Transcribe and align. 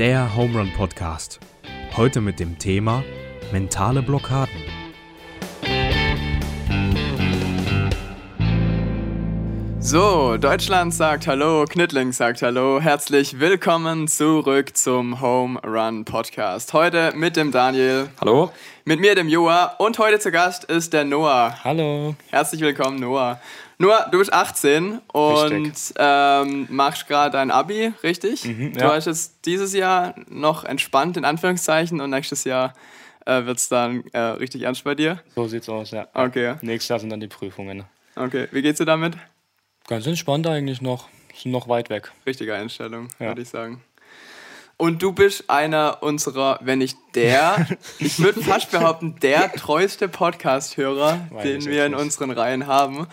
der 0.00 0.34
Home 0.34 0.58
Run 0.58 0.72
Podcast. 0.72 1.40
Heute 1.94 2.22
mit 2.22 2.40
dem 2.40 2.58
Thema 2.58 3.04
mentale 3.52 4.00
Blockaden. 4.00 4.54
So, 9.78 10.38
Deutschland 10.38 10.94
sagt 10.94 11.26
Hallo, 11.26 11.66
Knittling 11.68 12.12
sagt 12.12 12.40
Hallo. 12.40 12.80
Herzlich 12.80 13.40
willkommen 13.40 14.08
zurück 14.08 14.74
zum 14.74 15.20
Home 15.20 15.60
Run 15.62 16.06
Podcast. 16.06 16.72
Heute 16.72 17.12
mit 17.14 17.36
dem 17.36 17.52
Daniel. 17.52 18.08
Hallo. 18.22 18.52
Mit 18.86 19.00
mir, 19.00 19.14
dem 19.14 19.28
Joa. 19.28 19.74
Und 19.76 19.98
heute 19.98 20.18
zu 20.18 20.30
Gast 20.30 20.64
ist 20.64 20.94
der 20.94 21.04
Noah. 21.04 21.58
Hallo. 21.62 22.14
Herzlich 22.30 22.62
willkommen, 22.62 23.00
Noah. 23.00 23.38
Noah, 23.82 24.08
du 24.12 24.18
bist 24.18 24.30
18 24.30 24.98
und 25.14 25.72
ähm, 25.96 26.66
machst 26.68 27.08
gerade 27.08 27.30
dein 27.32 27.50
Abi, 27.50 27.94
richtig? 28.02 28.44
Mhm, 28.44 28.74
Du 28.74 28.80
ja. 28.80 28.92
hast 28.94 29.06
jetzt 29.06 29.46
dieses 29.46 29.72
Jahr 29.72 30.14
noch 30.28 30.64
entspannt, 30.64 31.16
in 31.16 31.24
Anführungszeichen, 31.24 31.98
und 32.02 32.10
nächstes 32.10 32.44
Jahr 32.44 32.74
äh, 33.24 33.46
wird 33.46 33.56
es 33.56 33.70
dann 33.70 34.04
äh, 34.12 34.18
richtig 34.20 34.62
ernst 34.62 34.84
bei 34.84 34.94
dir. 34.94 35.22
So 35.34 35.48
sieht's 35.48 35.66
aus, 35.70 35.92
ja. 35.92 36.08
Okay, 36.12 36.56
Nächstes 36.60 36.88
Jahr 36.90 36.98
sind 36.98 37.08
dann 37.08 37.20
die 37.20 37.28
Prüfungen. 37.28 37.84
okay. 38.16 38.48
Wie 38.52 38.60
geht's 38.60 38.76
dir 38.78 38.84
damit? 38.84 39.16
Ganz 39.88 40.06
entspannt 40.06 40.46
eigentlich 40.46 40.82
noch. 40.82 41.08
Sind 41.34 41.52
noch 41.52 41.66
weit 41.66 41.88
weg. 41.88 42.12
Richtige 42.26 42.54
Einstellung, 42.54 43.08
Ja. 43.18 43.28
würde 43.28 43.40
ich 43.40 43.48
sagen. 43.48 43.82
Und 44.76 45.00
du 45.02 45.12
bist 45.12 45.48
einer 45.48 46.02
unserer, 46.02 46.58
wenn 46.62 46.80
nicht 46.80 46.98
der, 47.14 47.66
ich 47.98 48.18
würde 48.18 48.42
fast 48.42 48.70
behaupten, 48.72 49.16
der 49.22 49.50
treueste 49.52 50.06
Podcast-Hörer, 50.08 51.28
den 51.42 51.64
wir 51.64 51.86
in 51.86 51.94
unseren 51.94 52.30
Reihen 52.30 52.66
haben. 52.66 53.06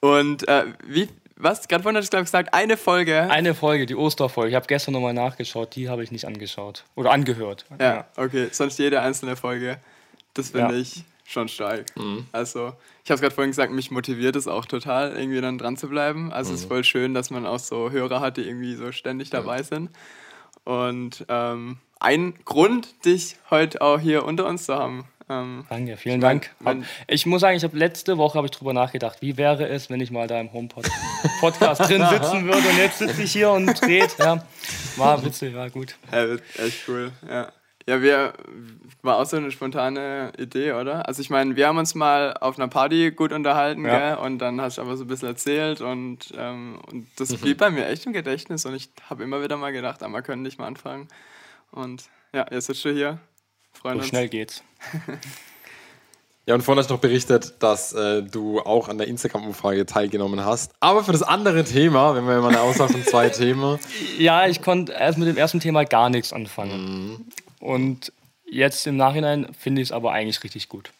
Und 0.00 0.48
äh, 0.48 0.64
wie, 0.86 1.08
was? 1.36 1.68
Gerade 1.68 1.82
vorhin 1.82 1.96
hast 1.98 2.06
du, 2.08 2.10
glaube 2.10 2.22
ich, 2.22 2.28
gesagt, 2.28 2.54
eine 2.54 2.76
Folge. 2.76 3.22
Eine 3.30 3.54
Folge, 3.54 3.86
die 3.86 3.94
Osterfolge. 3.96 4.50
Ich 4.50 4.54
habe 4.56 4.66
gestern 4.66 4.92
nochmal 4.94 5.14
nachgeschaut. 5.14 5.74
Die 5.76 5.88
habe 5.88 6.02
ich 6.02 6.10
nicht 6.10 6.26
angeschaut. 6.26 6.84
Oder 6.94 7.10
angehört. 7.12 7.64
ja, 7.80 8.06
okay. 8.16 8.48
Sonst 8.52 8.78
jede 8.78 9.00
einzelne 9.00 9.36
Folge. 9.36 9.78
Das 10.34 10.50
finde 10.50 10.74
Ja. 10.74 10.80
ich 10.80 11.04
schon 11.24 11.48
stark. 11.48 11.84
Also, 12.32 12.72
ich 13.04 13.10
habe 13.10 13.20
gerade 13.20 13.34
vorhin 13.34 13.50
gesagt, 13.50 13.72
mich 13.72 13.90
motiviert 13.90 14.36
es 14.36 14.48
auch 14.48 14.64
total, 14.66 15.16
irgendwie 15.16 15.40
dann 15.40 15.58
dran 15.58 15.76
zu 15.76 15.88
bleiben. 15.88 16.32
Also, 16.32 16.52
es 16.54 16.60
ist 16.60 16.66
voll 16.68 16.82
schön, 16.84 17.14
dass 17.14 17.30
man 17.30 17.46
auch 17.46 17.58
so 17.58 17.90
Hörer 17.90 18.20
hat, 18.20 18.36
die 18.36 18.42
irgendwie 18.42 18.74
so 18.74 18.90
ständig 18.92 19.30
dabei 19.30 19.62
sind. 19.62 19.90
Und 20.64 21.24
ähm, 21.28 21.78
ein 22.00 22.34
Grund, 22.44 23.04
dich 23.04 23.36
heute 23.50 23.80
auch 23.82 24.00
hier 24.00 24.24
unter 24.24 24.46
uns 24.46 24.66
zu 24.66 24.74
haben. 24.74 25.04
Ähm, 25.30 25.64
Danke, 25.68 25.96
vielen 25.96 26.20
Dank. 26.20 26.50
mein- 26.58 26.84
ich 27.06 27.24
muss 27.24 27.40
sagen, 27.40 27.56
ich 27.56 27.62
habe 27.62 27.76
letzte 27.78 28.18
Woche 28.18 28.36
habe 28.36 28.48
ich 28.48 28.50
drüber 28.50 28.72
nachgedacht, 28.72 29.22
wie 29.22 29.36
wäre 29.36 29.68
es, 29.68 29.88
wenn 29.88 30.00
ich 30.00 30.10
mal 30.10 30.26
da 30.26 30.40
im 30.40 30.52
Home-Podcast 30.52 31.82
drin 31.88 32.04
sitzen 32.10 32.44
würde 32.46 32.68
und 32.68 32.76
jetzt 32.78 32.98
sitze 32.98 33.22
ich 33.22 33.32
hier 33.32 33.50
und 33.50 33.80
dreht. 33.80 34.16
Ja, 34.18 34.42
war 34.96 35.24
witzig, 35.24 35.54
war 35.54 35.70
gut. 35.70 35.94
Ja, 36.10 36.34
echt 36.34 36.88
cool, 36.88 37.12
ja. 37.28 37.52
Ja, 37.86 38.02
wir, 38.02 38.34
war 39.02 39.16
auch 39.16 39.24
so 39.24 39.36
eine 39.38 39.50
spontane 39.50 40.32
Idee, 40.38 40.72
oder? 40.72 41.08
Also 41.08 41.22
ich 41.22 41.30
meine, 41.30 41.56
wir 41.56 41.66
haben 41.66 41.78
uns 41.78 41.94
mal 41.94 42.34
auf 42.40 42.58
einer 42.58 42.68
Party 42.68 43.10
gut 43.10 43.32
unterhalten, 43.32 43.84
Ja. 43.84 44.14
gell? 44.16 44.24
Und 44.24 44.38
dann 44.38 44.60
hast 44.60 44.78
du 44.78 44.82
aber 44.82 44.96
so 44.96 45.04
ein 45.04 45.08
bisschen 45.08 45.28
erzählt 45.28 45.80
und, 45.80 46.32
ähm, 46.36 46.78
und 46.90 47.06
das 47.16 47.34
blieb 47.36 47.58
bei 47.58 47.70
mir 47.70 47.86
echt 47.88 48.04
im 48.06 48.12
Gedächtnis 48.12 48.66
und 48.66 48.74
ich 48.74 48.90
habe 49.08 49.22
immer 49.24 49.42
wieder 49.42 49.56
mal 49.56 49.72
gedacht, 49.72 50.02
ah, 50.02 50.08
wir 50.08 50.22
können 50.22 50.42
nicht 50.42 50.58
mal 50.58 50.66
anfangen. 50.66 51.08
Und 51.72 52.04
ja, 52.34 52.46
jetzt 52.50 52.66
sitzt 52.66 52.84
du 52.84 52.90
hier. 52.92 53.18
Freuen 53.72 53.94
So 53.96 54.00
uns. 54.00 54.08
schnell 54.08 54.28
geht's. 54.28 54.62
Ja, 56.46 56.54
und 56.54 56.62
vorhin 56.62 56.80
hast 56.80 56.90
du 56.90 56.94
noch 56.94 57.00
berichtet, 57.00 57.54
dass 57.60 57.92
äh, 57.92 58.22
du 58.24 58.60
auch 58.60 58.88
an 58.88 58.98
der 58.98 59.06
Instagram-Umfrage 59.06 59.86
teilgenommen 59.86 60.44
hast. 60.44 60.72
Aber 60.80 61.04
für 61.04 61.12
das 61.12 61.22
andere 61.22 61.62
Thema, 61.64 62.16
wenn 62.16 62.26
wir 62.26 62.40
mal 62.40 62.48
eine 62.48 62.60
Auswahl 62.60 62.88
von 62.88 63.04
zwei 63.04 63.28
Themen. 63.28 63.78
Ja, 64.18 64.46
ich 64.48 64.60
konnte 64.60 64.90
erst 64.92 65.18
mit 65.18 65.28
dem 65.28 65.36
ersten 65.36 65.60
Thema 65.60 65.84
gar 65.84 66.10
nichts 66.10 66.32
anfangen. 66.32 67.30
Und 67.60 68.12
jetzt 68.50 68.86
im 68.86 68.96
Nachhinein 68.96 69.52
finde 69.58 69.80
ich 69.82 69.88
es 69.88 69.92
aber 69.92 70.12
eigentlich 70.12 70.42
richtig 70.42 70.68
gut. 70.68 70.90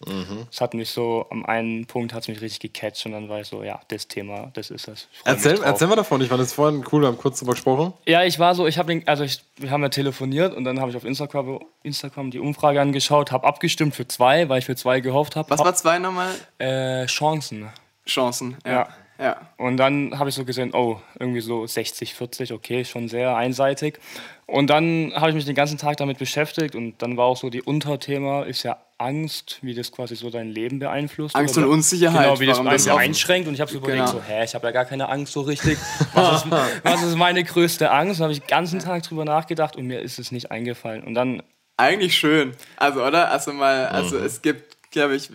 Es 0.50 0.60
hat 0.60 0.74
mich 0.74 0.90
so, 0.90 1.26
am 1.30 1.44
einen 1.44 1.86
Punkt 1.86 2.14
hat 2.14 2.22
es 2.22 2.28
mich 2.28 2.40
richtig 2.40 2.72
gecatcht 2.72 3.04
und 3.06 3.12
dann 3.12 3.28
war 3.28 3.40
ich 3.40 3.48
so, 3.48 3.62
ja, 3.62 3.80
das 3.88 4.08
Thema, 4.08 4.50
das 4.54 4.70
ist 4.70 4.88
es. 4.88 5.08
Mich 5.10 5.22
Erzähl, 5.24 5.60
erzähl 5.62 5.88
mal 5.88 5.96
davon, 5.96 6.20
ich 6.20 6.28
fand 6.28 6.40
das 6.40 6.52
vorhin 6.52 6.84
cool, 6.92 7.02
wir 7.02 7.08
haben 7.08 7.18
kurz 7.18 7.38
drüber 7.38 7.52
gesprochen. 7.52 7.92
Ja, 8.06 8.24
ich 8.24 8.38
war 8.38 8.54
so, 8.54 8.66
ich 8.66 8.78
habe 8.78 8.88
den, 8.88 9.06
also 9.06 9.24
ich, 9.24 9.42
wir 9.56 9.70
haben 9.70 9.82
ja 9.82 9.88
telefoniert 9.88 10.54
und 10.54 10.64
dann 10.64 10.80
habe 10.80 10.90
ich 10.90 10.96
auf 10.96 11.04
Instagram, 11.04 11.60
Instagram 11.82 12.30
die 12.30 12.38
Umfrage 12.38 12.80
angeschaut, 12.80 13.32
habe 13.32 13.46
abgestimmt 13.46 13.94
für 13.94 14.06
zwei, 14.06 14.48
weil 14.48 14.60
ich 14.60 14.66
für 14.66 14.76
zwei 14.76 15.00
gehofft 15.00 15.36
habe. 15.36 15.50
Was 15.50 15.60
war 15.60 15.74
zwei 15.74 15.98
nochmal? 15.98 16.34
Äh, 16.58 17.06
Chancen. 17.06 17.68
Chancen. 18.06 18.56
Ja. 18.64 18.72
Ja. 18.72 18.88
Ja. 19.20 19.36
Und 19.58 19.76
dann 19.76 20.18
habe 20.18 20.30
ich 20.30 20.34
so 20.34 20.44
gesehen, 20.44 20.72
oh, 20.74 20.98
irgendwie 21.18 21.40
so 21.40 21.66
60, 21.66 22.14
40, 22.14 22.52
okay, 22.52 22.84
schon 22.84 23.08
sehr 23.08 23.36
einseitig. 23.36 23.98
Und 24.46 24.68
dann 24.70 25.12
habe 25.14 25.28
ich 25.30 25.34
mich 25.36 25.44
den 25.44 25.54
ganzen 25.54 25.78
Tag 25.78 25.96
damit 25.98 26.18
beschäftigt 26.18 26.74
und 26.74 27.00
dann 27.02 27.16
war 27.16 27.26
auch 27.26 27.36
so 27.36 27.50
die 27.50 27.62
Unterthema, 27.62 28.42
ist 28.42 28.62
ja 28.64 28.78
Angst, 28.98 29.58
wie 29.62 29.74
das 29.74 29.92
quasi 29.92 30.16
so 30.16 30.28
dein 30.30 30.48
Leben 30.48 30.78
beeinflusst. 30.80 31.36
Angst 31.36 31.56
oder 31.56 31.66
und 31.68 31.74
Unsicherheit, 31.74 32.24
Genau, 32.24 32.40
wie 32.40 32.46
das 32.46 32.88
auch- 32.88 32.98
einschränkt. 32.98 33.46
Und 33.46 33.54
ich 33.54 33.60
habe 33.60 33.70
so 33.70 33.78
überlegt, 33.78 33.98
Genau. 34.06 34.12
so, 34.18 34.22
hä, 34.22 34.44
ich 34.44 34.54
habe 34.54 34.66
ja 34.66 34.72
gar 34.72 34.84
keine 34.84 35.08
Angst 35.08 35.32
so 35.32 35.42
richtig. 35.42 35.78
Was 36.14 36.44
ist, 36.44 36.50
was 36.82 37.02
ist 37.02 37.16
meine 37.16 37.44
größte 37.44 37.90
Angst? 37.90 38.20
Und 38.20 38.24
habe 38.24 38.32
ich 38.32 38.40
den 38.40 38.48
ganzen 38.48 38.80
Tag 38.80 39.02
drüber 39.04 39.24
nachgedacht 39.24 39.76
und 39.76 39.86
mir 39.86 40.00
ist 40.00 40.18
es 40.18 40.32
nicht 40.32 40.50
eingefallen. 40.50 41.04
Und 41.04 41.14
dann 41.14 41.42
Eigentlich 41.76 42.14
schön. 42.18 42.52
Also, 42.76 43.02
oder? 43.02 43.30
Also 43.30 43.52
mal, 43.54 43.86
also 43.86 44.18
es 44.18 44.42
gibt, 44.42 44.76
glaube 44.90 45.14
ich, 45.16 45.30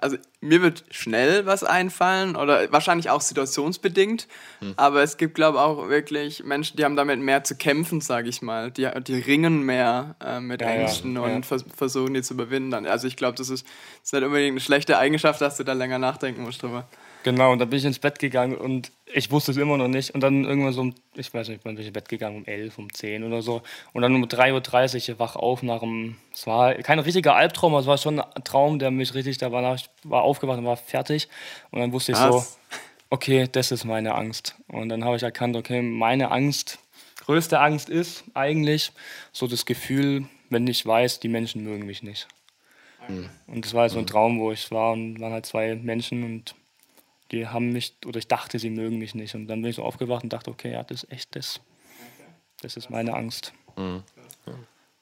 also 0.00 0.16
mir 0.40 0.62
wird 0.62 0.84
schnell 0.90 1.46
was 1.46 1.64
einfallen 1.64 2.34
oder 2.34 2.72
wahrscheinlich 2.72 3.10
auch 3.10 3.20
situationsbedingt, 3.20 4.26
aber 4.76 5.02
es 5.02 5.16
gibt, 5.16 5.34
glaube 5.34 5.58
ich, 5.58 5.62
auch 5.62 5.88
wirklich 5.88 6.44
Menschen, 6.44 6.76
die 6.76 6.84
haben 6.84 6.96
damit 6.96 7.20
mehr 7.20 7.44
zu 7.44 7.54
kämpfen, 7.56 8.00
sage 8.00 8.28
ich 8.28 8.42
mal. 8.42 8.70
Die, 8.70 8.88
die 9.06 9.14
ringen 9.14 9.62
mehr 9.62 10.16
äh, 10.24 10.40
mit 10.40 10.60
Ja, 10.60 10.68
ja, 10.68 10.74
Ängsten 10.74 11.16
und 11.18 11.30
ja. 11.30 11.42
vers 11.42 11.64
versuchen 11.76 12.14
die 12.14 12.22
zu 12.22 12.34
überwinden. 12.34 12.86
Also 12.86 13.06
ich 13.06 13.16
glaube, 13.16 13.36
das 13.36 13.50
ist, 13.50 13.66
das 13.66 14.04
ist 14.04 14.12
nicht 14.12 14.24
unbedingt 14.24 14.52
eine 14.52 14.60
schlechte 14.60 14.98
Eigenschaft, 14.98 15.40
dass 15.40 15.56
du 15.56 15.64
da 15.64 15.72
länger 15.72 15.98
nachdenken 15.98 16.42
musst 16.42 16.62
drüber. 16.62 16.88
Genau, 17.22 17.52
und 17.52 17.58
dann 17.58 17.68
bin 17.68 17.78
ich 17.78 17.84
ins 17.84 17.98
Bett 17.98 18.18
gegangen 18.18 18.56
und 18.56 18.92
ich 19.12 19.30
wusste 19.30 19.50
es 19.50 19.58
immer 19.58 19.76
noch 19.76 19.88
nicht. 19.88 20.14
Und 20.14 20.20
dann 20.20 20.44
irgendwann 20.44 20.72
so, 20.72 20.80
um, 20.80 20.94
ich 21.14 21.32
weiß 21.32 21.48
nicht, 21.48 21.64
wann 21.64 21.74
bin 21.74 21.82
ich 21.82 21.88
ins 21.88 21.94
Bett 21.94 22.08
gegangen, 22.08 22.38
um 22.38 22.44
11, 22.46 22.78
um 22.78 22.92
10 22.92 23.24
oder 23.24 23.42
so. 23.42 23.62
Und 23.92 24.02
dann 24.02 24.14
um 24.14 24.24
3.30 24.24 25.10
Uhr 25.10 25.18
wach 25.18 25.36
auf 25.36 25.62
nach 25.62 25.82
einem, 25.82 26.16
es 26.32 26.46
war 26.46 26.74
kein 26.74 26.98
richtiger 26.98 27.34
Albtraum, 27.34 27.74
aber 27.74 27.82
es 27.82 27.86
war 27.86 27.98
schon 27.98 28.20
ein 28.20 28.44
Traum, 28.44 28.78
der 28.78 28.90
mich 28.90 29.14
richtig, 29.14 29.38
da 29.38 29.52
war, 29.52 29.74
ich 29.74 29.90
war 30.04 30.22
aufgewacht 30.22 30.58
und 30.58 30.64
war 30.64 30.76
fertig. 30.76 31.28
Und 31.70 31.80
dann 31.80 31.92
wusste 31.92 32.12
ich 32.12 32.18
so, 32.18 32.30
Krass. 32.30 32.58
okay, 33.10 33.48
das 33.50 33.70
ist 33.70 33.84
meine 33.84 34.14
Angst. 34.14 34.54
Und 34.68 34.88
dann 34.88 35.04
habe 35.04 35.16
ich 35.16 35.22
erkannt, 35.22 35.56
okay, 35.56 35.82
meine 35.82 36.30
Angst, 36.30 36.78
größte 37.20 37.60
Angst 37.60 37.90
ist 37.90 38.24
eigentlich 38.32 38.92
so 39.32 39.46
das 39.46 39.66
Gefühl, 39.66 40.24
wenn 40.48 40.66
ich 40.66 40.86
weiß, 40.86 41.20
die 41.20 41.28
Menschen 41.28 41.64
mögen 41.64 41.84
mich 41.84 42.02
nicht. 42.02 42.28
Und 43.46 43.64
das 43.64 43.74
war 43.74 43.88
so 43.88 43.98
ein 43.98 44.06
Traum, 44.06 44.38
wo 44.38 44.52
ich 44.52 44.70
war 44.70 44.92
und 44.92 45.20
waren 45.20 45.32
halt 45.32 45.46
zwei 45.46 45.74
Menschen 45.74 46.22
und 46.22 46.54
die 47.30 47.46
haben 47.46 47.72
mich, 47.72 47.94
oder 48.06 48.18
ich 48.18 48.28
dachte, 48.28 48.58
sie 48.58 48.70
mögen 48.70 48.98
mich 48.98 49.14
nicht. 49.14 49.34
Und 49.34 49.46
dann 49.46 49.62
bin 49.62 49.70
ich 49.70 49.76
so 49.76 49.84
aufgewacht 49.84 50.24
und 50.24 50.32
dachte, 50.32 50.50
okay, 50.50 50.72
ja, 50.72 50.82
das 50.82 51.04
ist 51.04 51.12
echt 51.12 51.36
das. 51.36 51.60
Das 52.62 52.76
ist 52.76 52.90
meine 52.90 53.14
Angst. 53.14 53.52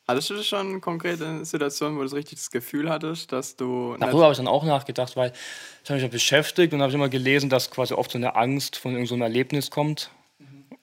Hattest 0.06 0.31
du 0.31 0.34
das 0.34 0.47
schon 0.47 0.81
konkret 0.81 1.21
in 1.21 1.44
Situationen, 1.44 1.99
wo 1.99 2.03
du 2.03 2.09
so 2.09 2.16
richtig 2.16 2.39
das 2.39 2.50
Gefühl 2.50 2.89
hattest, 2.89 3.31
dass 3.33 3.56
du. 3.56 3.94
Darüber 3.99 4.22
habe 4.22 4.33
ich 4.33 4.39
dann 4.39 4.49
auch 4.49 4.65
nachgedacht, 4.65 5.16
weil 5.16 5.33
ich 5.84 5.91
habe 5.91 5.94
mich 5.97 6.03
ja 6.03 6.09
beschäftigt 6.09 6.72
und 6.72 6.81
habe 6.81 6.93
immer 6.94 7.11
gelesen, 7.11 7.50
dass 7.50 7.71
quasi 7.71 7.93
oft 7.94 8.11
so 8.12 8.16
eine 8.19 8.34
Angst 8.34 8.77
von 8.77 8.93
irgendeinem 8.93 9.06
so 9.09 9.15
einem 9.16 9.22
Erlebnis 9.22 9.71
kommt. 9.71 10.10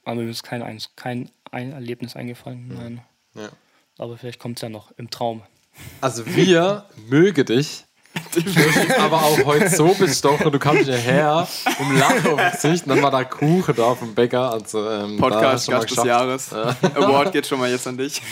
Aber 0.04 0.22
mir 0.22 0.30
ist 0.30 0.44
kein, 0.44 0.62
Eins- 0.62 0.92
kein 0.96 1.32
ein 1.52 1.72
Erlebnis 1.72 2.16
eingefallen. 2.16 2.68
Nein. 2.68 3.02
Ja. 3.34 3.50
Aber 3.98 4.18
vielleicht 4.18 4.40
kommt 4.40 4.58
es 4.60 4.62
ja 4.62 4.70
noch 4.70 4.92
im 4.98 5.10
Traum. 5.10 5.42
Also 6.02 6.26
wir 6.28 6.86
mögen 7.08 7.46
dich. 7.46 7.86
Aber 9.00 9.18
auch 9.18 9.46
heute 9.46 9.70
so 9.70 9.94
bestochen, 9.94 10.52
du 10.52 10.60
kamst 10.60 10.86
hierher 10.86 11.48
um 11.80 11.98
Lachen 11.98 12.34
auf 12.34 12.52
Gesicht 12.52 12.86
und 12.86 12.90
dann 12.90 13.02
war 13.02 13.12
da 13.12 13.24
Kuchen 13.24 13.76
da 13.76 13.96
vom 13.96 14.14
Bäcker. 14.14 14.52
Also, 14.52 14.90
ähm, 14.90 15.18
Podcast 15.18 15.70
Gast 15.70 15.90
des. 15.90 16.04
Jahres. 16.04 16.54
Award 16.54 17.32
geht 17.32 17.48
schon 17.48 17.60
mal 17.60 17.70
jetzt 17.70 17.88
an 17.88 17.98
dich. 17.98 18.22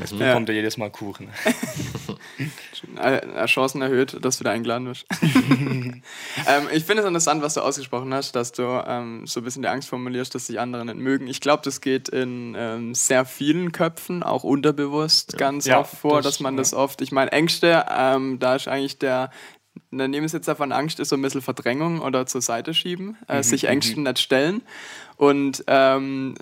Jetzt 0.00 0.16
bekommt 0.18 0.48
ihr 0.48 0.54
jedes 0.54 0.76
Mal 0.76 0.90
Kuchen. 0.90 1.28
Äh, 3.00 3.16
äh, 3.18 3.46
Chancen 3.46 3.80
erhöht, 3.80 4.16
dass 4.24 4.38
du 4.38 4.44
da 4.44 4.50
eingeladen 4.50 4.86
wirst. 4.86 5.06
ähm, 5.22 6.02
ich 6.72 6.84
finde 6.84 7.02
es 7.02 7.06
interessant, 7.06 7.42
was 7.42 7.54
du 7.54 7.60
ausgesprochen 7.60 8.12
hast, 8.12 8.34
dass 8.34 8.50
du 8.52 8.62
ähm, 8.86 9.26
so 9.26 9.40
ein 9.40 9.44
bisschen 9.44 9.62
die 9.62 9.68
Angst 9.68 9.88
formulierst, 9.88 10.34
dass 10.34 10.46
sich 10.46 10.58
andere 10.58 10.84
nicht 10.84 10.96
mögen. 10.98 11.26
Ich 11.28 11.40
glaube, 11.40 11.62
das 11.64 11.80
geht 11.80 12.08
in 12.08 12.54
ähm, 12.58 12.94
sehr 12.94 13.24
vielen 13.24 13.70
Köpfen, 13.72 14.22
auch 14.22 14.42
unterbewusst, 14.44 15.38
ganz 15.38 15.66
Ja, 15.66 15.80
oft 15.80 15.96
vor, 15.96 16.16
das- 16.22 16.24
dass 16.34 16.40
man 16.40 16.54
ja. 16.54 16.58
das 16.58 16.74
oft, 16.74 17.00
ich 17.02 17.12
meine, 17.12 17.30
Ängste, 17.32 17.84
ähm, 17.88 18.38
da 18.40 18.56
ist 18.56 18.66
eigentlich 18.68 18.98
der, 18.98 19.30
der 19.90 20.08
Nebensetzer 20.08 20.56
von 20.56 20.72
Angst 20.72 20.98
ist 21.00 21.10
so 21.10 21.16
ein 21.16 21.22
bisschen 21.22 21.42
Verdrängung 21.42 22.00
oder 22.00 22.26
zur 22.26 22.40
Seite 22.42 22.74
schieben, 22.74 23.16
äh, 23.28 23.38
Mhm, 23.38 23.42
sich 23.44 23.64
Ängsten 23.64 24.02
nicht 24.02 24.18
stellen. 24.18 24.62
Und 25.16 25.62
ähm, 25.68 26.34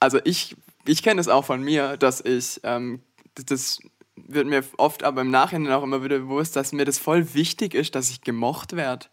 also 0.00 0.18
ich, 0.24 0.56
ich 0.86 1.02
kenne 1.02 1.20
es 1.20 1.28
auch 1.28 1.44
von 1.44 1.62
mir, 1.62 1.96
dass 1.96 2.20
ich, 2.20 2.60
ähm, 2.64 3.00
das- 3.34 3.80
wird 4.16 4.46
mir 4.46 4.62
oft 4.76 5.04
aber 5.04 5.22
im 5.22 5.30
Nachhinein 5.30 5.72
auch 5.72 5.82
immer 5.82 6.04
wieder 6.04 6.18
bewusst, 6.18 6.54
dass 6.54 6.72
mir 6.72 6.84
das 6.84 6.98
voll 6.98 7.34
wichtig 7.34 7.74
ist, 7.74 7.94
dass 7.94 8.10
ich 8.10 8.20
gemocht 8.20 8.76
werde. 8.76 9.06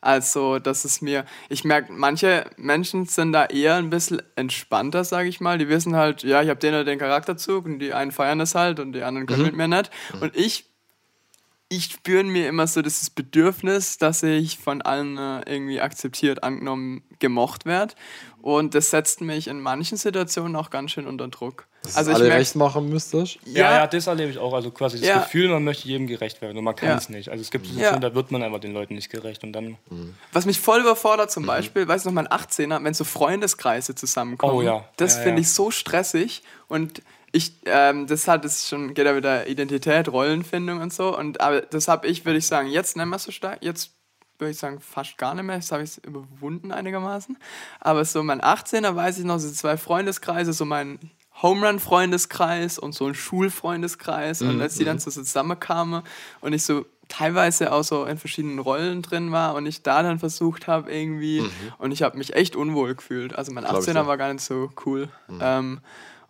Also, 0.00 0.58
das 0.58 0.84
ist 0.84 1.00
mir, 1.00 1.24
ich 1.48 1.62
merke, 1.62 1.92
manche 1.92 2.50
Menschen 2.56 3.06
sind 3.06 3.32
da 3.32 3.44
eher 3.46 3.76
ein 3.76 3.88
bisschen 3.88 4.20
entspannter, 4.34 5.04
sage 5.04 5.28
ich 5.28 5.40
mal. 5.40 5.58
Die 5.58 5.68
wissen 5.68 5.94
halt, 5.94 6.24
ja, 6.24 6.42
ich 6.42 6.48
habe 6.48 6.58
den 6.58 6.74
oder 6.74 6.84
den 6.84 6.98
Charakterzug 6.98 7.66
und 7.66 7.78
die 7.78 7.92
einen 7.94 8.10
feiern 8.10 8.40
das 8.40 8.56
halt 8.56 8.80
und 8.80 8.94
die 8.94 9.04
anderen 9.04 9.28
können 9.28 9.42
mhm. 9.42 9.46
mit 9.46 9.56
mir 9.56 9.68
nicht. 9.68 9.92
Und 10.20 10.36
ich 10.36 10.71
ich 11.72 11.86
spüre 11.86 12.22
mir 12.22 12.48
immer 12.48 12.66
so 12.66 12.82
dieses 12.82 13.08
Bedürfnis, 13.08 13.96
dass 13.96 14.22
ich 14.22 14.58
von 14.58 14.82
allen 14.82 15.16
äh, 15.16 15.40
irgendwie 15.46 15.80
akzeptiert, 15.80 16.42
angenommen, 16.42 17.02
gemocht 17.18 17.64
werde. 17.64 17.94
Und 18.42 18.74
das 18.74 18.90
setzt 18.90 19.22
mich 19.22 19.46
in 19.46 19.60
manchen 19.60 19.96
Situationen 19.96 20.54
auch 20.56 20.68
ganz 20.68 20.90
schön 20.90 21.06
unter 21.06 21.28
Druck. 21.28 21.66
Dass 21.82 21.96
also 21.96 22.12
alle 22.12 22.28
recht 22.28 22.56
machen 22.56 22.90
müsstest? 22.90 23.38
Ja, 23.46 23.72
ja, 23.72 23.86
das 23.86 24.06
erlebe 24.06 24.30
ich 24.30 24.38
auch. 24.38 24.52
Also 24.52 24.70
quasi 24.70 24.98
das 24.98 25.08
ja. 25.08 25.20
Gefühl, 25.20 25.48
man 25.48 25.64
möchte 25.64 25.88
jedem 25.88 26.06
gerecht 26.06 26.42
werden 26.42 26.58
und 26.58 26.64
man 26.64 26.76
kann 26.76 26.90
ja. 26.90 26.96
es 26.96 27.08
nicht. 27.08 27.30
Also 27.30 27.40
es 27.40 27.50
gibt 27.50 27.66
Situationen, 27.66 28.02
ja. 28.02 28.08
da 28.10 28.14
wird 28.14 28.30
man 28.30 28.42
einfach 28.42 28.60
den 28.60 28.74
Leuten 28.74 28.94
nicht 28.94 29.10
gerecht 29.10 29.42
und 29.42 29.52
dann... 29.52 29.78
Mhm. 29.88 30.14
Was 30.32 30.44
mich 30.44 30.60
voll 30.60 30.80
überfordert 30.80 31.30
zum 31.30 31.44
mhm. 31.44 31.48
Beispiel, 31.48 31.88
weiß 31.88 32.04
noch, 32.04 32.12
mein 32.12 32.28
18er, 32.28 32.84
wenn 32.84 32.92
so 32.92 33.04
Freundeskreise 33.04 33.94
zusammenkommen. 33.94 34.54
Oh 34.54 34.62
ja. 34.62 34.84
Das 34.96 35.16
finde 35.16 35.40
ich 35.40 35.50
so 35.52 35.70
stressig 35.70 36.42
und 36.68 37.02
ich, 37.32 37.54
ähm, 37.64 38.06
das 38.06 38.28
hat 38.28 38.44
es 38.44 38.68
schon, 38.68 38.92
geht 38.92 39.06
ja 39.06 39.16
wieder 39.16 39.48
Identität, 39.48 40.08
Rollenfindung 40.08 40.80
und 40.80 40.92
so. 40.92 41.16
Und 41.16 41.40
aber 41.40 41.62
das 41.62 41.88
habe 41.88 42.06
ich, 42.06 42.24
würde 42.24 42.38
ich 42.38 42.46
sagen, 42.46 42.68
jetzt 42.68 42.96
nicht 42.96 43.06
mehr 43.06 43.18
so 43.18 43.32
stark. 43.32 43.58
Jetzt 43.62 43.92
würde 44.38 44.50
ich 44.50 44.58
sagen, 44.58 44.80
fast 44.80 45.16
gar 45.16 45.34
nicht 45.34 45.44
mehr. 45.44 45.56
Jetzt 45.56 45.72
habe 45.72 45.82
ich 45.82 45.90
es 45.90 45.98
überwunden 45.98 46.72
einigermaßen. 46.72 47.38
Aber 47.80 48.04
so 48.04 48.22
mein 48.22 48.42
18er 48.42 48.94
weiß 48.94 49.18
ich 49.18 49.24
noch, 49.24 49.38
so 49.38 49.50
zwei 49.50 49.78
Freundeskreise, 49.78 50.52
so 50.52 50.66
mein 50.66 50.98
Home-Run-Freundeskreis 51.40 52.78
und 52.78 52.94
so 52.94 53.06
ein 53.06 53.14
Schulfreundeskreis. 53.14 54.40
Mhm. 54.40 54.50
Und 54.50 54.60
als 54.60 54.74
die 54.74 54.84
dann 54.84 54.96
mhm. 54.96 55.00
so 55.00 55.10
zusammenkamen 55.10 56.02
und 56.42 56.52
ich 56.52 56.64
so 56.64 56.84
teilweise 57.08 57.72
auch 57.72 57.82
so 57.82 58.04
in 58.04 58.18
verschiedenen 58.18 58.58
Rollen 58.58 59.02
drin 59.02 59.32
war 59.32 59.54
und 59.54 59.66
ich 59.66 59.82
da 59.82 60.02
dann 60.02 60.18
versucht 60.18 60.66
habe 60.66 60.90
irgendwie 60.90 61.40
mhm. 61.40 61.50
und 61.78 61.92
ich 61.92 62.02
habe 62.02 62.16
mich 62.16 62.34
echt 62.34 62.56
unwohl 62.56 62.94
gefühlt. 62.94 63.34
Also 63.34 63.52
mein 63.52 63.66
18er 63.66 64.06
war 64.06 64.16
gar 64.16 64.32
nicht 64.32 64.44
so 64.44 64.70
cool. 64.86 65.08
Mhm. 65.28 65.38
Ähm, 65.42 65.80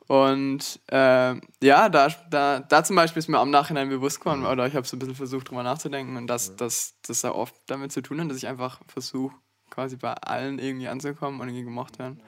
und 0.08 0.80
äh, 0.90 1.34
ja, 1.62 1.88
da, 1.88 2.08
da, 2.30 2.60
da 2.60 2.84
zum 2.84 2.96
Beispiel 2.96 3.20
ist 3.20 3.28
mir 3.28 3.38
am 3.38 3.50
Nachhinein 3.50 3.88
bewusst 3.88 4.20
geworden, 4.20 4.44
oder 4.44 4.66
ich 4.66 4.74
habe 4.74 4.86
so 4.86 4.96
ein 4.96 4.98
bisschen 4.98 5.14
versucht, 5.14 5.48
drüber 5.48 5.62
nachzudenken 5.62 6.16
und 6.16 6.26
dass 6.26 6.56
das 6.56 6.94
dass 7.06 7.22
ja 7.22 7.32
oft 7.32 7.54
damit 7.66 7.92
zu 7.92 8.02
tun 8.02 8.20
hat, 8.20 8.30
dass 8.30 8.36
ich 8.36 8.46
einfach 8.46 8.80
versuche, 8.88 9.34
quasi 9.70 9.96
bei 9.96 10.12
allen 10.12 10.58
irgendwie 10.58 10.88
anzukommen 10.88 11.40
und 11.40 11.48
irgendwie 11.48 11.64
gemocht 11.64 11.98
werden. 11.98 12.20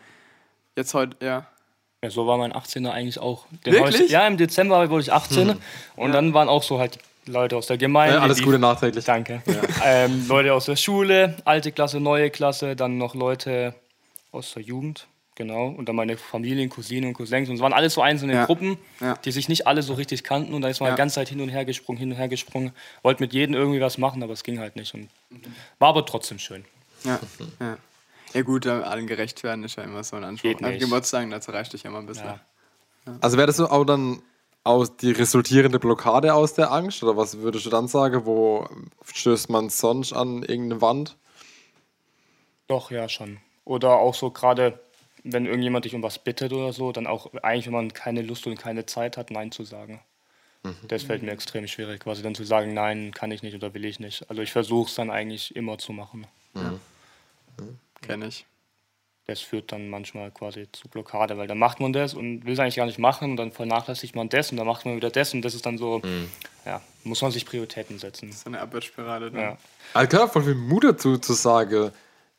Jetzt 0.76 0.94
heute, 0.94 1.24
ja. 1.24 1.46
Ja, 2.02 2.10
so 2.10 2.26
war 2.26 2.36
mein 2.36 2.52
18er 2.52 2.90
eigentlich 2.90 3.18
auch. 3.18 3.46
Den 3.64 3.74
Wirklich? 3.74 4.02
Ich, 4.02 4.10
ja, 4.10 4.26
im 4.26 4.36
Dezember 4.36 4.90
wurde 4.90 5.02
ich 5.02 5.12
18 5.12 5.50
hm. 5.50 5.58
und 5.96 6.08
ja. 6.08 6.12
dann 6.12 6.34
waren 6.34 6.48
auch 6.48 6.62
so 6.62 6.78
halt 6.78 6.98
Leute 7.26 7.56
aus 7.56 7.66
der 7.66 7.78
Gemeinde. 7.78 8.16
Ja, 8.16 8.22
alles 8.22 8.42
Gute 8.42 8.58
nachträglich. 8.58 9.04
Danke. 9.04 9.42
Ja. 9.46 9.62
Ähm, 9.84 10.26
Leute 10.28 10.52
aus 10.52 10.66
der 10.66 10.76
Schule, 10.76 11.36
alte 11.44 11.72
Klasse, 11.72 12.00
neue 12.00 12.30
Klasse, 12.30 12.76
dann 12.76 12.98
noch 12.98 13.14
Leute 13.14 13.74
aus 14.32 14.52
der 14.54 14.62
Jugend. 14.62 15.06
Genau, 15.36 15.66
und 15.66 15.88
dann 15.88 15.96
meine 15.96 16.16
Familien, 16.16 16.70
Cousinen 16.70 17.08
und 17.08 17.14
Cousins. 17.14 17.48
Und 17.48 17.56
es 17.56 17.60
waren 17.60 17.72
alles 17.72 17.94
so 17.94 18.02
einzelne 18.02 18.34
ja. 18.34 18.44
Gruppen, 18.46 18.78
ja. 19.00 19.14
die 19.16 19.32
sich 19.32 19.48
nicht 19.48 19.66
alle 19.66 19.82
so 19.82 19.94
richtig 19.94 20.22
kannten. 20.22 20.54
Und 20.54 20.62
da 20.62 20.68
ist 20.68 20.78
man 20.78 20.88
ja. 20.88 20.94
die 20.94 20.98
ganze 20.98 21.16
Zeit 21.16 21.28
hin 21.28 21.40
und 21.40 21.48
her 21.48 21.64
gesprungen, 21.64 21.98
hin 21.98 22.12
und 22.12 22.16
her 22.16 22.28
gesprungen. 22.28 22.72
Wollte 23.02 23.20
mit 23.20 23.32
jedem 23.32 23.56
irgendwie 23.56 23.80
was 23.80 23.98
machen, 23.98 24.22
aber 24.22 24.32
es 24.32 24.44
ging 24.44 24.60
halt 24.60 24.76
nicht. 24.76 24.94
Und 24.94 25.08
war 25.80 25.88
aber 25.88 26.06
trotzdem 26.06 26.38
schön. 26.38 26.64
Ja, 27.02 27.18
ja. 27.58 27.76
ja 28.32 28.42
gut, 28.42 28.66
allen 28.66 29.08
gerecht 29.08 29.42
werden 29.42 29.64
ist 29.64 29.76
ja 29.76 29.82
immer 29.82 30.04
so 30.04 30.16
ein 30.16 30.22
Anspruch. 30.22 30.50
Geht 30.50 30.60
nicht. 30.60 30.80
Geburtstagen, 30.80 31.30
dazu 31.30 31.50
reicht 31.50 31.72
dich 31.72 31.82
ja 31.82 31.90
immer 31.90 31.98
ein 31.98 32.06
bisschen. 32.06 32.34
Also 33.20 33.36
wäre 33.36 33.48
das 33.48 33.56
so 33.56 33.68
auch 33.68 33.84
dann 33.84 34.22
aus 34.62 34.96
die 34.96 35.10
resultierende 35.10 35.78
Blockade 35.78 36.34
aus 36.34 36.54
der 36.54 36.72
Angst? 36.72 37.02
Oder 37.02 37.16
was 37.16 37.38
würdest 37.38 37.66
du 37.66 37.70
dann 37.70 37.86
sagen? 37.86 38.24
Wo 38.24 38.66
stößt 39.12 39.50
man 39.50 39.68
sonst 39.68 40.12
an 40.12 40.42
irgendeine 40.42 40.80
Wand? 40.80 41.16
Doch, 42.66 42.90
ja, 42.90 43.08
schon. 43.08 43.38
Oder 43.64 43.98
auch 43.98 44.14
so 44.14 44.30
gerade 44.30 44.80
wenn 45.24 45.46
irgendjemand 45.46 45.86
dich 45.86 45.94
um 45.94 46.02
was 46.02 46.18
bittet 46.18 46.52
oder 46.52 46.72
so, 46.72 46.92
dann 46.92 47.06
auch 47.06 47.32
eigentlich, 47.42 47.66
wenn 47.66 47.72
man 47.72 47.92
keine 47.92 48.22
Lust 48.22 48.46
und 48.46 48.56
keine 48.56 48.86
Zeit 48.86 49.16
hat, 49.16 49.30
Nein 49.30 49.50
zu 49.50 49.64
sagen. 49.64 50.00
Mhm. 50.62 50.76
Das 50.88 51.02
fällt 51.02 51.22
mir 51.22 51.32
extrem 51.32 51.66
schwierig, 51.66 52.00
quasi 52.00 52.22
dann 52.22 52.34
zu 52.34 52.44
sagen, 52.44 52.74
nein, 52.74 53.12
kann 53.12 53.30
ich 53.30 53.42
nicht 53.42 53.54
oder 53.54 53.74
will 53.74 53.84
ich 53.84 54.00
nicht. 54.00 54.28
Also 54.28 54.42
ich 54.42 54.52
versuche 54.52 54.88
es 54.88 54.94
dann 54.94 55.10
eigentlich 55.10 55.56
immer 55.56 55.78
zu 55.78 55.92
machen. 55.92 56.26
Mhm. 56.52 56.80
Mhm. 57.58 57.78
Kenne 58.02 58.26
ich. 58.26 58.46
Das 59.26 59.40
führt 59.40 59.72
dann 59.72 59.88
manchmal 59.88 60.30
quasi 60.30 60.68
zu 60.70 60.86
Blockade, 60.88 61.38
weil 61.38 61.46
dann 61.46 61.58
macht 61.58 61.80
man 61.80 61.94
das 61.94 62.12
und 62.12 62.44
will 62.44 62.52
es 62.52 62.58
eigentlich 62.58 62.76
gar 62.76 62.84
nicht 62.84 62.98
machen 62.98 63.30
und 63.30 63.36
dann 63.38 63.52
vernachlässigt 63.52 64.14
man 64.14 64.28
das 64.28 64.50
und 64.50 64.58
dann 64.58 64.66
macht 64.66 64.84
man 64.84 64.96
wieder 64.96 65.08
das 65.08 65.32
und 65.32 65.40
das 65.40 65.54
ist 65.54 65.64
dann 65.64 65.78
so, 65.78 66.00
mhm. 66.04 66.28
ja, 66.66 66.82
muss 67.04 67.22
man 67.22 67.30
sich 67.30 67.46
Prioritäten 67.46 67.98
setzen. 67.98 68.28
Das 68.28 68.38
ist 68.38 68.46
eine 68.46 68.60
Abwärtsspirale. 68.60 69.30
Dann. 69.30 69.40
Ja. 69.40 69.58
Also 69.94 70.08
klar, 70.08 70.28
voll 70.28 70.44
viel 70.44 70.54
Mut 70.54 70.84
dazu 70.84 71.16
zu 71.16 71.32
sagen, 71.32 71.90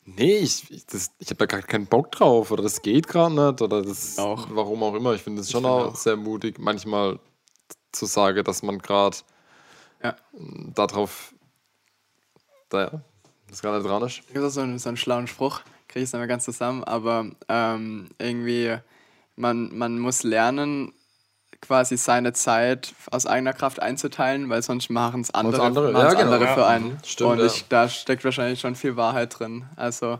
Nee, 0.08 0.38
ich, 0.38 0.70
ich, 0.70 0.84
ich 1.18 1.30
habe 1.30 1.34
da 1.38 1.46
gar 1.46 1.62
keinen 1.62 1.86
Bock 1.86 2.12
drauf 2.12 2.52
oder 2.52 2.62
das 2.62 2.80
geht 2.80 3.08
gerade 3.08 3.34
nicht 3.34 3.60
oder 3.60 3.82
das, 3.82 4.16
auch. 4.18 4.46
warum 4.50 4.84
auch 4.84 4.94
immer. 4.94 5.14
Ich 5.14 5.22
finde 5.22 5.40
es 5.40 5.50
schon 5.50 5.66
auch, 5.66 5.88
auch, 5.88 5.96
sehr 5.96 6.16
mutig, 6.16 6.60
manchmal 6.60 7.18
zu 7.90 8.06
sagen, 8.06 8.44
dass 8.44 8.62
man 8.62 8.78
gerade 8.78 9.16
ja. 10.02 10.14
darauf, 10.74 11.34
da 12.68 13.02
das 13.48 13.62
gerade 13.62 13.82
dran 13.82 14.02
ist. 14.04 14.22
Das 14.32 14.44
ist 14.44 14.54
so 14.54 14.60
ein, 14.60 14.78
so 14.78 14.88
einen 14.88 14.96
schlauen 14.96 15.26
Spruch, 15.26 15.62
kriege 15.88 16.04
ich 16.04 16.08
es 16.08 16.12
nicht 16.12 16.20
mehr 16.20 16.28
ganz 16.28 16.44
zusammen, 16.44 16.84
aber 16.84 17.26
ähm, 17.48 18.08
irgendwie, 18.18 18.76
man, 19.34 19.76
man 19.76 19.98
muss 19.98 20.22
lernen, 20.22 20.92
quasi 21.66 21.96
seine 21.96 22.32
Zeit 22.32 22.94
aus 23.10 23.26
eigener 23.26 23.52
Kraft 23.52 23.80
einzuteilen, 23.80 24.48
weil 24.48 24.62
sonst 24.62 24.90
machen 24.90 25.20
es 25.20 25.32
andere, 25.32 25.62
andere, 25.62 25.92
ja, 25.92 26.10
genau. 26.10 26.32
andere 26.32 26.54
für 26.54 26.66
einen. 26.66 26.88
Mhm, 26.88 26.98
stimmt, 27.04 27.30
und 27.30 27.46
ich, 27.46 27.58
ja. 27.58 27.64
da 27.68 27.88
steckt 27.88 28.24
wahrscheinlich 28.24 28.60
schon 28.60 28.74
viel 28.74 28.96
Wahrheit 28.96 29.38
drin. 29.38 29.64
Also 29.76 30.18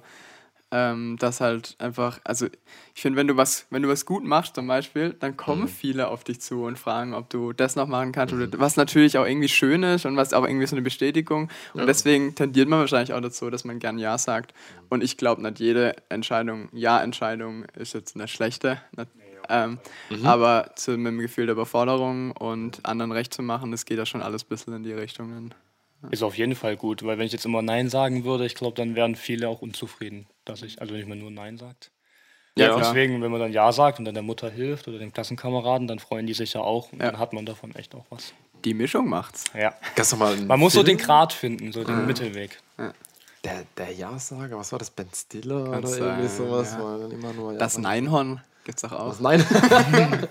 ähm, 0.73 1.17
das 1.21 1.41
halt 1.41 1.77
einfach, 1.79 2.19
also 2.25 2.47
ich 2.95 3.01
finde, 3.01 3.19
wenn 3.19 3.29
du 3.29 3.37
was, 3.37 3.67
wenn 3.71 3.83
du 3.83 3.89
was 3.89 4.05
gut 4.05 4.25
machst 4.25 4.57
zum 4.57 4.67
Beispiel, 4.67 5.15
dann 5.21 5.37
kommen 5.37 5.63
mhm. 5.63 5.69
viele 5.69 6.09
auf 6.09 6.25
dich 6.25 6.41
zu 6.41 6.65
und 6.65 6.79
fragen, 6.79 7.15
ob 7.15 7.31
du 7.31 7.53
das 7.53 7.77
noch 7.77 7.87
machen 7.87 8.11
kannst, 8.11 8.35
mhm. 8.35 8.51
was 8.57 8.77
natürlich 8.77 9.17
auch 9.17 9.27
irgendwie 9.27 9.49
schön 9.49 9.85
ist 9.85 10.07
und 10.07 10.17
was 10.17 10.33
auch 10.33 10.45
irgendwie 10.45 10.67
so 10.67 10.75
eine 10.75 10.83
Bestätigung. 10.83 11.51
Und 11.75 11.81
ja. 11.81 11.87
deswegen 11.87 12.35
tendiert 12.35 12.69
man 12.69 12.81
wahrscheinlich 12.81 13.13
auch 13.13 13.21
dazu, 13.21 13.49
dass 13.49 13.65
man 13.65 13.79
gern 13.79 13.99
Ja 13.99 14.19
sagt. 14.19 14.55
Und 14.89 15.05
ich 15.05 15.17
glaube, 15.17 15.41
nicht 15.43 15.61
jede 15.61 15.95
Entscheidung, 16.09 16.69
Ja-Entscheidung 16.73 17.65
ist 17.79 17.95
jetzt 17.95 18.17
eine 18.17 18.27
schlechte. 18.27 18.79
Nicht, 18.97 19.11
ähm, 19.49 19.79
mhm. 20.11 20.27
Aber 20.27 20.71
zu, 20.77 20.93
mit 20.93 21.13
dem 21.13 21.19
Gefühl 21.19 21.47
der 21.47 21.55
Überforderung 21.55 22.33
und 22.33 22.85
anderen 22.85 23.13
recht 23.13 23.33
zu 23.33 23.43
machen, 23.43 23.71
das 23.71 23.85
geht 23.85 23.99
ja 23.99 24.07
schon 24.07 24.23
alles 24.23 24.45
ein 24.45 24.49
bisschen 24.49 24.75
in 24.75 24.83
die 24.83 24.93
Richtung. 24.93 25.51
Ja. 26.03 26.09
Ist 26.11 26.23
auf 26.23 26.37
jeden 26.37 26.55
Fall 26.55 26.77
gut, 26.77 27.05
weil 27.05 27.19
wenn 27.19 27.27
ich 27.27 27.33
jetzt 27.33 27.47
immer 27.47 27.63
Nein 27.63 27.89
sagen 27.89 28.25
würde, 28.25 28.47
ich 28.47 28.55
glaube, 28.55 28.77
dann 28.77 28.95
wären 28.95 29.15
viele 29.15 29.49
auch 29.49 29.63
unzufrieden, 29.63 30.27
dass 30.45 30.63
ich, 30.63 30.81
also 30.81 30.93
wenn 30.93 31.01
ich 31.01 31.07
mir 31.07 31.17
nur 31.17 31.31
Nein 31.31 31.59
sagt. 31.59 31.91
Ja, 32.59 32.69
ja 32.69 32.79
deswegen, 32.79 33.21
wenn 33.23 33.31
man 33.31 33.41
dann 33.41 33.53
Ja 33.53 33.71
sagt 33.73 33.99
und 33.99 34.07
dann 34.07 34.15
der 34.15 34.23
Mutter 34.23 34.51
hilft 34.51 34.89
oder 34.89 34.99
dem 34.99 35.13
Klassenkameraden, 35.13 35.87
dann 35.87 35.99
freuen 35.99 36.27
die 36.27 36.35
sich 36.35 36.55
ja 36.55 36.61
auch 36.61 36.93
und 36.93 37.01
ja. 37.01 37.11
dann 37.11 37.21
hat 37.21 37.33
man 37.33 37.45
davon 37.45 37.75
echt 37.75 37.95
auch 37.95 38.07
was. 38.11 38.33
Die 38.65 38.75
Mischung 38.75 39.09
macht's. 39.09 39.45
Ja. 39.55 39.75
man 40.19 40.59
muss 40.59 40.73
Film? 40.73 40.87
so 40.87 40.91
den 40.91 40.99
Grad 40.99 41.33
finden, 41.33 41.73
so 41.73 41.85
den 41.85 42.07
Mittelweg. 42.07 42.59
Der, 43.45 43.65
der 43.77 43.93
Ja-Sager, 43.93 44.59
was 44.59 44.73
war 44.73 44.79
das? 44.79 44.91
Ben 44.91 45.09
Stiller 45.15 45.71
Kann's 45.71 45.97
oder 45.97 46.07
irgendwie 46.07 46.29
sowas? 46.29 46.77
War 46.79 46.99
dann 46.99 47.11
immer 47.13 47.33
nur, 47.33 47.55
das 47.55 47.79
Neinhorn. 47.79 48.41
Gibt's 48.67 48.83
doch 48.83 48.91
auch. 48.91 49.11
Was, 49.11 49.21
nein. 49.21 49.39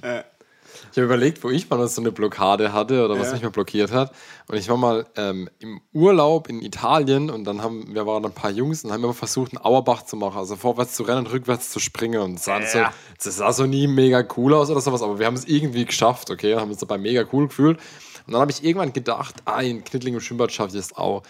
ich 0.00 0.96
habe 0.96 1.02
überlegt, 1.02 1.44
wo 1.44 1.50
ich 1.50 1.68
mal 1.68 1.86
so 1.86 2.00
eine 2.00 2.10
Blockade 2.10 2.72
hatte 2.72 3.04
oder 3.04 3.18
was 3.18 3.26
ja. 3.26 3.32
mich 3.34 3.42
mal 3.42 3.50
blockiert 3.50 3.92
hat. 3.92 4.12
Und 4.46 4.56
ich 4.56 4.66
war 4.70 4.78
mal 4.78 5.04
ähm, 5.14 5.50
im 5.58 5.82
Urlaub 5.92 6.48
in 6.48 6.62
Italien 6.62 7.28
und 7.28 7.44
dann 7.44 7.60
haben 7.60 7.94
wir 7.94 8.06
waren 8.06 8.24
ein 8.24 8.32
paar 8.32 8.50
Jungs 8.50 8.82
und 8.82 8.92
haben 8.92 9.04
immer 9.04 9.12
versucht, 9.12 9.52
einen 9.52 9.62
Auerbach 9.62 10.06
zu 10.06 10.16
machen, 10.16 10.38
also 10.38 10.56
vorwärts 10.56 10.94
zu 10.94 11.02
rennen 11.02 11.26
und 11.26 11.30
rückwärts 11.30 11.68
zu 11.70 11.80
springen. 11.80 12.18
Und 12.22 12.36
das 12.36 12.44
sah, 12.46 12.60
ja. 12.60 12.64
so, 12.64 12.80
das 13.22 13.36
sah 13.36 13.52
so 13.52 13.66
nie 13.66 13.86
mega 13.86 14.24
cool 14.38 14.54
aus 14.54 14.70
oder 14.70 14.80
sowas, 14.80 15.02
aber 15.02 15.18
wir 15.18 15.26
haben 15.26 15.36
es 15.36 15.44
irgendwie 15.44 15.84
geschafft, 15.84 16.30
okay, 16.30 16.56
haben 16.56 16.70
uns 16.70 16.80
dabei 16.80 16.96
mega 16.96 17.26
cool 17.30 17.48
gefühlt. 17.48 17.78
Und 18.26 18.32
dann 18.32 18.40
habe 18.40 18.52
ich 18.52 18.64
irgendwann 18.64 18.94
gedacht, 18.94 19.34
ah, 19.44 19.60
in 19.60 19.84
Knittling 19.84 20.14
im 20.14 20.20
Schwimmbad 20.20 20.50
schaffe 20.50 20.74
ich 20.74 20.82
das 20.82 20.96
auch. 20.96 21.24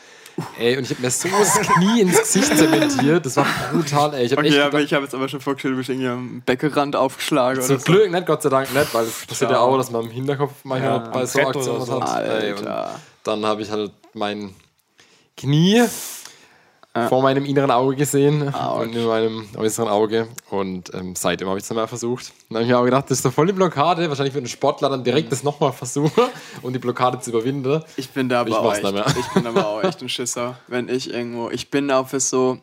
Ey, 0.59 0.77
und 0.77 0.85
ich 0.85 0.91
habe 0.91 1.03
mir 1.03 1.11
so 1.11 1.29
das 1.29 1.61
Knie 1.61 2.01
ins 2.03 2.19
Gesicht 2.19 2.57
zementiert. 2.57 3.27
Das 3.27 3.37
war 3.37 3.47
brutal, 3.73 4.15
ey. 4.15 4.27
Ich 4.27 4.33
hab 4.33 4.39
okay, 4.39 4.49
echt 4.49 4.59
aber 4.59 4.81
ich 4.81 4.93
habe 4.93 5.05
jetzt 5.05 5.15
aber 5.15 5.29
schon 5.29 5.41
vorgestellt, 5.41 5.75
du 5.75 5.79
bist 5.79 5.89
irgendwie 5.89 6.09
am 6.09 6.43
Beckerrand 6.47 6.97
aufgeschlagen. 6.97 7.63
Zum 7.63 7.79
Glück 7.79 8.05
so. 8.05 8.11
nicht, 8.11 8.27
Gott 8.27 8.43
sei 8.43 8.49
Dank 8.49 8.73
nicht, 8.73 8.95
weil 8.95 9.05
es 9.05 9.27
passiert 9.27 9.51
ja 9.51 9.61
auch, 9.61 9.77
dass 9.77 9.91
man 9.91 10.05
im 10.05 10.11
Hinterkopf 10.11 10.53
manchmal 10.65 10.91
ja, 10.91 10.99
bei 10.99 11.27
so 11.27 11.41
Aktionen 11.41 11.85
so. 11.85 12.03
hat. 12.03 12.25
Ey, 12.25 12.55
dann 13.25 13.45
habe 13.45 13.63
ich 13.63 13.71
halt 13.71 13.93
mein 14.15 14.55
Knie 15.37 15.85
ja. 17.03 17.09
vor 17.09 17.23
meinem 17.23 17.45
inneren 17.45 17.71
Auge 17.71 17.97
gesehen 17.97 18.55
Ouch. 18.55 18.81
und 18.81 18.95
in 18.95 19.07
meinem 19.07 19.47
äußeren 19.57 19.89
Auge. 19.89 20.29
Und 20.51 20.93
ähm, 20.95 21.15
seitdem 21.17 21.49
habe 21.49 21.59
ich 21.59 21.63
es 21.63 21.69
dann 21.69 21.77
mal 21.77 21.87
versucht. 21.87 22.33
dann 22.49 22.57
habe 22.57 22.65
ich 22.65 22.71
mir 22.71 22.79
auch 22.79 22.85
gedacht, 22.85 23.05
das 23.11 23.19
ist 23.19 23.25
doch 23.25 23.33
voll 23.33 23.47
die 23.47 23.53
Blockade. 23.53 24.09
Wahrscheinlich 24.09 24.35
wird 24.35 24.45
ein 24.45 24.49
Sportler 24.49 24.89
dann 24.89 25.05
direkt 25.05 25.27
mhm. 25.27 25.31
das 25.31 25.43
nochmal 25.43 25.73
versuchen, 25.73 26.25
um 26.63 26.73
die 26.73 26.79
Blockade 26.79 27.21
zu 27.21 27.31
überwinden. 27.31 27.83
Ich 27.97 28.11
bin 28.11 28.29
da 28.29 28.41
aber, 28.41 28.51
ich 28.51 28.57
auch, 28.57 28.75
echt, 28.75 29.19
ich 29.19 29.29
bin 29.35 29.47
aber 29.47 29.67
auch 29.67 29.83
echt 29.83 30.03
ein 30.03 30.09
Schisser, 30.09 30.59
wenn 30.67 30.89
ich 30.89 31.13
irgendwo. 31.13 31.51
Ich 31.51 31.71
bin 31.71 31.91
auch 31.91 32.09
für 32.09 32.21
so 32.21 32.59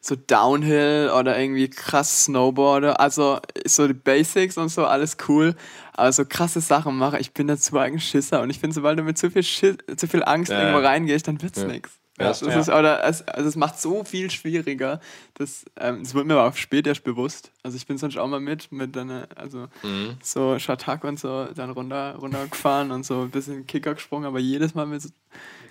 so 0.00 0.16
Downhill 0.16 1.10
oder 1.14 1.38
irgendwie 1.38 1.68
krass 1.68 2.24
Snowboarder. 2.24 2.98
Also 3.00 3.38
so 3.66 3.86
die 3.86 3.94
Basics 3.94 4.56
und 4.56 4.70
so, 4.70 4.86
alles 4.86 5.18
cool. 5.28 5.54
Aber 5.92 6.10
so 6.12 6.24
krasse 6.24 6.60
Sachen 6.60 6.96
mache, 6.96 7.18
ich 7.18 7.32
bin 7.32 7.46
dazu 7.46 7.76
eigentlich 7.78 8.08
Schisser. 8.08 8.40
Und 8.40 8.50
ich 8.50 8.58
finde, 8.58 8.74
sobald 8.74 8.98
du 8.98 9.02
mit 9.02 9.18
zu 9.18 9.30
viel, 9.30 9.42
Schiss, 9.42 9.76
zu 9.96 10.08
viel 10.08 10.24
Angst 10.24 10.50
ja. 10.50 10.60
irgendwo 10.60 10.84
reingehst, 10.84 11.28
dann 11.28 11.42
wird's 11.42 11.60
ja. 11.60 11.66
nichts. 11.66 11.99
Das 12.28 12.40
ja. 12.40 12.58
ist, 12.58 12.68
oder 12.68 13.04
es, 13.04 13.26
also 13.26 13.48
es 13.48 13.56
macht 13.56 13.80
so 13.80 14.04
viel 14.04 14.30
schwieriger. 14.30 15.00
Das, 15.34 15.64
ähm, 15.78 16.02
das 16.02 16.14
wurde 16.14 16.26
mir 16.26 16.34
aber 16.34 16.48
auch 16.48 16.56
spät 16.56 16.86
erst 16.86 17.02
bewusst. 17.04 17.50
Also 17.62 17.76
ich 17.76 17.86
bin 17.86 17.98
sonst 17.98 18.16
auch 18.18 18.26
mal 18.28 18.40
mit, 18.40 18.70
mit 18.72 18.94
dann, 18.96 19.26
also 19.36 19.68
Mhm. 19.82 20.16
so 20.22 20.58
Schatak 20.58 21.04
und 21.04 21.18
so 21.18 21.46
dann 21.54 21.70
runter, 21.70 22.16
runtergefahren 22.16 22.90
und 22.90 23.04
so 23.04 23.22
ein 23.22 23.30
bisschen 23.30 23.66
Kicker 23.66 23.94
gesprungen, 23.94 24.26
aber 24.26 24.38
jedes 24.38 24.74
Mal 24.74 24.86
mit 24.86 25.02
so, 25.02 25.08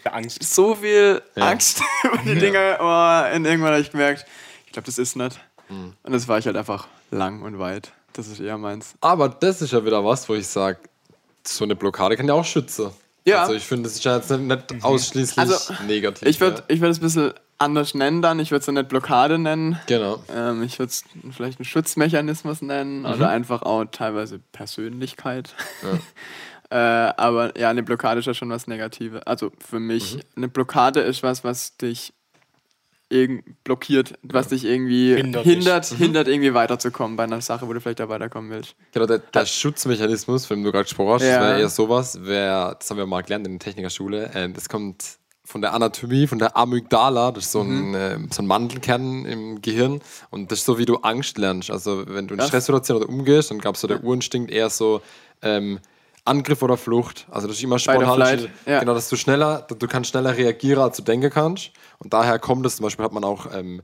Angst. 0.05 0.41
so 0.43 0.75
viel 0.75 1.21
Ja. 1.35 1.49
Angst 1.49 1.81
über 2.03 2.17
die 2.19 2.35
Dinge. 2.39 2.77
Oh, 2.79 3.35
und 3.35 3.45
irgendwann 3.45 3.71
habe 3.71 3.81
ich 3.81 3.91
gemerkt, 3.91 4.25
ich 4.65 4.71
glaube, 4.71 4.85
das 4.85 4.97
ist 4.97 5.15
nicht. 5.15 5.39
Mhm. 5.69 5.93
Und 6.03 6.11
das 6.11 6.27
war 6.27 6.37
ich 6.39 6.45
halt 6.45 6.57
einfach 6.57 6.87
lang 7.11 7.41
und 7.41 7.59
weit. 7.59 7.91
Das 8.13 8.27
ist 8.27 8.39
eher 8.39 8.57
meins. 8.57 8.95
Aber 9.01 9.29
das 9.29 9.61
ist 9.61 9.71
ja 9.71 9.85
wieder 9.85 10.03
was, 10.03 10.27
wo 10.27 10.33
ich 10.33 10.47
sage, 10.47 10.79
so 11.43 11.63
eine 11.63 11.75
Blockade 11.75 12.17
kann 12.17 12.27
ja 12.27 12.33
auch 12.33 12.43
schützen. 12.45 12.91
Ja. 13.29 13.41
Also 13.41 13.53
ich 13.53 13.65
finde, 13.65 13.83
das 13.83 13.93
ist 13.93 14.03
ja 14.03 14.17
jetzt 14.17 14.29
nicht, 14.29 14.71
nicht 14.71 14.83
ausschließlich 14.83 15.37
Also, 15.37 15.73
negativ. 15.87 16.27
Ich 16.27 16.39
würde 16.39 16.57
ja. 16.57 16.63
ich 16.67 16.81
würd 16.81 16.91
es 16.91 16.97
ein 16.97 17.01
bisschen 17.01 17.33
anders 17.57 17.93
nennen 17.93 18.21
dann. 18.21 18.39
Ich 18.39 18.51
würde 18.51 18.61
es 18.61 18.65
ja 18.65 18.73
nicht 18.73 18.89
Blockade 18.89 19.37
nennen. 19.37 19.79
Genau. 19.87 20.23
Ähm, 20.33 20.63
ich 20.63 20.79
würde 20.79 20.89
es 20.89 21.03
vielleicht 21.31 21.59
einen 21.59 21.65
Schutzmechanismus 21.65 22.61
nennen 22.61 23.05
oder 23.05 23.29
einfach 23.29 23.61
auch 23.61 23.85
teilweise 23.85 24.39
Persönlichkeit. 24.51 25.53
äh, 26.69 26.75
aber 26.75 27.57
ja, 27.59 27.69
eine 27.69 27.83
Blockade 27.83 28.19
ist 28.19 28.25
ja 28.25 28.33
schon 28.33 28.49
was 28.49 28.67
Negatives. 28.67 29.21
Also 29.23 29.51
für 29.59 29.79
mich, 29.79 30.19
eine 30.35 30.47
Blockade 30.47 31.01
ist 31.01 31.21
was, 31.21 31.43
was 31.43 31.77
dich 31.77 32.13
blockiert, 33.63 34.13
was 34.21 34.49
dich 34.49 34.65
irgendwie 34.65 35.15
Hindert 35.15 35.43
hindert, 35.43 35.91
dich. 35.91 35.97
hindert, 35.97 36.27
irgendwie 36.27 36.53
weiterzukommen 36.53 37.17
bei 37.17 37.23
einer 37.23 37.41
Sache, 37.41 37.67
wo 37.67 37.73
du 37.73 37.81
vielleicht 37.81 37.99
da 37.99 38.07
weiterkommen 38.09 38.51
willst. 38.51 38.75
Genau, 38.91 39.05
der, 39.07 39.17
der 39.19 39.45
Schutzmechanismus, 39.45 40.45
von 40.45 40.57
dem 40.57 40.63
du 40.63 40.71
gerade 40.71 40.83
gesprochen 40.83 41.13
hast, 41.13 41.23
Ja. 41.23 41.41
wäre 41.41 41.59
eher 41.59 41.69
sowas, 41.69 42.19
wär, 42.23 42.75
das 42.79 42.89
haben 42.89 42.97
wir 42.97 43.05
mal 43.07 43.21
gelernt 43.21 43.47
in 43.47 43.53
der 43.53 43.59
Technikerschule, 43.59 44.31
äh, 44.33 44.49
das 44.49 44.69
kommt 44.69 45.17
von 45.43 45.61
der 45.61 45.73
Anatomie, 45.73 46.27
von 46.27 46.37
der 46.37 46.55
Amygdala, 46.55 47.31
das 47.31 47.45
ist 47.45 47.51
so 47.53 47.61
ein, 47.61 47.95
äh, 47.95 48.19
so 48.29 48.43
ein 48.43 48.45
Mandelkern 48.45 49.25
im 49.25 49.61
Gehirn 49.63 49.99
und 50.29 50.51
das 50.51 50.59
ist 50.59 50.65
so, 50.65 50.77
wie 50.77 50.85
du 50.85 50.97
Angst 50.97 51.39
lernst. 51.39 51.71
Also 51.71 52.03
wenn 52.07 52.27
du 52.27 52.35
in? 52.35 52.41
Stresssituationen 52.41 53.01
oder 53.03 53.11
umgehst, 53.11 53.49
dann 53.49 53.57
gab 53.59 53.73
es 53.73 53.81
so 53.81 53.87
der 53.87 54.03
Urinstinkt 54.03 54.51
eher 54.51 54.69
so 54.69 55.01
ähm, 55.41 55.79
Angriff 56.29 56.61
oder 56.61 56.77
Flucht. 56.77 57.25
Also 57.29 57.47
das 57.47 57.57
ist 57.57 57.63
immer 57.63 57.79
spontan. 57.79 58.47
ja. 58.65 58.79
Genau, 58.79 58.93
dass 58.93 59.09
du 59.09 59.15
schneller, 59.15 59.65
du 59.67 59.87
kannst 59.87 60.11
schneller 60.11 60.37
reagieren, 60.37 60.81
als 60.81 60.97
du 60.97 61.03
denken 61.03 61.29
kannst. 61.29 61.71
Und 61.97 62.13
daher 62.13 62.39
kommt 62.39 62.65
es, 62.65 62.77
zum 62.77 62.85
Beispiel 62.85 63.03
hat 63.03 63.11
man 63.11 63.23
auch 63.23 63.47
ähm, 63.53 63.81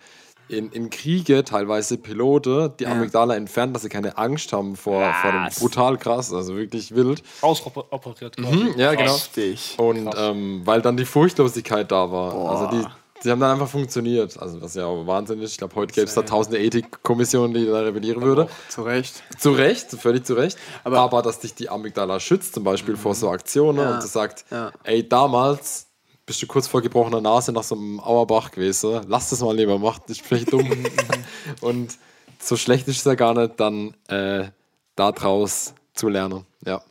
in, 0.47 0.71
in 0.71 0.89
Kriege 0.89 1.43
teilweise 1.43 1.97
Pilote, 1.97 2.73
die 2.79 2.85
Amygdala 2.85 3.35
entfernt, 3.35 3.75
dass 3.75 3.81
sie 3.81 3.89
keine 3.89 4.17
Angst 4.17 4.53
haben 4.53 4.75
vor, 4.75 5.13
vor 5.21 5.31
dem 5.31 5.47
brutal 5.59 5.97
krass, 5.97 6.31
also 6.31 6.55
wirklich 6.55 6.93
wild. 6.93 7.23
Rausoperiert 7.41 8.37
quasi. 8.37 8.55
Mhm, 8.55 8.73
ja, 8.77 8.93
genau. 8.93 9.13
Richtig. 9.13 9.75
Und 9.77 10.09
ähm, 10.15 10.61
weil 10.65 10.81
dann 10.81 10.97
die 10.97 11.05
Furchtlosigkeit 11.05 11.91
da 11.91 12.11
war. 12.11 12.33
Also 12.51 12.67
die, 12.77 12.85
die 13.25 13.31
haben 13.31 13.39
dann 13.39 13.51
einfach 13.53 13.67
funktioniert. 13.69 14.37
Also 14.39 14.61
was 14.61 14.75
ja 14.75 14.85
auch 14.85 15.05
Wahnsinn 15.07 15.41
ist. 15.41 15.51
Ich 15.51 15.57
glaube, 15.57 15.75
heute 15.75 15.93
gäbe 15.93 16.07
es 16.07 16.13
da 16.13 16.21
tausende 16.21 16.59
Ethikkommissionen, 16.59 17.53
die 17.53 17.65
da 17.65 17.79
rebellieren 17.81 18.21
würde. 18.21 18.47
Zu 18.69 18.83
Recht. 18.83 19.23
Zu 19.37 19.51
Recht, 19.51 19.89
völlig 19.91 20.25
zu 20.25 20.35
Recht. 20.35 20.57
Aber, 20.83 20.99
Aber- 20.99 21.21
dass 21.21 21.39
dich 21.39 21.53
die 21.55 21.69
Amygdala 21.69 22.19
schützt, 22.19 22.53
zum 22.53 22.63
Beispiel 22.63 22.95
vor 22.97 23.15
so 23.15 23.29
Aktionen 23.29 23.79
Ja. 23.79 23.95
und 23.95 24.03
du 24.03 24.07
sagt, 24.07 24.45
Ja. 24.51 24.71
ey, 24.83 25.07
damals 25.07 25.87
bist 26.25 26.41
du 26.41 26.47
kurz 26.47 26.67
vor 26.67 26.81
gebrochener 26.81 27.21
Nase 27.21 27.51
nach 27.51 27.63
so 27.63 27.75
einem 27.75 27.99
Auerbach 27.99 28.51
gewesen. 28.51 29.01
Lass 29.07 29.29
das 29.29 29.41
mal 29.41 29.55
lieber, 29.55 29.77
mach 29.79 29.99
das 29.99 30.17
ist 30.17 30.21
vielleicht 30.25 30.51
dumm. 30.53 30.67
und 31.61 31.97
so 32.39 32.55
schlecht 32.57 32.87
ist 32.87 32.97
es 32.97 33.03
ja 33.03 33.15
gar 33.15 33.33
nicht, 33.33 33.59
dann 33.59 33.93
äh, 34.07 34.49
daraus 34.95 35.73
zu 35.93 36.09
lernen. 36.09 36.45
Ja. 36.65 36.81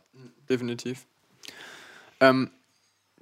Definitiv. 0.49 1.05
Ähm, 2.19 2.49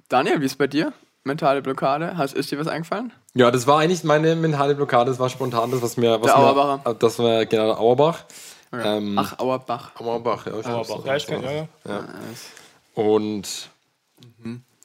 Daniel, 0.08 0.40
wie 0.40 0.46
ist 0.46 0.56
bei 0.58 0.66
dir? 0.66 0.92
Mentale 1.24 1.62
Blockade? 1.62 2.16
Hast, 2.18 2.34
ist 2.34 2.50
dir 2.50 2.58
was 2.58 2.66
eingefallen? 2.68 3.12
Ja, 3.34 3.50
das 3.50 3.66
war 3.66 3.80
eigentlich 3.80 4.04
meine 4.04 4.36
mentale 4.36 4.74
Blockade, 4.74 5.10
das 5.10 5.18
war 5.18 5.30
spontan, 5.30 5.70
das 5.70 5.80
was 5.82 5.96
mir. 5.96 6.20
Was 6.20 6.26
Der 6.32 6.36
mir, 6.38 6.44
Auerbacher. 6.46 6.90
äh, 6.90 6.94
Das 6.98 7.18
war 7.18 7.46
genau 7.46 7.66
der 7.66 7.78
Auerbach. 7.80 8.24
Okay. 8.70 8.98
Ähm, 8.98 9.18
Ach, 9.18 9.38
Auerbach. 9.38 9.92
Auerbach, 9.98 10.46
ja. 10.46 10.58
ich 10.58 10.86
so 10.86 11.02
ja, 11.04 11.16
ich 11.16 11.26
kenn, 11.26 11.42
ja, 11.42 11.66
das. 11.84 11.92
ja. 11.92 13.02
Und 13.02 13.40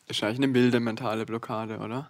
Ist 0.08 0.24
eigentlich 0.24 0.38
eine 0.38 0.48
milde 0.48 0.80
mentale 0.80 1.26
Blockade, 1.26 1.78
oder? 1.78 2.10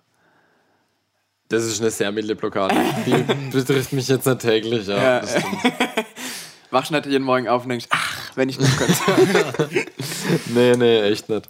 das 1.51 1.63
ist 1.63 1.81
eine 1.81 1.89
sehr 1.89 2.11
milde 2.11 2.35
Blockade. 2.35 2.75
Die 3.07 3.11
betrifft 3.51 3.91
mich 3.93 4.07
jetzt 4.07 4.27
nicht 4.27 4.39
täglich, 4.39 4.85
ja. 4.85 4.97
Ja, 4.97 5.19
das 5.21 5.31
stimmt. 5.31 5.57
Wachst 6.71 6.91
nicht 6.91 7.07
jeden 7.07 7.23
Morgen 7.25 7.47
auf 7.47 7.63
und 7.63 7.69
denkst, 7.69 7.87
ach, 7.89 8.31
wenn 8.35 8.47
ich 8.49 8.59
nicht 8.59 8.77
könnte. 8.77 9.69
Nee, 10.53 10.75
nee, 10.77 11.01
echt 11.01 11.27
nicht. 11.29 11.49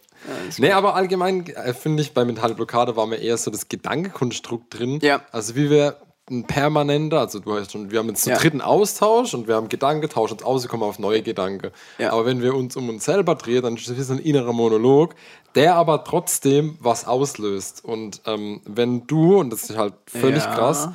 Nee, 0.57 0.71
aber 0.71 0.95
allgemein 0.95 1.47
äh, 1.47 1.73
finde 1.73 2.01
ich, 2.03 2.13
bei 2.13 2.25
mentale 2.25 2.53
Blockade 2.55 2.95
war 2.95 3.05
mir 3.07 3.17
eher 3.17 3.37
so 3.37 3.51
das 3.51 3.67
Gedankenkonstrukt 3.69 4.77
drin. 4.77 4.99
Ja. 5.01 5.21
Also 5.31 5.55
wie 5.55 5.69
wir 5.69 5.97
ein 6.29 6.45
permanenter, 6.45 7.19
also 7.21 7.39
du 7.39 7.55
hast 7.57 7.71
schon, 7.71 7.89
wir 7.89 7.99
haben 7.99 8.07
jetzt 8.09 8.27
einen 8.27 8.35
Ja. 8.35 8.41
dritten 8.41 8.61
Austausch 8.61 9.33
und 9.33 9.47
wir 9.47 9.55
haben 9.55 9.67
Gedanken, 9.67 10.07
tauschen 10.09 10.33
uns 10.33 10.43
aus, 10.43 10.63
wir 10.63 10.69
kommen 10.69 10.83
auf 10.83 10.99
neue 10.99 11.23
Gedanken. 11.23 11.71
Ja. 11.97 12.11
Aber 12.11 12.25
wenn 12.25 12.41
wir 12.43 12.53
uns 12.53 12.75
um 12.75 12.87
uns 12.89 13.05
selber 13.05 13.33
drehen, 13.35 13.63
dann 13.63 13.75
ist 13.77 13.85
so 13.87 14.13
ein 14.13 14.19
innerer 14.19 14.53
Monolog, 14.53 15.15
der 15.55 15.75
aber 15.75 16.03
trotzdem 16.03 16.77
was 16.79 17.07
auslöst. 17.07 17.83
Und 17.83 18.21
ähm, 18.27 18.61
wenn 18.65 19.07
du, 19.07 19.37
und 19.39 19.49
das 19.49 19.63
ist 19.69 19.77
halt 19.77 19.95
völlig 20.05 20.43
Ja. 20.43 20.53
krass, 20.53 20.89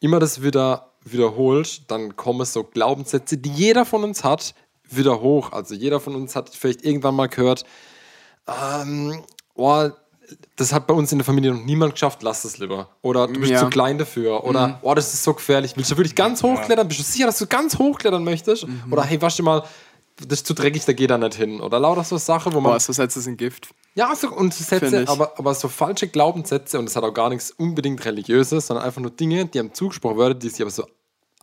immer 0.00 0.18
das 0.18 0.42
wieder 0.42 0.92
wiederholst, 1.02 1.84
dann 1.88 2.16
kommen 2.16 2.44
so 2.44 2.64
Glaubenssätze, 2.64 3.38
die 3.38 3.50
jeder 3.50 3.86
von 3.86 4.04
uns 4.04 4.24
hat, 4.24 4.54
wieder 4.88 5.20
hoch. 5.20 5.52
Also 5.52 5.74
jeder 5.74 6.00
von 6.00 6.14
uns 6.14 6.36
hat 6.36 6.50
vielleicht 6.50 6.84
irgendwann 6.84 7.14
mal 7.14 7.28
gehört, 7.28 7.64
ähm, 8.48 9.22
oh, 9.54 9.88
das 10.56 10.72
hat 10.72 10.86
bei 10.86 10.94
uns 10.94 11.12
in 11.12 11.18
der 11.18 11.24
Familie 11.24 11.52
noch 11.52 11.64
niemand 11.64 11.92
geschafft, 11.94 12.22
lass 12.22 12.44
es 12.44 12.58
lieber. 12.58 12.88
Oder 13.02 13.28
du 13.28 13.38
bist 13.40 13.52
Ja. 13.52 13.60
zu 13.60 13.68
klein 13.68 13.96
dafür. 13.98 14.44
Oder, 14.44 14.78
oh, 14.82 14.94
das 14.94 15.14
ist 15.14 15.22
so 15.22 15.34
gefährlich. 15.34 15.76
Willst 15.76 15.90
du 15.90 15.96
wirklich 15.96 16.16
ganz 16.16 16.42
hochklettern? 16.42 16.88
Bist 16.88 17.00
du 17.00 17.04
sicher, 17.04 17.26
dass 17.26 17.38
du 17.38 17.46
ganz 17.46 17.78
hochklettern 17.78 18.24
möchtest? 18.24 18.66
Oder 18.90 19.04
hey, 19.04 19.20
wasch 19.22 19.36
dir 19.36 19.44
mal, 19.44 19.62
das 20.16 20.40
ist 20.40 20.46
zu 20.46 20.54
dreckig, 20.54 20.84
da 20.84 20.92
geht 20.94 21.10
er 21.10 21.18
nicht 21.18 21.34
hin. 21.36 21.60
Oder 21.60 21.78
lauter 21.78 22.02
so 22.02 22.16
Sachen, 22.16 22.52
wo 22.54 22.60
man 22.60 22.72
Boah, 22.72 22.80
so 22.80 22.92
Sätze 22.92 23.20
sind 23.20 23.36
Gift. 23.36 23.68
ja, 23.94 24.12
so, 24.16 24.30
und 24.32 24.52
Sätze, 24.54 25.04
aber, 25.06 25.38
aber 25.38 25.54
so 25.54 25.68
falsche 25.68 26.08
Glaubenssätze, 26.08 26.78
und 26.78 26.86
das 26.86 26.96
hat 26.96 27.04
auch 27.04 27.12
gar 27.14 27.28
nichts 27.28 27.50
unbedingt 27.52 28.04
Religiöses, 28.04 28.66
sondern 28.66 28.84
einfach 28.84 29.02
nur 29.02 29.10
Dinge, 29.12 29.44
die 29.46 29.58
haben 29.58 29.74
zugesprochen 29.74 30.18
werden, 30.18 30.38
die 30.40 30.48
sich 30.48 30.62
aber 30.62 30.70
so 30.70 30.86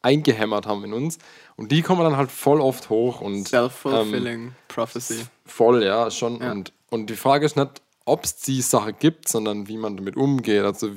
eingehämmert 0.01 0.65
haben 0.67 0.83
in 0.83 0.91
uns. 0.93 1.19
Und 1.55 1.71
die 1.71 1.81
kommen 1.83 2.01
dann 2.03 2.17
halt 2.17 2.31
voll 2.31 2.59
oft 2.59 2.89
hoch 2.89 3.21
und 3.21 3.47
Self-fulfilling 3.47 4.53
Prophecy. 4.67 5.23
voll, 5.45 5.83
ja, 5.83 6.09
schon. 6.11 6.41
Ja. 6.41 6.51
Und, 6.51 6.73
und 6.93 7.09
die 7.09 7.15
Frage 7.15 7.45
ist 7.45 7.57
nicht, 7.57 7.81
ob 8.05 8.23
es 8.23 8.35
die 8.35 8.61
Sache 8.61 8.93
gibt, 8.93 9.27
sondern 9.27 9.67
wie 9.67 9.77
man 9.77 9.97
damit 9.97 10.15
umgeht. 10.15 10.63
Also, 10.63 10.91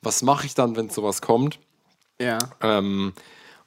was 0.00 0.22
mache 0.22 0.46
ich 0.46 0.54
dann, 0.54 0.76
wenn 0.76 0.88
sowas 0.88 1.20
kommt? 1.20 1.58
Ja. 2.18 2.38
Ähm, 2.62 3.12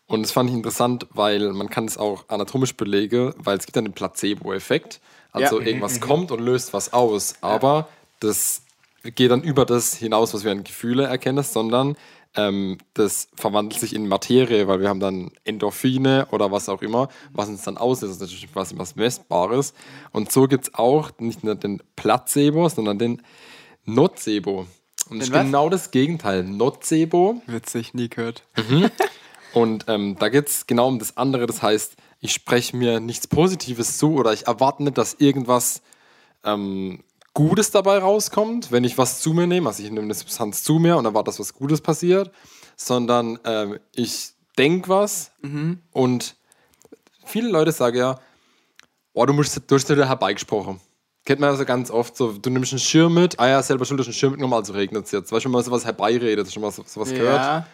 und 0.07 0.23
das 0.23 0.31
fand 0.31 0.49
ich 0.49 0.55
interessant, 0.55 1.05
weil 1.11 1.53
man 1.53 1.69
kann 1.69 1.85
es 1.85 1.97
auch 1.97 2.25
anatomisch 2.27 2.75
belegen, 2.75 3.35
weil 3.37 3.59
es 3.59 3.67
gibt 3.67 3.77
einen 3.77 3.93
Placebo-Effekt. 3.93 4.99
Also 5.31 5.57
Ja. 5.57 5.61
Mhm, 5.61 5.67
irgendwas 5.67 6.01
kommt 6.01 6.31
und 6.31 6.39
löst 6.39 6.73
was 6.73 6.91
aus. 6.91 7.35
Aber 7.41 7.87
das 8.19 8.63
geht 9.03 9.29
dann 9.29 9.43
über 9.43 9.65
das 9.65 9.93
hinaus, 9.93 10.33
was 10.33 10.43
wir 10.43 10.51
an 10.51 10.63
Gefühle 10.63 11.03
erkennen, 11.03 11.43
sondern 11.43 11.97
ähm, 12.35 12.77
das 12.93 13.27
verwandelt 13.35 13.79
sich 13.79 13.95
in 13.95 14.07
Materie, 14.07 14.67
weil 14.67 14.81
wir 14.81 14.89
haben 14.89 14.99
dann 14.99 15.31
Endorphine 15.43 16.27
oder 16.31 16.51
was 16.51 16.69
auch 16.69 16.81
immer, 16.81 17.09
was 17.31 17.49
uns 17.49 17.63
dann 17.63 17.77
auslöst. 17.77 18.11
Das 18.11 18.17
ist 18.17 18.21
natürlich 18.21 18.53
quasi 18.53 18.77
was 18.77 18.95
Messbares. 18.95 19.73
Und 20.11 20.31
so 20.31 20.47
gibt 20.47 20.67
es 20.67 20.73
auch 20.73 21.11
nicht 21.19 21.43
nur 21.43 21.55
den 21.55 21.81
Placebo, 21.95 22.67
sondern 22.69 22.99
den 22.99 23.21
Nocebo. 23.85 24.67
Und 25.09 25.19
das 25.19 25.27
ist 25.27 25.33
was? 25.33 25.45
genau 25.45 25.69
das 25.69 25.91
Gegenteil. 25.91 26.43
Nocebo 26.43 27.41
Witzig, 27.47 27.93
nie 27.93 28.09
gehört. 28.09 28.43
und 29.53 29.85
ähm, 29.87 30.17
da 30.19 30.29
geht 30.29 30.49
es 30.49 30.67
genau 30.67 30.87
um 30.87 30.99
das 30.99 31.17
andere. 31.17 31.45
Das 31.45 31.61
heißt, 31.61 31.95
ich 32.19 32.33
spreche 32.33 32.75
mir 32.75 32.99
nichts 32.99 33.27
Positives 33.27 33.97
zu 33.97 34.15
oder 34.15 34.33
ich 34.33 34.47
erwarte 34.47 34.83
nicht, 34.83 34.97
dass 34.97 35.13
irgendwas 35.15 35.81
ähm, 36.43 37.03
Gutes 37.35 37.69
dabei 37.69 37.99
rauskommt, 37.99 38.71
wenn 38.71 38.83
ich 38.83 38.97
was 38.97 39.19
zu 39.19 39.33
mir 39.33 39.45
nehme. 39.45 39.67
Also 39.69 39.83
ich 39.83 39.89
nehme 39.89 40.01
eine 40.05 40.13
Substanz 40.15 40.63
zu 40.63 40.79
mir 40.79 40.97
und 40.97 41.05
erwarte, 41.05 41.25
dass 41.27 41.39
was 41.39 41.53
Gutes 41.53 41.81
passiert, 41.81 42.31
sondern 42.77 43.37
ähm, 43.43 43.77
ich 43.93 44.31
denke 44.57 44.89
was 44.89 45.31
und 45.91 46.35
viele 47.25 47.49
Leute 47.49 47.71
sagen 47.71 47.97
ja, 47.97 48.19
oh, 49.13 49.25
du, 49.25 49.33
musst, 49.33 49.61
du 49.67 49.75
hast 49.75 49.87
dir 49.89 50.07
herbeigesprochen. 50.07 50.79
Kennt 51.25 51.39
man 51.41 51.49
also 51.49 51.65
ganz 51.65 51.91
oft 51.91 52.15
so, 52.15 52.31
du 52.33 52.49
nimmst 52.49 52.71
einen 52.71 52.79
Schirm 52.79 53.13
mit, 53.15 53.39
ah 53.39 53.47
ja, 53.49 53.61
selber 53.63 53.83
schuld, 53.85 53.99
einen 53.99 54.13
Schirm 54.13 54.31
mitgenommen, 54.31 54.53
also 54.53 54.73
regnet 54.73 55.05
es 55.05 55.11
jetzt. 55.11 55.31
Weißt 55.31 55.43
du, 55.43 55.49
wenn 55.49 55.53
man 55.53 55.63
sowas 55.63 55.83
herbeiredet, 55.83 56.51
schon 56.51 56.61
mal 56.61 56.71
so- 56.71 56.83
sowas 56.85 57.09
gehört? 57.17 57.65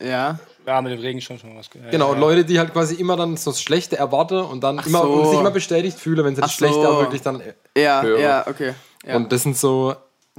Ja. 0.00 0.06
Ja. 0.06 0.38
Ja, 0.64 0.80
mit 0.80 0.92
dem 0.92 1.00
Regen 1.00 1.20
schon 1.20 1.38
schon 1.38 1.56
was 1.56 1.68
gehört. 1.68 1.90
Genau, 1.90 2.06
ja, 2.08 2.12
und 2.12 2.20
Leute, 2.20 2.44
die 2.44 2.58
halt 2.58 2.72
quasi 2.72 2.94
immer 2.94 3.16
dann 3.16 3.36
so 3.36 3.50
das 3.50 3.60
Schlechte 3.60 3.96
erwarten 3.98 4.36
und 4.42 4.60
dann 4.62 4.78
Ach 4.78 4.86
immer 4.86 5.02
so. 5.02 5.12
und 5.12 5.30
sich 5.30 5.40
immer 5.40 5.50
bestätigt 5.50 5.98
fühlen, 5.98 6.24
wenn 6.24 6.36
sie 6.36 6.40
das 6.40 6.50
Ach 6.52 6.54
Schlechte 6.54 6.82
so. 6.82 6.88
auch 6.88 7.00
wirklich 7.00 7.20
dann 7.22 7.40
äh, 7.40 7.54
Ja, 7.82 8.00
hören. 8.02 8.20
ja, 8.20 8.46
okay. 8.46 8.74
Ja. 9.04 9.16
Und 9.16 9.32
das 9.32 9.42
sind 9.42 9.56
so, 9.56 9.96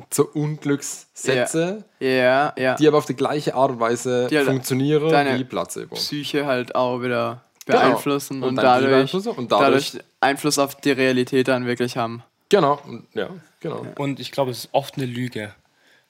so 0.10 0.30
Unglückssätze, 0.34 1.84
ja, 2.00 2.54
ja. 2.58 2.75
die 2.75 2.88
aber 2.88 2.98
auf 2.98 3.06
die 3.06 3.16
gleiche 3.16 3.56
Art 3.56 3.72
und 3.72 3.80
Weise 3.80 4.28
Die 4.30 4.38
halt 4.38 4.48
funktionieren 4.48 5.10
deine 5.10 5.38
wie 5.38 5.44
Placebo. 5.44 5.96
Psyche 5.96 6.46
halt 6.46 6.75
auch 6.75 7.02
wieder 7.02 7.42
Genau. 7.66 7.80
beeinflussen 7.80 8.44
Und 8.44 8.50
und, 8.50 8.56
die 8.58 8.62
dadurch, 8.62 8.92
beeinflussen 8.92 9.30
und 9.30 9.52
dadurch- 9.52 9.92
dadurch 9.92 10.06
Einfluss 10.20 10.60
auf 10.60 10.75
die 10.75 10.92
Realität 10.92 11.48
dann 11.48 11.66
wirklich 11.66 11.96
haben. 11.96 12.22
Genau, 12.50 12.78
und, 12.86 13.08
ja, 13.13 13.30
genau. 13.62 13.86
Und 13.98 14.20
ich 14.20 14.32
glaube, 14.34 14.52
es 14.52 14.66
ist 14.66 14.70
oft 14.74 14.96
eine 14.98 15.06
Lüge. 15.06 15.54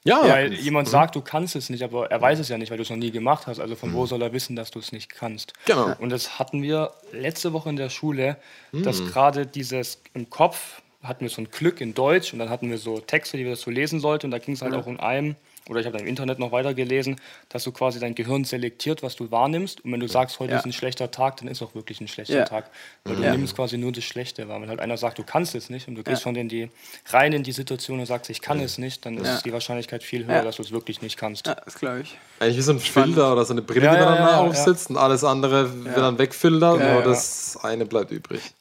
Ja, 0.05 0.27
weil 0.27 0.53
jemand 0.53 0.89
sagt, 0.89 1.15
du 1.15 1.22
kannst 1.22 1.55
es 1.55 1.69
nicht, 1.69 1.83
aber 1.83 2.12
er 2.12 2.22
weiß 2.22 2.39
es 2.39 2.50
ja 2.50 2.57
nicht, 2.57 2.72
weil 2.72 2.77
du 2.77 2.83
es 2.83 2.89
noch 2.89 2.98
nie 2.98 3.12
gemacht 3.12 3.48
hast. 3.48 3.60
Also 3.60 3.75
von 3.75 3.91
mhm. 3.91 3.95
wo 3.95 4.05
soll 4.05 4.22
er 4.22 4.33
wissen, 4.33 4.55
dass 4.55 4.72
du 4.72 4.79
es 4.79 4.91
nicht 4.91 5.10
kannst? 5.10 5.53
Genau. 5.65 5.95
Und 6.00 6.10
das 6.10 6.39
hatten 6.39 6.62
wir 6.62 6.91
letzte 7.12 7.53
Woche 7.53 7.69
in 7.69 7.77
der 7.77 7.89
Schule, 7.89 8.38
mhm. 8.72 8.83
dass 8.83 9.05
gerade 9.05 9.45
dieses 9.45 10.01
im 10.13 10.29
Kopf 10.29 10.81
hatten 11.01 11.22
wir 11.22 11.29
so 11.29 11.41
ein 11.41 11.50
Glück 11.51 11.81
in 11.81 11.93
Deutsch 11.93 12.33
und 12.33 12.39
dann 12.39 12.50
hatten 12.50 12.69
wir 12.69 12.77
so 12.77 13.00
Texte, 13.00 13.38
die 13.38 13.45
wir 13.45 13.55
so 13.55 13.72
lesen 13.72 14.00
sollten. 14.00 14.27
Und 14.27 14.31
da 14.31 14.39
ging 14.39 14.55
es 14.55 14.62
halt 14.62 14.74
ja. 14.74 14.79
auch 14.79 14.88
in 14.88 15.00
einem 15.00 15.36
oder 15.70 15.79
ich 15.79 15.86
habe 15.86 15.98
im 16.00 16.08
Internet 16.08 16.39
noch 16.39 16.51
weiter 16.51 16.74
gelesen, 16.74 17.15
dass 17.50 17.63
du 17.63 17.72
quasi 17.72 18.00
dein 18.00 18.15
Gehirn 18.15 18.43
selektiert, 18.43 19.03
was 19.03 19.15
du 19.15 19.32
wahrnimmst. 19.32 19.84
Und 19.86 19.91
wenn 19.91 20.00
du 20.00 20.08
sagst, 20.08 20.39
heute 20.39 20.53
ja. 20.53 20.60
ist 20.60 20.65
ein 20.65 20.74
schlechter 20.74 21.12
Tag, 21.12 21.38
dann 21.38 21.48
ist 21.48 21.62
auch 21.62 21.74
wirklich 21.74 22.01
ein 22.01 22.08
schlechter 22.08 22.39
ja. 22.39 22.46
Tag. 22.46 22.70
Weil 23.05 23.15
du 23.15 23.22
nimmst 23.22 23.55
quasi 23.55 23.77
nur 23.77 23.91
das 23.91 24.03
Schlechte 24.03 24.48
wahr. 24.48 24.62
Wenn 24.62 24.70
halt 24.70 24.79
einer 24.79 24.98
sagt, 24.98 25.20
du 25.20 25.24
kannst 25.24 25.55
es 25.55 25.70
nicht 25.70 25.88
und 25.88 25.96
du 25.96 26.03
gehst 26.03 26.22
schon 26.22 26.36
in 26.36 26.50
die, 26.50 26.70
rein 27.08 27.34
in 27.34 27.43
die 27.43 27.51
Situation 27.51 28.00
und 28.00 28.05
sagst, 28.05 28.29
ich 28.29 28.41
kann 28.41 28.60
es 28.60 28.77
nicht, 28.77 29.05
dann 29.05 29.17
ist 29.17 29.43
die 29.43 29.53
Wahrscheinlichkeit 29.53 30.03
viel 30.03 30.25
höher, 30.25 30.43
dass 30.43 30.58
du 30.58 30.63
es 30.63 30.72
wirklich 30.72 31.01
nicht 31.01 31.17
kannst. 31.17 31.48
Ja, 31.48 31.55
das 31.55 31.75
glaube 31.75 32.01
ich. 32.01 32.17
Eigentlich 32.39 32.58
wie 32.58 32.62
so 32.62 32.74
ein 32.74 32.79
Filter 32.79 33.32
oder 33.32 33.46
so 33.46 33.53
eine 33.53 33.62
Brille, 33.62 33.89
die 33.89 33.96
dann 33.98 34.36
aufsitzt 34.36 34.89
und 34.89 34.98
alles 34.98 35.24
andere 35.24 35.86
wird 35.86 35.98
dann 35.98 36.17
wegfiltert, 36.17 36.79
nur 36.79 37.03
das 37.03 37.58
eine 37.62 37.86
bleibt 37.86 38.12
übrig 38.12 38.53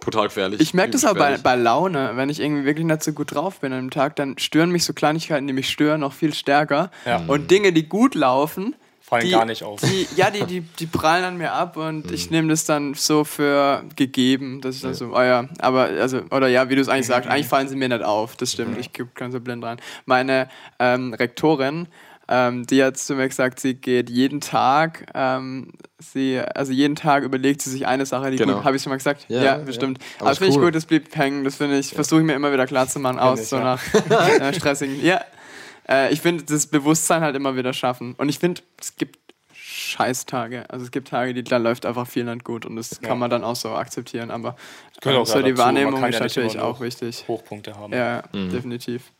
brutal 0.00 0.28
gefährlich. 0.28 0.60
Ich 0.60 0.74
merke 0.74 0.92
das 0.92 1.04
aber 1.04 1.18
bei, 1.18 1.38
bei, 1.38 1.56
Laune, 1.56 2.12
wenn 2.14 2.28
ich 2.28 2.40
irgendwie 2.40 2.64
wirklich 2.64 2.86
nicht 2.86 3.02
so 3.02 3.12
gut 3.12 3.34
drauf 3.34 3.60
bin 3.60 3.72
an 3.72 3.78
einem 3.78 3.90
Tag, 3.90 4.16
dann 4.16 4.38
stören 4.38 4.70
mich 4.70 4.84
so 4.84 4.92
Kleinigkeiten, 4.92 5.46
die 5.46 5.52
mich 5.52 5.68
stören, 5.68 6.00
noch 6.00 6.12
viel 6.12 6.34
stärker. 6.34 6.90
Ja. 7.04 7.22
Und 7.26 7.50
Dinge, 7.50 7.72
die 7.72 7.88
gut 7.88 8.14
laufen, 8.14 8.74
fallen 9.10 9.24
die, 9.24 9.30
gar 9.32 9.44
nicht 9.44 9.62
auf. 9.62 9.80
Die, 9.80 10.06
ja, 10.16 10.30
die, 10.30 10.44
die, 10.44 10.60
die 10.60 10.86
prallen 10.86 11.24
an 11.24 11.36
mir 11.36 11.52
ab 11.52 11.76
und 11.76 12.06
mhm. 12.06 12.14
ich 12.14 12.30
nehme 12.30 12.48
das 12.48 12.64
dann 12.64 12.94
so 12.94 13.24
für 13.24 13.84
gegeben, 13.96 14.60
dass 14.60 14.76
ich 14.76 14.82
dann 14.82 14.92
ja. 14.92 14.96
so, 14.96 15.14
oh 15.14 15.20
ja, 15.20 15.48
aber, 15.58 15.82
also, 15.82 16.22
oder 16.30 16.48
ja, 16.48 16.68
wie 16.70 16.76
du 16.76 16.80
es 16.80 16.88
eigentlich 16.88 17.06
sagst, 17.06 17.28
eigentlich 17.28 17.48
fallen 17.48 17.68
sie 17.68 17.76
mir 17.76 17.88
nicht 17.88 18.02
auf, 18.02 18.36
das 18.36 18.52
stimmt, 18.52 18.78
ich 18.78 18.90
kann 19.14 19.32
so 19.32 19.40
blind 19.40 19.64
rein. 19.64 19.78
Meine 20.06 20.48
ähm, 20.78 21.12
Rektorin, 21.12 21.88
ähm, 22.32 22.64
die 22.64 22.82
hat 22.84 22.96
zu 22.96 23.16
mir 23.16 23.28
gesagt, 23.28 23.58
sie 23.58 23.74
geht 23.74 24.08
jeden 24.08 24.40
Tag, 24.40 25.06
ähm, 25.14 25.72
sie, 25.98 26.38
also 26.38 26.72
jeden 26.72 26.94
Tag 26.94 27.24
überlegt 27.24 27.60
sie 27.60 27.70
sich 27.70 27.88
eine 27.88 28.06
Sache, 28.06 28.30
die 28.30 28.36
genau. 28.36 28.54
gut, 28.54 28.64
habe 28.64 28.76
ich 28.76 28.82
schon 28.82 28.90
mal 28.90 28.96
gesagt? 28.96 29.26
Ja, 29.28 29.42
ja 29.42 29.56
bestimmt. 29.58 29.98
Ja. 29.98 30.04
Aber, 30.20 30.28
das 30.30 30.38
finde 30.38 30.52
cool. 30.52 30.60
ich 30.60 30.66
gut, 30.66 30.74
das 30.76 30.86
blieb 30.86 31.16
hängen, 31.16 31.42
das 31.42 31.56
finde 31.56 31.76
ich, 31.76 31.90
ja. 31.90 31.96
versuche 31.96 32.20
ich 32.20 32.26
mir 32.26 32.34
immer 32.34 32.52
wieder 32.52 32.68
klar 32.68 32.86
zu 32.86 33.00
machen, 33.00 33.18
aus 33.18 33.40
ich, 33.40 33.48
so 33.48 33.58
nach 33.58 33.82
äh, 34.10 34.54
stressigen, 34.54 35.04
ja. 35.04 35.20
Äh, 35.88 36.12
ich 36.12 36.20
finde, 36.20 36.44
das 36.44 36.68
Bewusstsein 36.68 37.22
halt 37.22 37.34
immer 37.34 37.56
wieder 37.56 37.72
schaffen. 37.72 38.14
Und 38.16 38.28
ich 38.28 38.38
finde, 38.38 38.62
es 38.80 38.94
gibt 38.94 39.18
Scheißtage. 39.52 40.66
Also 40.68 40.84
es 40.84 40.92
gibt 40.92 41.08
Tage, 41.08 41.34
die 41.34 41.42
da 41.42 41.56
läuft 41.56 41.84
einfach 41.84 42.06
viel 42.06 42.22
nicht 42.24 42.44
gut 42.44 42.64
und 42.64 42.76
das 42.76 43.00
kann 43.00 43.18
man 43.18 43.28
dann 43.28 43.42
auch 43.42 43.56
so 43.56 43.70
akzeptieren. 43.70 44.30
Aber 44.30 44.54
ähm, 45.04 45.24
so 45.24 45.42
die 45.42 45.58
Wahrnehmung 45.58 46.04
ist 46.04 46.20
natürlich 46.20 46.60
auch 46.60 46.80
wichtig. 46.80 47.24
Hochpunkte 47.26 47.76
haben. 47.76 47.92
Ja, 47.92 48.22
mhm. 48.32 48.50
definitiv. 48.50 49.10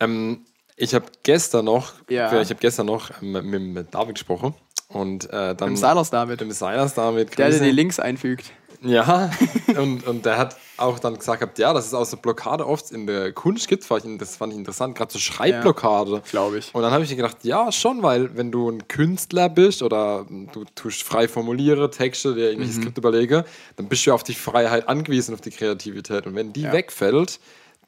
Ähm, 0.00 0.44
ich 0.82 0.94
habe 0.94 1.04
gestern 1.22 1.66
noch, 1.66 1.92
ja. 2.08 2.26
ich 2.40 2.50
habe 2.50 2.60
gestern 2.60 2.86
noch 2.86 3.20
mit, 3.20 3.44
mit 3.44 3.94
David 3.94 4.16
gesprochen 4.16 4.52
und 4.88 5.30
äh, 5.30 5.54
dann. 5.54 5.70
Mit 5.70 5.78
Silas 5.78 6.10
David. 6.10 6.40
Mit 6.40 6.54
Silas 6.54 6.94
David. 6.94 7.38
Der, 7.38 7.50
der 7.50 7.60
die 7.60 7.70
Links 7.70 8.00
einfügt. 8.00 8.50
Ja, 8.84 9.30
und, 9.78 10.04
und 10.08 10.26
der 10.26 10.38
hat 10.38 10.56
auch 10.76 10.98
dann 10.98 11.16
gesagt, 11.16 11.60
ja, 11.60 11.72
dass 11.72 11.86
es 11.86 11.94
aus 11.94 12.10
der 12.10 12.16
Blockade 12.16 12.66
oft 12.66 12.90
in 12.90 13.06
der 13.06 13.32
Kunst 13.32 13.68
gibt, 13.68 13.88
das 13.88 14.36
fand 14.36 14.52
ich 14.52 14.58
interessant, 14.58 14.96
gerade 14.96 15.12
so 15.12 15.20
Schreibblockade. 15.20 16.14
Ja, 16.14 16.22
Glaube 16.28 16.58
ich. 16.58 16.74
Und 16.74 16.82
dann 16.82 16.90
habe 16.90 17.04
ich 17.04 17.10
mir 17.10 17.16
gedacht, 17.16 17.44
ja, 17.44 17.70
schon, 17.70 18.02
weil 18.02 18.36
wenn 18.36 18.50
du 18.50 18.68
ein 18.68 18.88
Künstler 18.88 19.48
bist 19.48 19.84
oder 19.84 20.26
du 20.28 20.64
tust 20.74 21.04
frei 21.04 21.28
formuliere, 21.28 21.90
Texte, 21.90 22.34
dir 22.34 22.50
irgendwelche 22.50 22.76
mhm. 22.76 22.82
Skripte 22.82 23.00
überlege, 23.00 23.44
dann 23.76 23.86
bist 23.86 24.04
du 24.04 24.12
auf 24.12 24.24
die 24.24 24.34
Freiheit 24.34 24.88
angewiesen, 24.88 25.32
auf 25.32 25.40
die 25.40 25.52
Kreativität. 25.52 26.26
Und 26.26 26.34
wenn 26.34 26.52
die 26.52 26.62
ja. 26.62 26.72
wegfällt, 26.72 27.38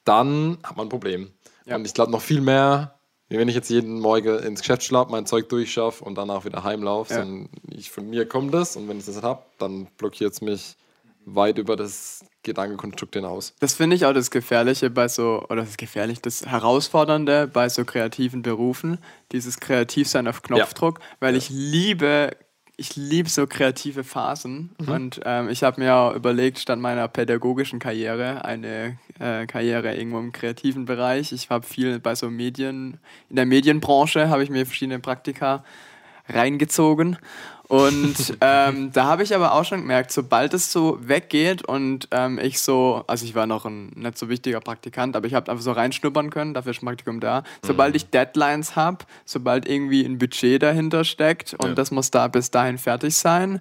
dann 0.04 0.58
hat 0.62 0.76
man 0.76 0.86
ein 0.86 0.90
Problem. 0.90 1.32
Ja. 1.64 1.76
Und 1.76 1.86
ich 1.86 1.94
glaube 1.94 2.12
noch 2.12 2.22
viel 2.22 2.40
mehr, 2.40 2.98
wie 3.28 3.38
wenn 3.38 3.48
ich 3.48 3.54
jetzt 3.54 3.70
jeden 3.70 4.00
Morgen 4.00 4.38
ins 4.40 4.60
Geschäft 4.60 4.82
schlafe, 4.84 5.10
mein 5.10 5.26
Zeug 5.26 5.48
durchschaffe 5.48 6.04
und 6.04 6.16
danach 6.16 6.44
wieder 6.44 6.62
heimlaufe. 6.62 7.14
Ja. 7.14 7.26
Ich, 7.76 7.90
von 7.90 8.08
mir 8.08 8.28
kommt 8.28 8.52
das 8.52 8.76
und 8.76 8.88
wenn 8.88 8.98
ich 8.98 9.06
das 9.06 9.22
habe, 9.22 9.42
dann 9.58 9.86
blockiert 9.96 10.32
es 10.32 10.40
mich 10.40 10.76
weit 11.26 11.58
über 11.58 11.76
das 11.76 12.24
Gedankenkonstrukt 12.42 13.14
hinaus. 13.14 13.54
Das 13.60 13.74
finde 13.74 13.96
ich 13.96 14.04
auch 14.04 14.12
das 14.12 14.30
Gefährliche 14.30 14.90
bei 14.90 15.08
so, 15.08 15.44
oder 15.48 15.62
das 15.62 15.76
Gefährlich, 15.76 16.20
das 16.20 16.44
Herausfordernde 16.44 17.48
bei 17.48 17.68
so 17.68 17.84
kreativen 17.84 18.42
Berufen, 18.42 18.98
dieses 19.32 19.58
Kreativsein 19.58 20.28
auf 20.28 20.42
Knopfdruck, 20.42 20.98
ja. 21.00 21.06
weil 21.20 21.32
ja. 21.32 21.38
ich 21.38 21.48
liebe 21.48 22.36
ich 22.76 22.96
liebe 22.96 23.28
so 23.28 23.46
kreative 23.46 24.02
Phasen 24.02 24.70
mhm. 24.78 24.88
und 24.88 25.20
ähm, 25.24 25.48
ich 25.48 25.62
habe 25.62 25.80
mir 25.80 25.94
auch 25.94 26.14
überlegt, 26.14 26.58
statt 26.58 26.78
meiner 26.78 27.06
pädagogischen 27.08 27.78
Karriere 27.78 28.44
eine 28.44 28.98
äh, 29.20 29.46
Karriere 29.46 29.94
irgendwo 29.94 30.18
im 30.18 30.32
kreativen 30.32 30.84
Bereich. 30.84 31.32
Ich 31.32 31.50
habe 31.50 31.66
viel 31.66 32.00
bei 32.00 32.14
so 32.14 32.30
Medien, 32.30 32.98
in 33.30 33.36
der 33.36 33.46
Medienbranche 33.46 34.28
habe 34.28 34.42
ich 34.42 34.50
mir 34.50 34.66
verschiedene 34.66 34.98
Praktika 34.98 35.64
reingezogen 36.28 37.18
und 37.68 38.14
ähm, 38.40 38.92
da 38.92 39.04
habe 39.04 39.22
ich 39.22 39.34
aber 39.34 39.54
auch 39.54 39.64
schon 39.64 39.80
gemerkt, 39.80 40.12
sobald 40.12 40.54
es 40.54 40.70
so 40.70 40.98
weggeht 41.00 41.64
und 41.64 42.08
ähm, 42.10 42.38
ich 42.38 42.60
so, 42.60 43.04
also 43.06 43.24
ich 43.24 43.34
war 43.34 43.46
noch 43.46 43.64
ein 43.64 43.90
nicht 43.94 44.18
so 44.18 44.28
wichtiger 44.28 44.60
Praktikant, 44.60 45.16
aber 45.16 45.26
ich 45.26 45.34
habe 45.34 45.50
einfach 45.50 45.62
so 45.62 45.72
reinschnuppern 45.72 46.30
können, 46.30 46.54
dafür 46.54 46.72
ist 46.72 46.80
Praktikum 46.80 47.20
da. 47.20 47.42
Sobald 47.64 47.94
mhm. 47.94 47.96
ich 47.96 48.10
Deadlines 48.10 48.76
habe, 48.76 48.98
sobald 49.24 49.68
irgendwie 49.68 50.04
ein 50.04 50.18
Budget 50.18 50.62
dahinter 50.62 51.04
steckt 51.04 51.54
und 51.54 51.70
ja. 51.70 51.74
das 51.74 51.90
muss 51.90 52.10
da 52.10 52.28
bis 52.28 52.50
dahin 52.50 52.78
fertig 52.78 53.16
sein, 53.16 53.52
mhm. 53.52 53.60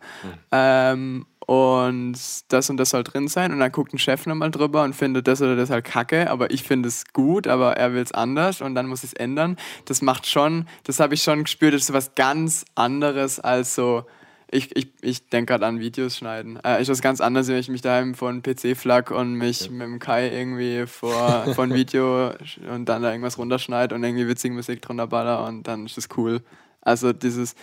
ähm, 0.51 1.25
und 1.45 2.15
das 2.47 2.69
und 2.69 2.77
das 2.77 2.91
soll 2.91 3.03
drin 3.03 3.27
sein 3.27 3.51
und 3.51 3.59
dann 3.59 3.71
guckt 3.71 3.93
ein 3.93 3.97
Chef 3.97 4.25
nochmal 4.25 4.51
drüber 4.51 4.83
und 4.83 4.95
findet 4.95 5.27
das 5.27 5.41
oder 5.41 5.55
das 5.55 5.69
halt 5.69 5.85
kacke, 5.85 6.29
aber 6.29 6.51
ich 6.51 6.63
finde 6.63 6.87
es 6.89 7.05
gut, 7.11 7.47
aber 7.47 7.75
er 7.77 7.93
will 7.93 8.01
es 8.01 8.11
anders 8.11 8.61
und 8.61 8.75
dann 8.75 8.87
muss 8.87 9.03
ich 9.03 9.11
es 9.11 9.13
ändern. 9.13 9.57
Das 9.85 10.01
macht 10.01 10.25
schon, 10.27 10.67
das 10.83 10.99
habe 10.99 11.15
ich 11.15 11.23
schon 11.23 11.43
gespürt, 11.43 11.73
das 11.73 11.83
ist 11.83 11.93
was 11.93 12.15
ganz 12.15 12.65
anderes 12.75 13.39
als 13.39 13.75
so, 13.75 14.05
ich, 14.49 14.75
ich, 14.75 14.93
ich 15.01 15.29
denke 15.29 15.53
gerade 15.53 15.65
an 15.65 15.79
Videos 15.79 16.17
schneiden. 16.17 16.59
Äh, 16.63 16.81
ist 16.81 16.89
was 16.89 17.01
ganz 17.01 17.19
anderes, 17.21 17.47
wenn 17.47 17.57
ich 17.57 17.69
mich 17.69 17.81
daheim 17.81 18.13
vor 18.13 18.29
einen 18.29 18.43
PC 18.43 18.77
flack 18.77 19.11
und 19.11 19.33
mich 19.33 19.65
ja. 19.65 19.71
mit 19.71 19.81
dem 19.81 19.99
Kai 19.99 20.29
irgendwie 20.29 20.85
vor, 20.85 21.45
vor 21.55 21.63
ein 21.63 21.73
Video 21.73 22.31
und 22.71 22.85
dann 22.85 23.01
da 23.01 23.09
irgendwas 23.09 23.37
runterschneide 23.37 23.95
und 23.95 24.03
irgendwie 24.03 24.27
witzige 24.27 24.53
Musik 24.53 24.81
drunter 24.81 25.07
baller 25.07 25.45
und 25.45 25.67
dann 25.67 25.87
ist 25.87 25.97
das 25.97 26.07
cool. 26.17 26.41
Also 26.81 27.13
dieses, 27.13 27.55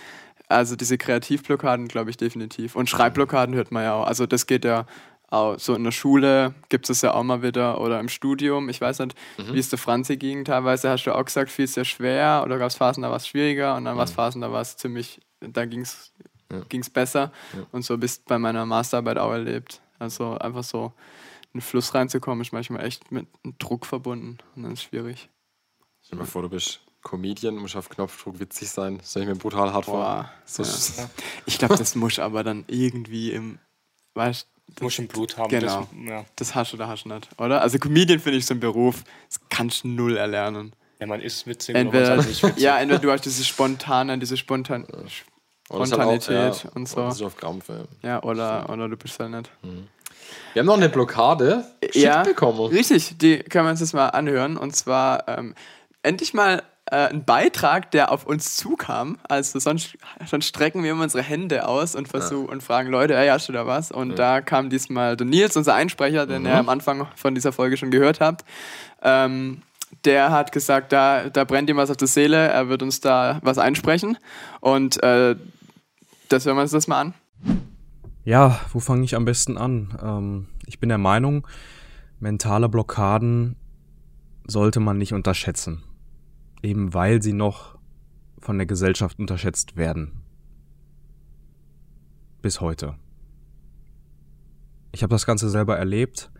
also 0.50 0.76
diese 0.76 0.98
Kreativblockaden, 0.98 1.88
glaube 1.88 2.10
ich, 2.10 2.16
definitiv. 2.16 2.74
Und 2.74 2.90
Schreibblockaden 2.90 3.54
hört 3.54 3.70
man 3.70 3.84
ja 3.84 3.94
auch. 3.94 4.06
Also 4.06 4.26
das 4.26 4.46
geht 4.46 4.64
ja 4.64 4.86
auch 5.28 5.58
so 5.60 5.76
in 5.76 5.84
der 5.84 5.92
Schule 5.92 6.54
gibt 6.68 6.90
es 6.90 7.02
ja 7.02 7.14
auch 7.14 7.22
mal 7.22 7.42
wieder 7.42 7.80
oder 7.80 8.00
im 8.00 8.08
Studium. 8.08 8.68
Ich 8.68 8.80
weiß 8.80 8.98
nicht, 8.98 9.16
mhm. 9.38 9.54
wie 9.54 9.60
es 9.60 9.70
der 9.70 9.78
Franzi 9.78 10.16
ging. 10.16 10.44
Teilweise 10.44 10.90
hast 10.90 11.04
du 11.04 11.14
auch 11.14 11.24
gesagt, 11.24 11.52
viel 11.52 11.68
sehr 11.68 11.84
schwer 11.84 12.42
oder 12.44 12.58
gab 12.58 12.68
es 12.68 12.74
Phasen, 12.74 13.02
da 13.02 13.10
war 13.10 13.16
es 13.16 13.28
schwieriger 13.28 13.76
und 13.76 13.84
dann 13.84 13.96
war 13.96 14.04
es 14.04 14.10
mhm. 14.10 14.16
Phasen, 14.16 14.40
da 14.40 14.50
war 14.50 14.60
es 14.60 14.76
ziemlich, 14.76 15.20
da 15.40 15.66
ging 15.66 15.82
es 15.82 16.12
ja. 16.50 16.80
besser. 16.92 17.32
Ja. 17.54 17.66
Und 17.70 17.84
so 17.84 17.96
bist 17.96 18.24
bei 18.24 18.38
meiner 18.40 18.66
Masterarbeit 18.66 19.18
auch 19.18 19.30
erlebt. 19.30 19.80
Also 20.00 20.36
einfach 20.38 20.64
so 20.64 20.92
in 21.52 21.58
den 21.58 21.60
Fluss 21.60 21.94
reinzukommen, 21.94 22.42
ist 22.42 22.52
manchmal 22.52 22.84
echt 22.84 23.12
mit 23.12 23.28
Druck 23.60 23.86
verbunden 23.86 24.38
und 24.56 24.64
dann 24.64 24.72
ist 24.72 24.80
es 24.80 24.84
schwierig. 24.84 25.28
Stell 26.02 26.18
dir 26.18 26.24
mal 26.24 26.28
vor, 26.28 26.42
du 26.42 26.48
bist 26.48 26.80
Comedian, 27.02 27.56
muss 27.56 27.76
auf 27.76 27.88
Knopfdruck 27.88 28.40
witzig 28.40 28.70
sein. 28.70 28.98
Das 28.98 29.10
stelle 29.10 29.26
ich 29.26 29.30
mir 29.30 29.36
brutal 29.36 29.72
hart 29.72 29.86
vor. 29.86 30.30
So 30.44 30.62
ja. 30.62 31.08
Ich 31.46 31.58
glaube, 31.58 31.76
das 31.76 31.94
muss 31.94 32.18
aber 32.18 32.44
dann 32.44 32.64
irgendwie 32.68 33.32
im, 33.32 33.58
weißt 34.14 34.46
du, 34.76 34.84
muss 34.84 34.98
im 34.98 35.08
Blut 35.08 35.36
haben. 35.36 35.48
Genau. 35.48 35.80
Das, 35.80 36.08
ja. 36.08 36.24
das 36.36 36.54
hast 36.54 36.72
du 36.72 36.76
oder 36.76 36.88
hast 36.88 37.04
du 37.04 37.08
nicht, 37.08 37.28
oder? 37.38 37.62
Also 37.62 37.78
Comedian 37.78 38.20
finde 38.20 38.38
ich 38.38 38.46
so 38.46 38.54
ein 38.54 38.60
Beruf, 38.60 39.02
das 39.28 39.40
kannst 39.48 39.84
du 39.84 39.88
null 39.88 40.16
erlernen. 40.16 40.74
Ja, 41.00 41.06
man 41.06 41.20
ist 41.20 41.46
witzig, 41.46 41.74
entweder, 41.74 42.10
halt 42.10 42.28
nicht 42.28 42.42
witzig. 42.42 42.58
Ja, 42.62 42.78
entweder 42.78 43.00
du 43.00 43.10
hast 43.10 43.24
diese 43.24 43.44
spontane, 43.44 44.18
diese 44.18 44.36
Spontan 44.36 44.86
Spontanität 45.64 46.36
halt 46.36 46.54
auch, 46.54 46.64
ja, 46.64 46.70
und 46.74 46.88
so. 46.88 47.00
Und 47.00 47.22
auf 47.22 47.36
Krampf, 47.36 47.68
ja. 47.68 47.84
ja, 48.02 48.22
oder, 48.22 48.68
oder 48.68 48.88
du 48.88 48.96
bist 48.96 49.18
halt 49.18 49.30
nicht. 49.30 49.50
Mhm. 49.62 49.88
Wir 50.52 50.60
haben 50.60 50.66
noch 50.66 50.76
eine 50.76 50.88
Blockade 50.88 51.64
ja, 51.94 52.22
bekommen. 52.22 52.60
Richtig, 52.66 53.16
die 53.18 53.38
können 53.38 53.66
wir 53.66 53.70
uns 53.70 53.80
jetzt 53.80 53.94
mal 53.94 54.08
anhören. 54.08 54.56
Und 54.56 54.74
zwar 54.76 55.26
ähm, 55.28 55.54
endlich 56.02 56.34
mal 56.34 56.62
äh, 56.90 57.08
ein 57.08 57.24
Beitrag, 57.24 57.90
der 57.92 58.10
auf 58.10 58.26
uns 58.26 58.56
zukam. 58.56 59.18
Also 59.28 59.58
sonst, 59.58 59.96
sonst 60.26 60.46
strecken 60.46 60.82
wir 60.82 60.90
immer 60.90 61.04
unsere 61.04 61.22
Hände 61.22 61.66
aus 61.68 61.94
und 61.94 62.08
versuchen 62.08 62.46
ja. 62.46 62.52
und 62.52 62.62
fragen 62.62 62.90
Leute, 62.90 63.16
hey, 63.16 63.28
hast 63.28 63.48
du 63.48 63.52
da 63.52 63.66
was? 63.66 63.92
Und 63.92 64.10
ja. 64.10 64.16
da 64.16 64.40
kam 64.40 64.70
diesmal 64.70 65.16
der 65.16 65.26
Nils, 65.26 65.56
unser 65.56 65.74
Einsprecher, 65.74 66.26
den 66.26 66.42
mhm. 66.42 66.48
ihr 66.48 66.58
am 66.58 66.68
Anfang 66.68 67.06
von 67.14 67.34
dieser 67.34 67.52
Folge 67.52 67.76
schon 67.76 67.90
gehört 67.90 68.20
habt. 68.20 68.44
Ähm, 69.02 69.62
der 70.04 70.30
hat 70.30 70.52
gesagt, 70.52 70.92
da, 70.92 71.28
da 71.28 71.44
brennt 71.44 71.70
ihm 71.70 71.76
was 71.76 71.90
auf 71.90 71.96
der 71.96 72.08
Seele, 72.08 72.36
er 72.36 72.68
wird 72.68 72.82
uns 72.82 73.00
da 73.00 73.38
was 73.42 73.58
einsprechen. 73.58 74.18
Und 74.60 75.02
äh, 75.02 75.36
das 76.28 76.46
hören 76.46 76.56
wir 76.56 76.62
uns 76.62 76.70
das 76.72 76.88
mal 76.88 77.00
an. 77.00 77.14
Ja, 78.24 78.60
wo 78.72 78.80
fange 78.80 79.04
ich 79.04 79.14
am 79.14 79.24
besten 79.24 79.56
an? 79.56 79.98
Ähm, 80.02 80.46
ich 80.66 80.80
bin 80.80 80.88
der 80.88 80.98
Meinung, 80.98 81.46
mentale 82.18 82.68
Blockaden 82.68 83.56
sollte 84.46 84.80
man 84.80 84.98
nicht 84.98 85.12
unterschätzen 85.12 85.84
eben 86.62 86.94
weil 86.94 87.22
sie 87.22 87.32
noch 87.32 87.78
von 88.38 88.58
der 88.58 88.66
Gesellschaft 88.66 89.18
unterschätzt 89.18 89.76
werden. 89.76 90.22
Bis 92.42 92.60
heute. 92.60 92.94
Ich 94.92 95.02
habe 95.02 95.10
das 95.14 95.26
Ganze 95.26 95.50
selber 95.50 95.76
erlebt. 95.76 96.30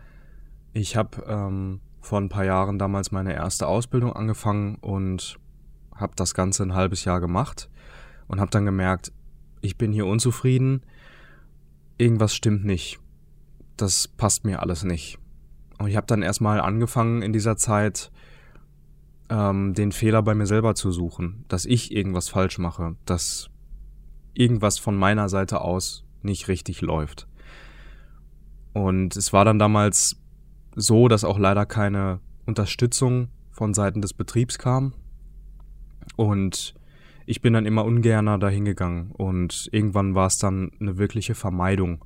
Ich 0.73 0.95
habe 0.95 1.23
ähm, 1.27 1.79
vor 2.01 2.19
ein 2.19 2.29
paar 2.29 2.45
Jahren 2.45 2.79
damals 2.79 3.11
meine 3.11 3.33
erste 3.33 3.67
Ausbildung 3.67 4.13
angefangen 4.13 4.75
und 4.75 5.37
habe 5.95 6.13
das 6.15 6.33
Ganze 6.33 6.63
ein 6.63 6.73
halbes 6.73 7.05
Jahr 7.05 7.21
gemacht 7.21 7.69
und 8.27 8.39
habe 8.39 8.51
dann 8.51 8.65
gemerkt, 8.65 9.11
ich 9.61 9.77
bin 9.77 9.91
hier 9.91 10.07
unzufrieden, 10.07 10.81
irgendwas 11.97 12.33
stimmt 12.33 12.65
nicht, 12.65 12.99
das 13.77 14.07
passt 14.07 14.43
mir 14.43 14.61
alles 14.61 14.83
nicht. 14.83 15.19
Und 15.77 15.87
ich 15.87 15.95
habe 15.95 16.07
dann 16.07 16.23
erstmal 16.23 16.59
angefangen 16.59 17.21
in 17.21 17.33
dieser 17.33 17.57
Zeit, 17.57 18.11
ähm, 19.31 19.73
den 19.73 19.93
Fehler 19.93 20.21
bei 20.21 20.35
mir 20.35 20.45
selber 20.45 20.75
zu 20.75 20.91
suchen, 20.91 21.45
dass 21.47 21.65
ich 21.65 21.95
irgendwas 21.95 22.27
falsch 22.27 22.59
mache, 22.59 22.97
dass 23.05 23.49
irgendwas 24.33 24.77
von 24.77 24.95
meiner 24.95 25.29
Seite 25.29 25.61
aus 25.61 26.05
nicht 26.21 26.49
richtig 26.49 26.81
läuft. 26.81 27.27
Und 28.73 29.15
es 29.15 29.33
war 29.33 29.45
dann 29.45 29.57
damals 29.57 30.17
so, 30.75 31.07
dass 31.07 31.23
auch 31.23 31.39
leider 31.39 31.65
keine 31.65 32.19
Unterstützung 32.45 33.29
von 33.51 33.73
Seiten 33.73 34.01
des 34.01 34.13
Betriebs 34.13 34.59
kam. 34.59 34.93
Und 36.17 36.75
ich 37.25 37.41
bin 37.41 37.53
dann 37.53 37.65
immer 37.65 37.85
ungerner 37.85 38.37
dahin 38.37 38.65
gegangen 38.65 39.11
und 39.11 39.69
irgendwann 39.71 40.13
war 40.13 40.27
es 40.27 40.37
dann 40.37 40.71
eine 40.79 40.97
wirkliche 40.97 41.35
Vermeidung. 41.35 42.03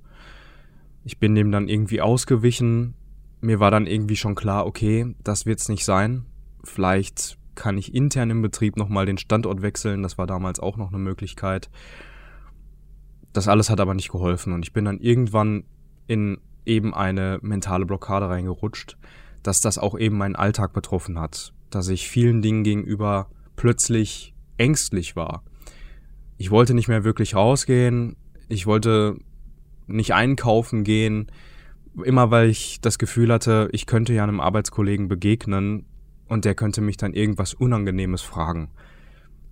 Ich 1.03 1.17
bin 1.19 1.33
dem 1.33 1.51
dann 1.51 1.69
irgendwie 1.69 2.01
ausgewichen. 2.01 2.93
Mir 3.41 3.59
war 3.59 3.71
dann 3.71 3.88
irgendwie 3.88 4.15
schon 4.15 4.35
klar, 4.35 4.67
okay, 4.67 5.15
das 5.23 5.45
wird's 5.45 5.69
nicht 5.69 5.85
sein. 5.85 6.25
Vielleicht 6.65 7.38
kann 7.56 7.78
ich 7.78 7.95
intern 7.95 8.30
im 8.30 8.41
Betrieb 8.41 8.78
nochmal 8.78 9.06
den 9.06 9.17
Standort 9.17 9.62
wechseln. 9.62 10.04
Das 10.04 10.17
war 10.17 10.28
damals 10.28 10.60
auch 10.60 10.78
noch 10.78 10.89
eine 10.89 10.99
Möglichkeit. 10.99 11.69
Das 13.34 13.47
alles 13.47 13.69
hat 13.69 13.80
aber 13.80 13.93
nicht 13.93 14.12
geholfen 14.12 14.54
und 14.54 14.63
ich 14.63 14.73
bin 14.73 14.86
dann 14.86 14.99
irgendwann 14.99 15.65
in 16.08 16.38
eben 16.65 16.93
eine 16.93 17.39
mentale 17.41 17.86
Blockade 17.86 18.30
reingerutscht, 18.30 18.97
dass 19.43 19.62
das 19.62 19.78
auch 19.78 19.97
eben 19.97 20.17
meinen 20.17 20.36
Alltag 20.36 20.73
betroffen 20.73 21.19
hat, 21.19 21.54
dass 21.69 21.88
ich 21.89 22.08
vielen 22.08 22.41
Dingen 22.41 22.63
gegenüber 22.63 23.30
plötzlich 23.56 24.34
ängstlich 24.58 25.15
war. 25.15 25.43
Ich 26.38 26.51
wollte 26.51 26.73
nicht 26.73 26.88
mehr 26.88 27.04
wirklich 27.04 27.36
rausgehen, 27.36 28.15
ich 28.47 28.65
wollte 28.65 29.17
nicht 29.88 30.13
einkaufen 30.13 30.84
gehen, 30.84 31.32
immer 32.04 32.32
weil 32.32 32.49
ich 32.49 32.82
das 32.82 32.97
Gefühl 32.97 33.32
hatte, 33.32 33.69
ich 33.71 33.86
könnte 33.86 34.13
ja 34.13 34.23
einem 34.23 34.39
Arbeitskollegen 34.39 35.08
begegnen 35.08 35.86
und 36.27 36.45
der 36.45 36.55
könnte 36.55 36.81
mich 36.81 36.97
dann 36.97 37.13
irgendwas 37.13 37.53
Unangenehmes 37.53 38.21
fragen. 38.21 38.69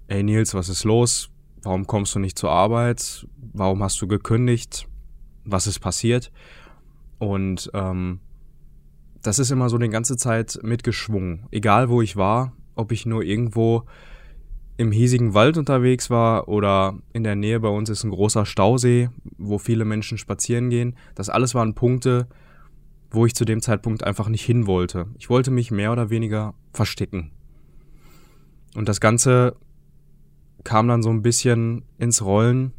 Ey 0.07 0.23
Nils, 0.23 0.53
was 0.53 0.69
ist 0.69 0.83
los? 0.83 1.29
Warum 1.61 1.87
kommst 1.87 2.13
du 2.15 2.19
nicht 2.19 2.37
zur 2.37 2.51
Arbeit? 2.51 3.27
Warum 3.53 3.81
hast 3.83 4.01
du 4.01 4.07
gekündigt? 4.07 4.87
Was 5.45 5.67
ist 5.67 5.79
passiert? 5.79 6.31
Und 7.19 7.71
ähm, 7.73 8.19
das 9.21 9.39
ist 9.39 9.51
immer 9.51 9.69
so 9.69 9.77
die 9.77 9.89
ganze 9.89 10.17
Zeit 10.17 10.59
mitgeschwungen. 10.61 11.47
Egal 11.51 11.89
wo 11.89 12.01
ich 12.01 12.17
war, 12.17 12.53
ob 12.75 12.91
ich 12.91 13.05
nur 13.05 13.23
irgendwo 13.23 13.83
im 14.75 14.91
hiesigen 14.91 15.33
Wald 15.33 15.57
unterwegs 15.57 16.09
war 16.09 16.47
oder 16.47 16.97
in 17.13 17.23
der 17.23 17.35
Nähe 17.35 17.59
bei 17.59 17.69
uns 17.69 17.89
ist 17.89 18.03
ein 18.03 18.09
großer 18.09 18.45
Stausee, 18.45 19.09
wo 19.37 19.57
viele 19.57 19.85
Menschen 19.85 20.17
spazieren 20.17 20.69
gehen. 20.69 20.97
Das 21.15 21.29
alles 21.29 21.55
waren 21.55 21.75
Punkte, 21.75 22.27
wo 23.13 23.25
ich 23.25 23.35
zu 23.35 23.45
dem 23.45 23.61
Zeitpunkt 23.61 24.03
einfach 24.03 24.27
nicht 24.27 24.43
hin 24.43 24.67
wollte. 24.67 25.07
Ich 25.17 25.29
wollte 25.29 25.51
mich 25.51 25.71
mehr 25.71 25.91
oder 25.91 26.09
weniger 26.09 26.53
verstecken. 26.73 27.31
Und 28.75 28.89
das 28.89 28.99
Ganze 28.99 29.55
kam 30.63 30.87
dann 30.87 31.03
so 31.03 31.09
ein 31.09 31.21
bisschen 31.21 31.83
ins 31.97 32.23
Rollen, 32.23 32.73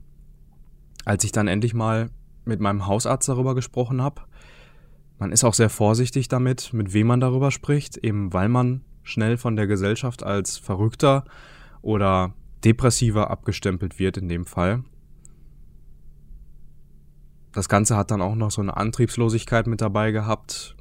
als 1.05 1.25
ich 1.25 1.33
dann 1.33 1.49
endlich 1.49 1.73
mal 1.73 2.11
mit 2.45 2.61
meinem 2.61 2.87
Hausarzt 2.87 3.29
darüber 3.29 3.55
gesprochen 3.55 4.03
habe 4.03 4.23
man 5.19 5.33
ist 5.33 5.45
auch 5.45 5.55
sehr 5.55 5.71
vorsichtig 5.71 6.29
damit, 6.29 6.73
mit 6.73 6.93
wem 6.93 7.07
man 7.07 7.21
darüber 7.21 7.51
spricht, 7.51 7.97
eben 7.99 8.33
weil 8.33 8.49
man 8.49 8.83
schnell 9.03 9.37
von 9.37 9.57
der 9.57 9.67
Gesellschaft 9.67 10.23
als 10.23 10.59
Verrückter 10.59 11.25
oder 11.83 12.35
Depressiver 12.65 13.31
abgestempelt 13.31 13.99
wird 13.99 14.17
in 14.17 14.29
dem 14.29 14.47
Fall. 14.47 14.85
Das 17.55 17.69
Ganze 17.69 17.97
hat 17.97 18.11
dann 18.11 18.21
auch 18.21 18.35
noch 18.35 18.51
so 18.51 18.61
eine 18.61 18.77
Antriebslosigkeit 18.77 19.69
mit 19.69 19.81
dabei 19.81 20.11
gehabt 20.11 20.75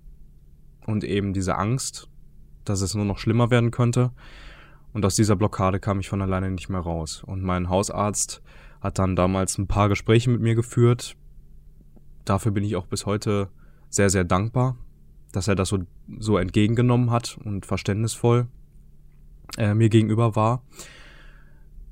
und 0.88 1.04
eben 1.04 1.32
diese 1.32 1.56
Angst, 1.56 2.10
dass 2.66 2.82
es 2.82 2.96
nur 2.96 3.06
noch 3.06 3.20
schlimmer 3.20 3.52
werden 3.52 3.70
könnte. 3.70 4.12
Und 4.92 5.06
aus 5.06 5.16
dieser 5.16 5.36
Blockade 5.36 5.80
kam 5.80 6.00
ich 6.00 6.10
von 6.10 6.22
alleine 6.22 6.50
nicht 6.50 6.70
mehr 6.70 6.80
raus. 6.80 7.24
Und 7.24 7.44
mein 7.44 7.70
Hausarzt 7.70 8.42
hat 8.82 8.98
dann 8.98 9.16
damals 9.16 9.58
ein 9.60 9.68
paar 9.68 9.88
Gespräche 9.88 10.32
mit 10.32 10.42
mir 10.42 10.56
geführt. 10.56 11.16
Dafür 12.26 12.52
bin 12.52 12.64
ich 12.64 12.76
auch 12.76 12.88
bis 12.88 13.06
heute 13.06 13.50
sehr, 13.90 14.10
sehr 14.10 14.24
dankbar, 14.24 14.76
dass 15.32 15.48
er 15.48 15.56
das 15.56 15.70
so, 15.70 15.80
so 16.18 16.38
entgegengenommen 16.38 17.12
hat 17.12 17.38
und 17.44 17.68
verständnisvoll 17.68 18.48
äh, 19.58 19.76
mir 19.76 19.90
gegenüber 19.90 20.36
war. 20.36 20.64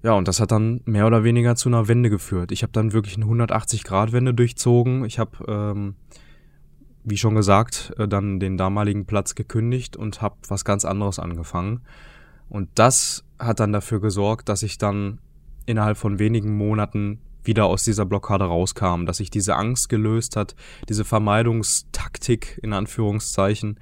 Ja, 0.03 0.13
und 0.13 0.27
das 0.27 0.39
hat 0.39 0.51
dann 0.51 0.81
mehr 0.85 1.05
oder 1.05 1.23
weniger 1.23 1.55
zu 1.55 1.69
einer 1.69 1.87
Wende 1.87 2.09
geführt. 2.09 2.51
Ich 2.51 2.63
habe 2.63 2.73
dann 2.73 2.91
wirklich 2.91 3.17
eine 3.17 3.25
180-Grad-Wende 3.25 4.33
durchzogen. 4.33 5.05
Ich 5.05 5.19
habe, 5.19 5.45
ähm, 5.47 5.95
wie 7.03 7.17
schon 7.17 7.35
gesagt, 7.35 7.93
äh, 7.97 8.07
dann 8.07 8.39
den 8.39 8.57
damaligen 8.57 9.05
Platz 9.05 9.35
gekündigt 9.35 9.95
und 9.95 10.21
habe 10.21 10.35
was 10.47 10.65
ganz 10.65 10.85
anderes 10.85 11.19
angefangen. 11.19 11.81
Und 12.49 12.69
das 12.75 13.23
hat 13.37 13.59
dann 13.59 13.71
dafür 13.71 14.01
gesorgt, 14.01 14.49
dass 14.49 14.63
ich 14.63 14.77
dann 14.77 15.19
innerhalb 15.67 15.97
von 15.97 16.17
wenigen 16.17 16.57
Monaten 16.57 17.19
wieder 17.43 17.65
aus 17.65 17.83
dieser 17.83 18.05
Blockade 18.05 18.45
rauskam, 18.45 19.05
dass 19.05 19.17
sich 19.17 19.29
diese 19.29 19.55
Angst 19.55 19.89
gelöst 19.89 20.35
hat, 20.35 20.55
diese 20.89 21.05
Vermeidungstaktik 21.05 22.59
in 22.61 22.73
Anführungszeichen, 22.73 23.79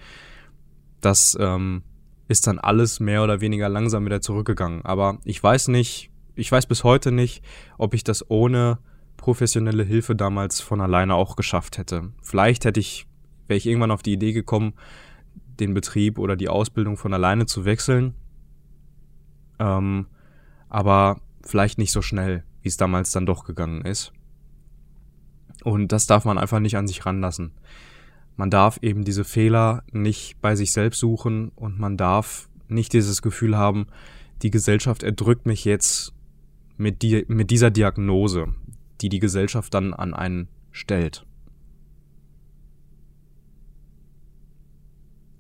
das 1.01 1.37
ähm, 1.39 1.83
ist 2.29 2.47
dann 2.47 2.59
alles 2.59 3.01
mehr 3.01 3.23
oder 3.23 3.41
weniger 3.41 3.67
langsam 3.67 4.05
wieder 4.05 4.21
zurückgegangen. 4.21 4.85
Aber 4.85 5.17
ich 5.25 5.43
weiß 5.43 5.67
nicht, 5.67 6.11
ich 6.35 6.49
weiß 6.49 6.67
bis 6.67 6.85
heute 6.85 7.11
nicht, 7.11 7.43
ob 7.77 7.93
ich 7.93 8.05
das 8.05 8.29
ohne 8.29 8.79
professionelle 9.17 9.83
Hilfe 9.83 10.15
damals 10.15 10.61
von 10.61 10.79
alleine 10.79 11.15
auch 11.15 11.35
geschafft 11.35 11.77
hätte. 11.77 12.13
Vielleicht 12.21 12.63
hätte 12.63 12.79
ich, 12.79 13.05
wäre 13.47 13.57
ich 13.57 13.67
irgendwann 13.67 13.91
auf 13.91 14.03
die 14.03 14.13
Idee 14.13 14.31
gekommen, 14.31 14.73
den 15.59 15.73
Betrieb 15.73 16.17
oder 16.17 16.37
die 16.37 16.47
Ausbildung 16.47 16.95
von 16.95 17.13
alleine 17.13 17.45
zu 17.45 17.65
wechseln. 17.65 18.13
Ähm, 19.59 20.05
aber 20.69 21.19
vielleicht 21.43 21.77
nicht 21.77 21.91
so 21.91 22.01
schnell 22.01 22.45
wie 22.61 22.69
es 22.69 22.77
damals 22.77 23.11
dann 23.11 23.25
doch 23.25 23.45
gegangen 23.45 23.81
ist. 23.81 24.11
Und 25.63 25.91
das 25.91 26.07
darf 26.07 26.25
man 26.25 26.37
einfach 26.37 26.59
nicht 26.59 26.77
an 26.77 26.87
sich 26.87 27.05
ranlassen. 27.05 27.51
Man 28.39 28.49
darf 28.49 28.79
eben 28.81 29.03
diese 29.03 29.25
Fehler 29.25 29.83
nicht 29.91 30.39
bei 30.39 30.55
sich 30.55 30.71
selbst 30.71 31.01
suchen 31.01 31.49
und 31.57 31.77
man 31.77 31.97
darf 31.97 32.47
nicht 32.69 32.93
dieses 32.93 33.21
Gefühl 33.21 33.57
haben, 33.57 33.87
die 34.43 34.49
Gesellschaft 34.49 35.03
erdrückt 35.03 35.45
mich 35.45 35.65
jetzt 35.65 36.13
mit, 36.77 37.01
die, 37.01 37.25
mit 37.27 37.51
dieser 37.51 37.69
Diagnose, 37.69 38.55
die 39.01 39.09
die 39.09 39.19
Gesellschaft 39.19 39.73
dann 39.73 39.93
an 39.93 40.13
einen 40.13 40.47
stellt. 40.71 41.25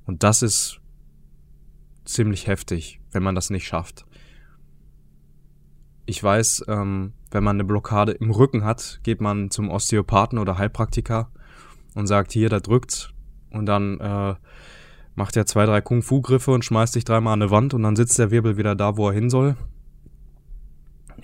Und 0.05 0.23
das 0.23 0.41
ist 0.41 0.81
ziemlich 2.03 2.47
heftig, 2.47 2.99
wenn 3.13 3.23
man 3.23 3.33
das 3.33 3.49
nicht 3.49 3.65
schafft. 3.65 4.05
Ich 6.05 6.21
weiß, 6.21 6.65
ähm, 6.67 7.13
wenn 7.31 7.45
man 7.45 7.55
eine 7.55 7.63
Blockade 7.63 8.11
im 8.11 8.31
Rücken 8.31 8.65
hat, 8.65 8.99
geht 9.03 9.21
man 9.21 9.51
zum 9.51 9.69
Osteopathen 9.69 10.37
oder 10.37 10.57
Heilpraktiker 10.57 11.31
und 11.99 12.07
sagt, 12.07 12.31
hier, 12.31 12.49
da 12.49 12.59
drückt's. 12.59 13.09
Und 13.51 13.65
dann 13.65 13.99
äh, 13.99 14.35
macht 15.15 15.35
er 15.35 15.45
zwei, 15.45 15.65
drei 15.65 15.81
Kung-Fu-Griffe 15.81 16.51
und 16.51 16.65
schmeißt 16.65 16.93
sich 16.93 17.03
dreimal 17.03 17.33
an 17.33 17.41
eine 17.41 17.51
Wand 17.51 17.73
und 17.73 17.83
dann 17.83 17.95
sitzt 17.95 18.17
der 18.17 18.31
Wirbel 18.31 18.57
wieder 18.57 18.75
da, 18.75 18.97
wo 18.97 19.07
er 19.07 19.13
hin 19.13 19.29
soll. 19.29 19.55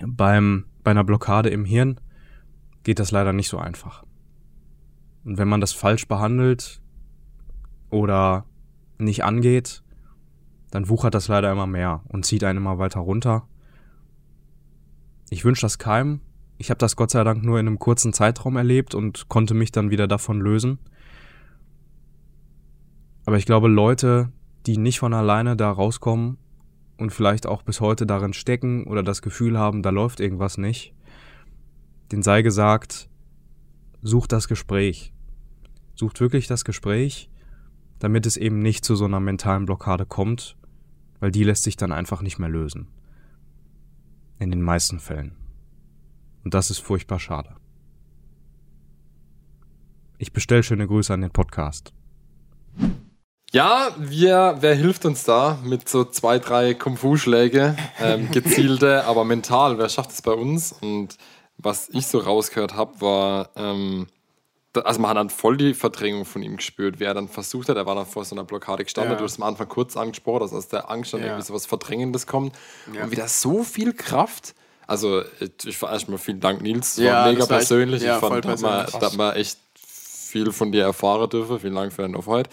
Beim, 0.04 0.66
bei 0.84 0.90
einer 0.90 1.04
Blockade 1.04 1.48
im 1.48 1.64
Hirn 1.64 1.98
geht 2.84 2.98
das 2.98 3.10
leider 3.10 3.32
nicht 3.32 3.48
so 3.48 3.58
einfach. 3.58 4.04
Und 5.24 5.38
wenn 5.38 5.48
man 5.48 5.60
das 5.60 5.72
falsch 5.72 6.06
behandelt 6.06 6.80
oder 7.90 8.44
nicht 8.98 9.24
angeht, 9.24 9.82
dann 10.70 10.88
wuchert 10.88 11.14
das 11.14 11.28
leider 11.28 11.50
immer 11.50 11.66
mehr 11.66 12.02
und 12.08 12.26
zieht 12.26 12.44
einen 12.44 12.58
immer 12.58 12.78
weiter 12.78 13.00
runter. 13.00 13.48
Ich 15.30 15.44
wünsche 15.44 15.62
das 15.62 15.78
keinem. 15.78 16.20
Ich 16.58 16.70
habe 16.70 16.78
das 16.78 16.96
Gott 16.96 17.10
sei 17.10 17.22
Dank 17.22 17.44
nur 17.44 17.60
in 17.60 17.66
einem 17.66 17.78
kurzen 17.78 18.12
Zeitraum 18.12 18.56
erlebt 18.56 18.94
und 18.94 19.28
konnte 19.28 19.54
mich 19.54 19.72
dann 19.72 19.90
wieder 19.90 20.06
davon 20.06 20.40
lösen. 20.40 20.78
Aber 23.26 23.36
ich 23.36 23.46
glaube, 23.46 23.68
Leute, 23.68 24.32
die 24.66 24.78
nicht 24.78 24.98
von 24.98 25.12
alleine 25.12 25.56
da 25.56 25.70
rauskommen 25.70 26.38
und 26.96 27.12
vielleicht 27.12 27.46
auch 27.46 27.62
bis 27.62 27.80
heute 27.80 28.06
darin 28.06 28.32
stecken 28.32 28.84
oder 28.84 29.02
das 29.02 29.20
Gefühl 29.20 29.58
haben, 29.58 29.82
da 29.82 29.90
läuft 29.90 30.20
irgendwas 30.20 30.58
nicht, 30.58 30.94
den 32.12 32.22
sei 32.22 32.42
gesagt, 32.42 33.08
sucht 34.02 34.32
das 34.32 34.48
Gespräch. 34.48 35.12
Sucht 35.94 36.20
wirklich 36.20 36.46
das 36.46 36.64
Gespräch, 36.64 37.28
damit 37.98 38.26
es 38.26 38.36
eben 38.36 38.60
nicht 38.60 38.84
zu 38.84 38.96
so 38.96 39.04
einer 39.04 39.20
mentalen 39.20 39.66
Blockade 39.66 40.06
kommt, 40.06 40.56
weil 41.20 41.30
die 41.30 41.44
lässt 41.44 41.64
sich 41.64 41.76
dann 41.76 41.92
einfach 41.92 42.22
nicht 42.22 42.38
mehr 42.38 42.48
lösen. 42.48 42.88
In 44.38 44.50
den 44.50 44.62
meisten 44.62 45.00
Fällen. 45.00 45.32
Und 46.46 46.54
das 46.54 46.70
ist 46.70 46.78
furchtbar 46.78 47.18
schade. 47.18 47.56
Ich 50.16 50.32
bestelle 50.32 50.62
schöne 50.62 50.86
Grüße 50.86 51.12
an 51.12 51.22
den 51.22 51.32
Podcast. 51.32 51.92
Ja, 53.50 53.88
wir, 53.98 54.58
wer 54.60 54.76
hilft 54.76 55.06
uns 55.06 55.24
da 55.24 55.58
mit 55.64 55.88
so 55.88 56.04
zwei, 56.04 56.38
drei 56.38 56.74
Kung-Fu-Schläge? 56.74 57.76
Ähm, 57.98 58.30
gezielte, 58.30 59.06
aber 59.06 59.24
mental, 59.24 59.76
wer 59.78 59.88
schafft 59.88 60.12
es 60.12 60.22
bei 60.22 60.30
uns? 60.34 60.70
Und 60.70 61.16
was 61.56 61.88
ich 61.88 62.06
so 62.06 62.20
rausgehört 62.20 62.74
habe, 62.74 63.00
war, 63.00 63.50
ähm, 63.56 64.06
also 64.72 65.00
man 65.00 65.10
hat 65.10 65.16
dann 65.16 65.30
voll 65.30 65.56
die 65.56 65.74
Verdrängung 65.74 66.24
von 66.24 66.44
ihm 66.44 66.58
gespürt, 66.58 67.00
wie 67.00 67.04
er 67.06 67.14
dann 67.14 67.26
versucht 67.26 67.68
hat, 67.70 67.76
er 67.76 67.86
war 67.86 67.96
dann 67.96 68.06
vor 68.06 68.24
so 68.24 68.36
einer 68.36 68.44
Blockade 68.44 68.84
gestanden, 68.84 69.14
ja. 69.14 69.18
du 69.18 69.24
hast 69.24 69.38
am 69.38 69.48
Anfang 69.48 69.66
kurz 69.66 69.96
angesprochen, 69.96 70.42
dass 70.42 70.52
aus 70.52 70.68
der 70.68 70.92
Angst 70.92 71.12
dann 71.12 71.22
ja. 71.22 71.26
irgendwie 71.26 71.44
so 71.44 71.54
was 71.54 71.66
Verdrängendes 71.66 72.28
kommt 72.28 72.54
ja. 72.94 73.02
und 73.02 73.10
wieder 73.10 73.26
so 73.26 73.64
viel 73.64 73.92
Kraft. 73.94 74.54
Also 74.86 75.22
ich 75.64 75.80
war 75.82 75.92
erstmal 75.92 76.18
vielen 76.18 76.40
Dank, 76.40 76.62
Nils, 76.62 76.96
ja, 76.96 77.24
war 77.24 77.32
mega 77.32 77.46
persönlich. 77.46 78.02
Echt, 78.02 78.14
ich 78.14 78.20
fand, 78.20 78.44
da 78.44 78.50
hat, 78.50 79.02
man, 79.02 79.16
man 79.16 79.36
echt 79.36 79.58
viel 79.76 80.52
von 80.52 80.72
dir 80.72 80.84
erfahren 80.84 81.28
dürfen. 81.28 81.58
Vielen 81.60 81.74
Dank 81.74 81.92
für 81.92 82.02
deine 82.02 82.16
Offenheit. 82.16 82.48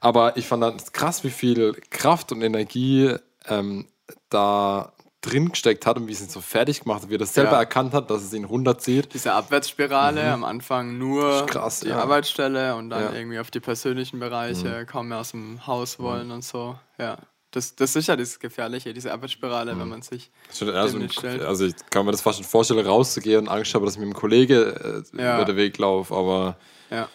Aber 0.00 0.36
ich 0.36 0.46
fand 0.46 0.62
dann 0.62 0.76
krass, 0.92 1.24
wie 1.24 1.30
viel 1.30 1.74
Kraft 1.90 2.32
und 2.32 2.42
Energie 2.42 3.14
ähm, 3.48 3.86
da 4.30 4.92
drin 5.22 5.50
gesteckt 5.50 5.86
hat 5.86 5.96
und 5.96 6.06
wie 6.06 6.12
es 6.12 6.20
ihn 6.20 6.28
so 6.28 6.40
fertig 6.40 6.82
gemacht 6.82 7.02
hat, 7.02 7.10
wie 7.10 7.16
er 7.16 7.18
das 7.18 7.34
selber 7.34 7.52
ja. 7.52 7.58
erkannt 7.58 7.92
hat, 7.94 8.10
dass 8.10 8.22
es 8.22 8.32
ihn 8.32 8.44
runterzieht. 8.44 9.12
Diese 9.12 9.32
Abwärtsspirale, 9.32 10.22
mhm. 10.22 10.32
am 10.32 10.44
Anfang 10.44 10.98
nur 10.98 11.46
krass, 11.46 11.80
die 11.80 11.88
ja. 11.88 11.98
Arbeitsstelle 11.98 12.76
und 12.76 12.90
dann 12.90 13.02
ja. 13.02 13.12
irgendwie 13.12 13.38
auf 13.38 13.50
die 13.50 13.60
persönlichen 13.60 14.20
Bereiche, 14.20 14.80
mhm. 14.80 14.86
kaum 14.86 15.08
mehr 15.08 15.18
aus 15.18 15.32
dem 15.32 15.66
Haus 15.66 15.98
wollen 15.98 16.28
mhm. 16.28 16.34
und 16.34 16.44
so. 16.44 16.78
Ja. 16.98 17.18
Das, 17.56 17.74
das 17.74 17.96
ist 17.96 18.06
ja 18.06 18.16
das 18.16 18.38
Gefährliche, 18.38 18.92
diese 18.92 19.10
Abwärtsspirale, 19.10 19.70
wenn 19.70 19.84
mhm. 19.84 19.88
man 19.88 20.02
sich 20.02 20.30
also. 20.60 20.98
Also 21.46 21.64
ich 21.64 21.74
kann 21.88 22.04
mir 22.04 22.12
das 22.12 22.20
fast 22.20 22.36
schon 22.36 22.46
vorstellen, 22.46 22.84
rauszugehen 22.84 23.40
und 23.40 23.48
Angst 23.48 23.74
habe, 23.74 23.86
dass 23.86 23.94
ich 23.94 24.00
mit 24.00 24.10
dem 24.10 24.14
Kollege 24.14 25.04
äh, 25.14 25.14
über 25.14 25.46
den 25.46 25.56
Weg 25.56 25.78
laufe, 25.78 26.14
aber 26.14 26.58
ja. 26.90 27.08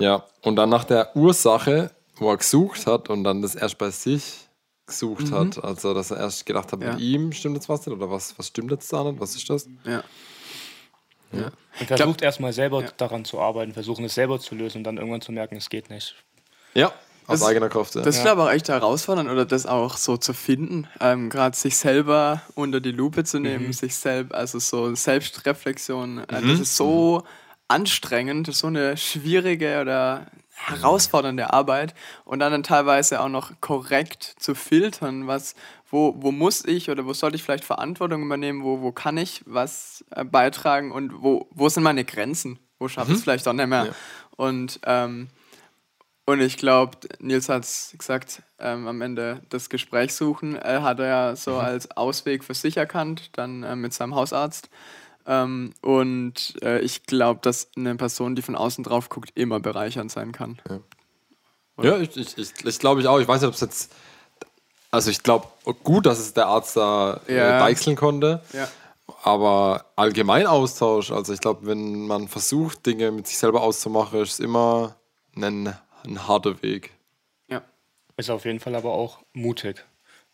ja. 0.00 0.24
Und 0.42 0.56
dann 0.56 0.68
nach 0.68 0.82
der 0.82 1.14
Ursache, 1.14 1.92
wo 2.16 2.28
er 2.28 2.38
gesucht 2.38 2.88
hat 2.88 3.08
und 3.08 3.22
dann 3.22 3.40
das 3.40 3.54
erst 3.54 3.78
bei 3.78 3.90
sich 3.90 4.48
gesucht 4.84 5.28
mhm. 5.28 5.34
hat. 5.34 5.62
Also, 5.62 5.94
dass 5.94 6.10
er 6.10 6.16
erst 6.16 6.44
gedacht 6.44 6.72
hat, 6.72 6.82
ja. 6.82 6.94
mit 6.94 7.00
ihm 7.00 7.30
stimmt 7.30 7.54
jetzt 7.54 7.68
was 7.68 7.86
nicht 7.86 7.96
oder 7.96 8.10
was, 8.10 8.36
was 8.36 8.48
stimmt 8.48 8.72
jetzt 8.72 8.92
da 8.92 9.04
nicht? 9.04 9.20
Was 9.20 9.36
ist 9.36 9.48
das? 9.48 9.68
Ja. 9.84 10.02
ja. 11.30 11.52
Und 11.78 11.86
versucht 11.86 12.20
erstmal 12.20 12.52
selber 12.52 12.82
ja. 12.82 12.88
daran 12.96 13.24
zu 13.24 13.38
arbeiten, 13.38 13.72
versuchen 13.72 14.06
es 14.06 14.14
selber 14.14 14.40
zu 14.40 14.56
lösen 14.56 14.78
und 14.78 14.84
dann 14.84 14.96
irgendwann 14.96 15.20
zu 15.20 15.30
merken, 15.30 15.54
es 15.54 15.70
geht 15.70 15.88
nicht. 15.88 16.16
Ja, 16.74 16.92
aus 17.26 17.40
das, 17.40 17.48
eigener 17.48 17.68
Kraft. 17.68 17.94
Ja. 17.94 18.02
Das 18.02 18.16
ist 18.16 18.24
ja. 18.24 18.32
aber 18.32 18.52
echt 18.52 18.68
herausfordernd 18.68 19.30
oder 19.30 19.44
das 19.44 19.66
auch 19.66 19.96
so 19.96 20.16
zu 20.16 20.32
finden, 20.32 20.86
ähm, 21.00 21.30
gerade 21.30 21.56
sich 21.56 21.76
selber 21.76 22.42
unter 22.54 22.80
die 22.80 22.92
Lupe 22.92 23.24
zu 23.24 23.38
nehmen, 23.38 23.68
mhm. 23.68 23.72
sich 23.72 23.96
selbst, 23.96 24.34
also 24.34 24.58
so 24.58 24.94
Selbstreflexion, 24.94 26.18
äh, 26.28 26.40
mhm. 26.40 26.48
das 26.48 26.60
ist 26.60 26.76
so 26.76 27.18
mhm. 27.18 27.28
anstrengend, 27.68 28.54
so 28.54 28.68
eine 28.68 28.96
schwierige 28.96 29.80
oder 29.80 30.26
herausfordernde 30.56 31.52
Arbeit 31.52 31.94
und 32.24 32.38
dann, 32.38 32.50
dann 32.50 32.62
teilweise 32.62 33.20
auch 33.20 33.28
noch 33.28 33.52
korrekt 33.60 34.36
zu 34.38 34.54
filtern, 34.54 35.26
was, 35.26 35.54
wo, 35.90 36.14
wo 36.16 36.32
muss 36.32 36.64
ich 36.64 36.90
oder 36.90 37.04
wo 37.04 37.12
sollte 37.12 37.36
ich 37.36 37.42
vielleicht 37.42 37.64
Verantwortung 37.64 38.22
übernehmen, 38.22 38.62
wo, 38.62 38.80
wo 38.80 38.90
kann 38.90 39.18
ich 39.18 39.42
was 39.46 40.04
äh, 40.10 40.24
beitragen 40.24 40.92
und 40.92 41.22
wo, 41.22 41.46
wo 41.50 41.68
sind 41.68 41.82
meine 41.82 42.04
Grenzen, 42.04 42.58
wo 42.78 42.88
schaffe 42.88 43.08
ich 43.08 43.10
mhm. 43.10 43.16
es 43.16 43.22
vielleicht 43.24 43.48
auch 43.48 43.52
nicht 43.52 43.66
mehr. 43.66 43.86
Ja. 43.86 43.92
Und, 44.36 44.80
ähm, 44.84 45.28
und 46.26 46.40
ich 46.40 46.56
glaube, 46.56 46.98
Nils 47.20 47.48
hat 47.48 47.62
es 47.62 47.94
gesagt, 47.96 48.42
ähm, 48.58 48.88
am 48.88 49.00
Ende 49.00 49.42
das 49.48 49.68
Gespräch 49.68 50.12
suchen, 50.12 50.56
äh, 50.56 50.80
hat 50.82 50.98
er 50.98 51.06
ja 51.06 51.36
so 51.36 51.52
mhm. 51.52 51.60
als 51.60 51.96
Ausweg 51.96 52.42
für 52.42 52.54
sich 52.54 52.76
erkannt, 52.76 53.30
dann 53.34 53.62
äh, 53.62 53.76
mit 53.76 53.94
seinem 53.94 54.16
Hausarzt. 54.16 54.68
Ähm, 55.24 55.72
und 55.82 56.56
äh, 56.62 56.80
ich 56.80 57.04
glaube, 57.04 57.40
dass 57.42 57.68
eine 57.76 57.94
Person, 57.94 58.34
die 58.34 58.42
von 58.42 58.56
außen 58.56 58.82
drauf 58.82 59.08
guckt, 59.08 59.30
immer 59.36 59.60
bereichernd 59.60 60.10
sein 60.10 60.32
kann. 60.32 60.60
Ja, 60.68 61.84
ja 61.84 61.98
ich, 61.98 62.16
ich, 62.16 62.36
ich, 62.36 62.52
ich 62.64 62.78
glaube 62.80 63.00
ich 63.00 63.06
auch. 63.06 63.20
Ich 63.20 63.28
weiß 63.28 63.40
nicht, 63.40 63.48
ob 63.48 63.54
es 63.54 63.60
jetzt. 63.60 63.92
Also 64.90 65.10
ich 65.10 65.22
glaube 65.22 65.46
gut, 65.84 66.06
dass 66.06 66.18
es 66.18 66.32
der 66.32 66.46
Arzt 66.46 66.76
da 66.76 67.20
äh, 67.28 67.36
ja. 67.36 67.58
deichseln 67.60 67.96
konnte. 67.96 68.42
Ja. 68.52 68.68
Aber 69.22 69.86
allgemein 69.94 70.46
Austausch, 70.46 71.12
also 71.12 71.32
ich 71.32 71.40
glaube, 71.40 71.66
wenn 71.66 72.06
man 72.06 72.26
versucht, 72.28 72.86
Dinge 72.86 73.12
mit 73.12 73.26
sich 73.26 73.38
selber 73.38 73.62
auszumachen, 73.62 74.22
ist 74.22 74.34
es 74.34 74.40
immer 74.40 74.96
ein, 75.36 75.74
ein 76.06 76.26
harter 76.26 76.62
Weg. 76.62 76.92
Ja. 77.48 77.62
Ist 78.16 78.30
auf 78.30 78.44
jeden 78.44 78.60
Fall 78.60 78.74
aber 78.74 78.92
auch 78.92 79.20
mutig. 79.32 79.84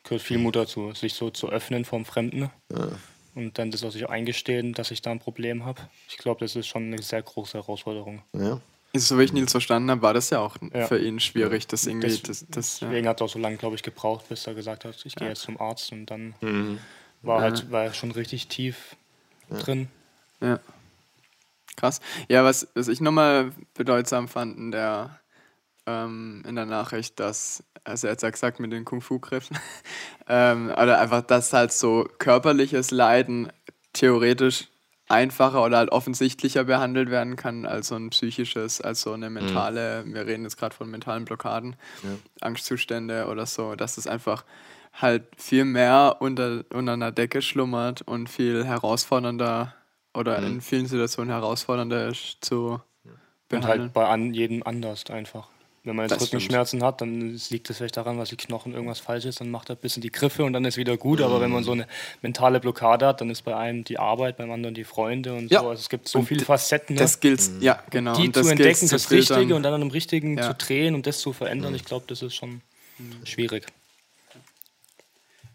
Gehört 0.04 0.22
viel 0.22 0.38
Mut 0.38 0.56
dazu, 0.56 0.92
sich 0.92 1.14
so 1.14 1.30
zu 1.30 1.48
öffnen 1.48 1.84
vom 1.84 2.04
Fremden. 2.04 2.50
Ja 2.72 2.88
und 3.34 3.58
dann 3.58 3.70
das 3.70 3.84
auch 3.84 3.90
sich 3.90 4.08
eingestehen, 4.08 4.74
dass 4.74 4.90
ich 4.90 5.02
da 5.02 5.10
ein 5.10 5.18
Problem 5.18 5.64
habe. 5.64 5.80
Ich 6.08 6.18
glaube, 6.18 6.40
das 6.40 6.56
ist 6.56 6.66
schon 6.66 6.84
eine 6.84 7.02
sehr 7.02 7.22
große 7.22 7.54
Herausforderung. 7.58 8.22
Ja. 8.34 8.60
So 8.94 9.18
wie 9.18 9.22
ich 9.22 9.32
Nils 9.32 9.52
verstanden 9.52 9.90
habe, 9.90 10.02
war 10.02 10.12
das 10.12 10.28
ja 10.28 10.40
auch 10.40 10.56
ja. 10.74 10.86
für 10.86 10.98
ihn 10.98 11.18
schwierig, 11.18 11.66
das 11.66 11.86
irgendwie. 11.86 12.08
Das, 12.08 12.22
das, 12.22 12.46
das 12.50 12.78
deswegen 12.80 13.04
ja. 13.04 13.10
hat 13.10 13.22
er 13.22 13.24
auch 13.24 13.30
so 13.30 13.38
lange, 13.38 13.56
glaube 13.56 13.74
ich, 13.74 13.82
gebraucht, 13.82 14.28
bis 14.28 14.46
er 14.46 14.54
gesagt 14.54 14.84
hat, 14.84 15.06
ich 15.06 15.14
gehe 15.14 15.28
jetzt 15.28 15.42
zum 15.42 15.58
Arzt 15.58 15.92
und 15.92 16.06
dann 16.06 16.34
mhm. 16.42 16.78
war 17.22 17.40
halt 17.40 17.70
war 17.70 17.84
er 17.84 17.94
schon 17.94 18.10
richtig 18.10 18.48
tief 18.48 18.96
drin. 19.48 19.88
Ja. 20.42 20.60
Krass. 21.76 22.00
Ja, 22.28 22.44
was, 22.44 22.68
was 22.74 22.88
ich 22.88 23.00
nochmal 23.00 23.52
bedeutsam 23.72 24.28
fand 24.28 24.58
in 24.58 24.72
der, 24.72 25.18
ähm, 25.86 26.42
in 26.46 26.56
der 26.56 26.66
Nachricht, 26.66 27.20
dass 27.20 27.64
also 27.84 28.06
er 28.06 28.12
hat 28.12 28.22
ja 28.22 28.30
gesagt 28.30 28.60
mit 28.60 28.72
den 28.72 28.84
Kung-Fu-Griffen, 28.84 29.58
ähm, 30.28 30.70
oder 30.70 31.00
einfach, 31.00 31.22
dass 31.22 31.52
halt 31.52 31.72
so 31.72 32.08
körperliches 32.18 32.90
Leiden 32.90 33.52
theoretisch 33.92 34.68
einfacher 35.08 35.62
oder 35.62 35.78
halt 35.78 35.92
offensichtlicher 35.92 36.64
behandelt 36.64 37.10
werden 37.10 37.36
kann 37.36 37.66
als 37.66 37.88
so 37.88 37.96
ein 37.96 38.10
psychisches, 38.10 38.80
als 38.80 39.02
so 39.02 39.12
eine 39.12 39.28
mhm. 39.28 39.34
mentale, 39.34 40.04
mhm. 40.04 40.14
wir 40.14 40.26
reden 40.26 40.44
jetzt 40.44 40.56
gerade 40.56 40.74
von 40.74 40.90
mentalen 40.90 41.24
Blockaden, 41.24 41.76
ja. 42.02 42.10
Angstzustände 42.40 43.26
oder 43.26 43.46
so, 43.46 43.74
dass 43.74 43.98
es 43.98 44.06
einfach 44.06 44.44
halt 44.94 45.24
viel 45.36 45.64
mehr 45.64 46.16
unter, 46.20 46.64
unter 46.72 46.92
einer 46.92 47.12
Decke 47.12 47.42
schlummert 47.42 48.02
und 48.02 48.28
viel 48.28 48.64
herausfordernder 48.64 49.74
oder 50.14 50.40
mhm. 50.40 50.46
in 50.46 50.60
vielen 50.60 50.86
Situationen 50.86 51.30
herausfordernder 51.30 52.08
ist 52.08 52.38
zu 52.40 52.80
behandeln. 53.48 53.72
Und 53.72 53.80
halt 53.80 53.92
bei 53.92 54.06
an, 54.06 54.32
jedem 54.32 54.62
anders 54.62 55.10
einfach. 55.10 55.48
Wenn 55.84 55.96
man 55.96 56.04
jetzt 56.08 56.20
das 56.20 56.28
Rückenschmerzen 56.28 56.78
stimmt. 56.78 56.84
hat, 56.84 57.00
dann 57.00 57.40
liegt 57.50 57.68
es 57.68 57.78
vielleicht 57.78 57.96
daran, 57.96 58.16
dass 58.16 58.28
die 58.28 58.36
Knochen 58.36 58.72
irgendwas 58.72 59.00
falsch 59.00 59.24
ist, 59.24 59.40
dann 59.40 59.50
macht 59.50 59.68
er 59.68 59.74
ein 59.74 59.80
bisschen 59.80 60.00
die 60.00 60.12
Griffe 60.12 60.44
und 60.44 60.52
dann 60.52 60.64
ist 60.64 60.76
wieder 60.76 60.96
gut. 60.96 61.18
Mhm. 61.18 61.24
Aber 61.24 61.40
wenn 61.40 61.50
man 61.50 61.64
so 61.64 61.72
eine 61.72 61.88
mentale 62.20 62.60
Blockade 62.60 63.04
hat, 63.04 63.20
dann 63.20 63.30
ist 63.30 63.42
bei 63.42 63.56
einem 63.56 63.82
die 63.82 63.98
Arbeit, 63.98 64.36
beim 64.36 64.52
anderen 64.52 64.76
die 64.76 64.84
Freunde 64.84 65.34
und 65.34 65.50
ja. 65.50 65.60
so. 65.60 65.70
Also 65.70 65.80
es 65.80 65.88
gibt 65.88 66.06
so 66.06 66.20
und 66.20 66.26
viele 66.26 66.44
Facetten. 66.44 66.94
Das 66.94 67.18
gilt, 67.18 67.40
mhm. 67.50 67.62
ja, 67.62 67.82
genau. 67.90 68.14
Die 68.14 68.30
zu 68.30 68.48
entdecken, 68.48 68.88
das 68.88 69.10
Richtige 69.10 69.56
und 69.56 69.64
dann 69.64 69.74
an 69.74 69.80
dem 69.80 69.90
Richtigen 69.90 70.38
ja. 70.38 70.44
zu 70.44 70.54
drehen 70.54 70.94
und 70.94 71.06
das 71.06 71.18
zu 71.18 71.32
verändern, 71.32 71.70
mhm. 71.70 71.76
ich 71.76 71.84
glaube, 71.84 72.04
das 72.06 72.22
ist 72.22 72.36
schon 72.36 72.60
mhm. 72.98 73.26
schwierig. 73.26 73.66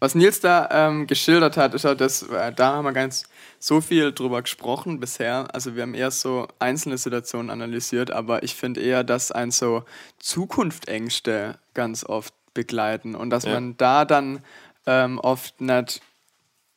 Was 0.00 0.14
Nils 0.14 0.40
da 0.40 0.68
ähm, 0.70 1.06
geschildert 1.06 1.56
hat, 1.56 1.74
ist 1.74 1.84
ja 1.84 1.94
das, 1.94 2.22
äh, 2.22 2.52
da 2.52 2.74
haben 2.74 2.84
wir 2.84 2.92
ganz 2.92 3.24
so 3.58 3.80
viel 3.80 4.12
drüber 4.12 4.42
gesprochen 4.42 5.00
bisher. 5.00 5.48
Also 5.52 5.74
wir 5.74 5.82
haben 5.82 5.94
eher 5.94 6.10
so 6.10 6.46
einzelne 6.60 6.98
Situationen 6.98 7.50
analysiert, 7.50 8.10
aber 8.10 8.42
ich 8.42 8.54
finde 8.54 8.80
eher, 8.80 9.02
dass 9.02 9.32
ein 9.32 9.50
so 9.50 9.84
Zukunftsängste 10.18 11.58
ganz 11.74 12.04
oft 12.04 12.32
begleiten 12.54 13.14
und 13.14 13.30
dass 13.30 13.44
ja. 13.44 13.54
man 13.54 13.76
da 13.76 14.04
dann 14.04 14.40
ähm, 14.86 15.18
oft 15.18 15.60
nicht, 15.60 16.00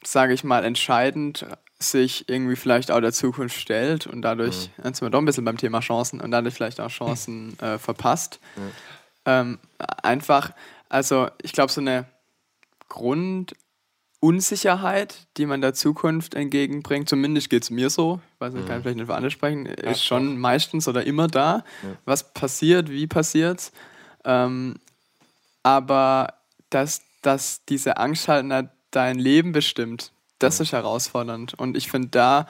sage 0.04 0.34
ich 0.34 0.44
mal, 0.44 0.66
entscheidend 0.66 1.46
sich 1.78 2.30
irgendwie 2.30 2.56
vielleicht 2.56 2.92
auch 2.92 3.02
der 3.02 3.14
Zukunft 3.14 3.60
stellt 3.60 4.08
und 4.08 4.22
dadurch, 4.22 4.70
mhm. 4.78 4.84
jetzt 4.86 5.00
sind 5.00 5.08
wir 5.08 5.10
doch 5.10 5.20
ein 5.20 5.26
bisschen 5.26 5.46
beim 5.46 5.58
Thema 5.58 5.80
Chancen 5.80 6.22
und 6.22 6.32
dadurch 6.32 6.54
vielleicht 6.54 6.80
auch 6.80 6.90
Chancen 6.90 7.58
äh, 7.60 7.78
verpasst. 7.78 8.40
Mhm. 8.56 8.72
Ähm, 9.26 9.60
einfach, 10.02 10.52
also 10.90 11.30
ich 11.42 11.54
glaube, 11.54 11.72
so 11.72 11.82
eine 11.82 12.06
Grundunsicherheit, 12.92 15.28
die 15.38 15.46
man 15.46 15.62
der 15.62 15.74
Zukunft 15.74 16.36
entgegenbringt, 16.36 17.10
zumindest 17.10 17.50
geht 17.50 17.64
es 17.64 17.70
mir 17.70 17.90
so, 17.90 18.20
ich 18.36 18.42
weiß 18.42 18.54
nicht, 18.54 18.68
kann 18.68 18.76
ich 18.76 18.80
mhm. 18.80 18.84
vielleicht 18.84 18.98
nicht 18.98 19.08
für 19.08 19.16
alle 19.16 19.32
sprechen, 19.32 19.66
ist 19.66 20.04
schon 20.04 20.38
meistens 20.38 20.88
oder 20.88 21.06
immer 21.06 21.28
da. 21.28 21.64
Ja. 21.84 21.90
Was 22.06 22.34
passiert, 22.34 22.90
wie 22.90 23.08
passiert 23.08 23.72
ähm, 24.26 24.76
aber 25.64 26.34
dass, 26.70 27.02
dass 27.22 27.66
diese 27.66 27.98
Angst 27.98 28.28
halt 28.28 28.70
dein 28.92 29.20
Leben 29.20 29.52
bestimmt, 29.52 30.12
das 30.40 30.60
ist 30.60 30.74
herausfordernd. 30.74 31.54
Und 31.54 31.78
ich 31.78 31.90
finde, 31.90 32.10
da 32.10 32.48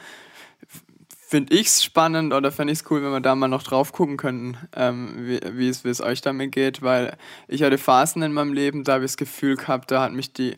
finde 1.31 1.55
ich 1.55 1.67
es 1.67 1.81
spannend 1.81 2.33
oder 2.33 2.51
fände 2.51 2.73
ich 2.73 2.79
es 2.79 2.91
cool, 2.91 3.01
wenn 3.01 3.13
wir 3.13 3.21
da 3.21 3.35
mal 3.35 3.47
noch 3.47 3.63
drauf 3.63 3.93
gucken 3.93 4.17
könnten, 4.17 4.57
ähm, 4.75 5.39
wie, 5.53 5.69
es, 5.69 5.85
es 5.85 6.01
euch 6.01 6.19
damit 6.19 6.51
geht, 6.51 6.81
weil 6.81 7.17
ich 7.47 7.63
hatte 7.63 7.77
Phasen 7.77 8.21
in 8.21 8.33
meinem 8.33 8.51
Leben, 8.51 8.83
da 8.83 8.95
habe 8.95 9.05
ich 9.05 9.11
das 9.11 9.17
Gefühl 9.17 9.55
gehabt, 9.55 9.91
da 9.91 10.01
hat 10.01 10.11
mich 10.11 10.33
die. 10.33 10.57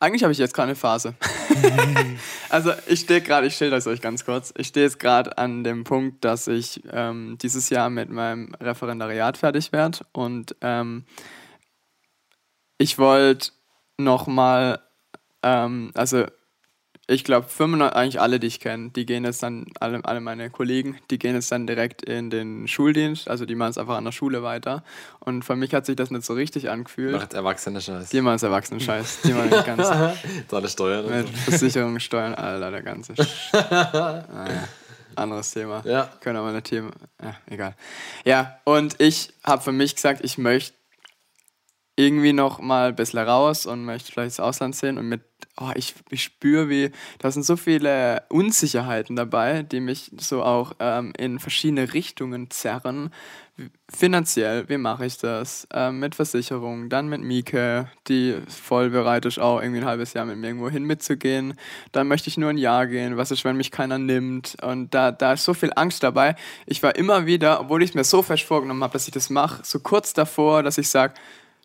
Eigentlich 0.00 0.22
habe 0.22 0.32
ich 0.32 0.38
jetzt 0.38 0.54
gerade 0.54 0.68
eine 0.68 0.76
Phase. 0.76 1.14
also 2.48 2.72
ich 2.86 3.00
stehe 3.00 3.20
gerade, 3.20 3.46
ich 3.46 3.54
stelle 3.54 3.72
das 3.72 3.86
euch 3.86 4.00
ganz 4.00 4.24
kurz, 4.24 4.54
ich 4.56 4.68
stehe 4.68 4.86
jetzt 4.86 4.98
gerade 4.98 5.36
an 5.36 5.62
dem 5.62 5.84
Punkt, 5.84 6.24
dass 6.24 6.46
ich 6.46 6.82
ähm, 6.90 7.36
dieses 7.42 7.68
Jahr 7.68 7.90
mit 7.90 8.08
meinem 8.08 8.54
Referendariat 8.54 9.36
fertig 9.36 9.72
werde 9.72 9.98
und 10.12 10.56
ähm, 10.62 11.04
ich 12.78 12.96
wollte 12.96 13.50
nochmal, 13.98 14.80
ähm, 15.42 15.90
also 15.92 16.24
ich 17.10 17.24
glaube, 17.24 17.46
eigentlich 17.94 18.20
alle, 18.20 18.38
die 18.38 18.46
ich 18.46 18.60
kenne, 18.60 18.90
die 18.90 19.06
gehen 19.06 19.24
jetzt 19.24 19.42
dann, 19.42 19.64
alle, 19.80 20.04
alle 20.04 20.20
meine 20.20 20.50
Kollegen, 20.50 20.98
die 21.10 21.18
gehen 21.18 21.34
jetzt 21.34 21.50
dann 21.50 21.66
direkt 21.66 22.02
in 22.02 22.28
den 22.28 22.68
Schuldienst, 22.68 23.28
also 23.28 23.46
die 23.46 23.54
machen 23.54 23.70
es 23.70 23.78
einfach 23.78 23.96
an 23.96 24.04
der 24.04 24.12
Schule 24.12 24.42
weiter. 24.42 24.84
Und 25.20 25.42
für 25.42 25.56
mich 25.56 25.72
hat 25.72 25.86
sich 25.86 25.96
das 25.96 26.10
nicht 26.10 26.26
so 26.26 26.34
richtig 26.34 26.68
angefühlt. 26.68 27.12
Macht 27.12 27.32
erwachsene 27.32 27.80
Scheiß. 27.80 28.10
Die 28.10 28.20
machen 28.20 28.36
es 28.36 28.42
erwachsene 28.42 28.80
Scheiß. 28.80 29.20
Die 29.24 29.32
machen 29.32 29.48
den 29.48 29.64
ganzen. 29.64 30.10
Tolle 30.48 30.68
Steuern. 30.68 31.08
Mit 31.08 31.28
Versicherungen, 31.30 31.98
Steuern, 31.98 32.34
Alter, 32.34 32.70
der 32.70 32.82
ganze. 32.82 33.14
naja, 33.52 34.68
anderes 35.16 35.50
Thema. 35.50 35.82
Ja. 35.86 36.10
Können 36.20 36.36
aber 36.36 36.48
eine 36.48 36.62
Thema. 36.62 36.90
Ja, 37.22 37.36
egal. 37.46 37.74
Ja, 38.26 38.58
und 38.64 39.00
ich 39.00 39.32
habe 39.44 39.62
für 39.62 39.72
mich 39.72 39.94
gesagt, 39.94 40.22
ich 40.22 40.36
möchte 40.36 40.77
irgendwie 41.98 42.32
noch 42.32 42.60
mal 42.60 42.90
ein 42.90 42.94
bisschen 42.94 43.18
raus 43.18 43.66
und 43.66 43.84
möchte 43.84 44.12
vielleicht 44.12 44.38
das 44.38 44.40
Ausland 44.40 44.76
sehen 44.76 44.98
und 44.98 45.08
mit, 45.08 45.20
oh, 45.60 45.70
ich, 45.74 45.94
ich 46.10 46.22
spüre, 46.22 46.68
wie, 46.68 46.92
da 47.18 47.32
sind 47.32 47.42
so 47.42 47.56
viele 47.56 48.22
Unsicherheiten 48.28 49.16
dabei, 49.16 49.64
die 49.64 49.80
mich 49.80 50.12
so 50.16 50.44
auch 50.44 50.74
ähm, 50.78 51.12
in 51.18 51.40
verschiedene 51.40 51.92
Richtungen 51.92 52.50
zerren. 52.50 53.10
Finanziell, 53.92 54.68
wie 54.68 54.76
mache 54.76 55.06
ich 55.06 55.18
das? 55.18 55.66
Ähm, 55.72 55.98
mit 55.98 56.14
Versicherung, 56.14 56.88
dann 56.88 57.08
mit 57.08 57.20
Mieke, 57.22 57.90
die 58.06 58.36
voll 58.46 58.90
bereit 58.90 59.24
ist, 59.24 59.40
auch 59.40 59.60
irgendwie 59.60 59.80
ein 59.80 59.86
halbes 59.86 60.12
Jahr 60.12 60.24
mit 60.24 60.36
mir 60.38 60.46
irgendwo 60.46 60.70
hin 60.70 60.84
mitzugehen. 60.84 61.54
Dann 61.90 62.06
möchte 62.06 62.28
ich 62.28 62.36
nur 62.36 62.50
ein 62.50 62.58
Jahr 62.58 62.86
gehen. 62.86 63.16
Was 63.16 63.32
ist, 63.32 63.44
wenn 63.44 63.56
mich 63.56 63.72
keiner 63.72 63.98
nimmt? 63.98 64.56
Und 64.62 64.94
da, 64.94 65.10
da 65.10 65.32
ist 65.32 65.44
so 65.44 65.52
viel 65.52 65.72
Angst 65.74 66.04
dabei. 66.04 66.36
Ich 66.66 66.84
war 66.84 66.94
immer 66.94 67.26
wieder, 67.26 67.60
obwohl 67.60 67.82
ich 67.82 67.90
es 67.90 67.94
mir 67.96 68.04
so 68.04 68.22
fest 68.22 68.44
vorgenommen 68.44 68.84
habe, 68.84 68.92
dass 68.92 69.08
ich 69.08 69.14
das 69.14 69.30
mache, 69.30 69.62
so 69.64 69.80
kurz 69.80 70.12
davor, 70.12 70.62
dass 70.62 70.78
ich 70.78 70.88
sage, 70.88 71.14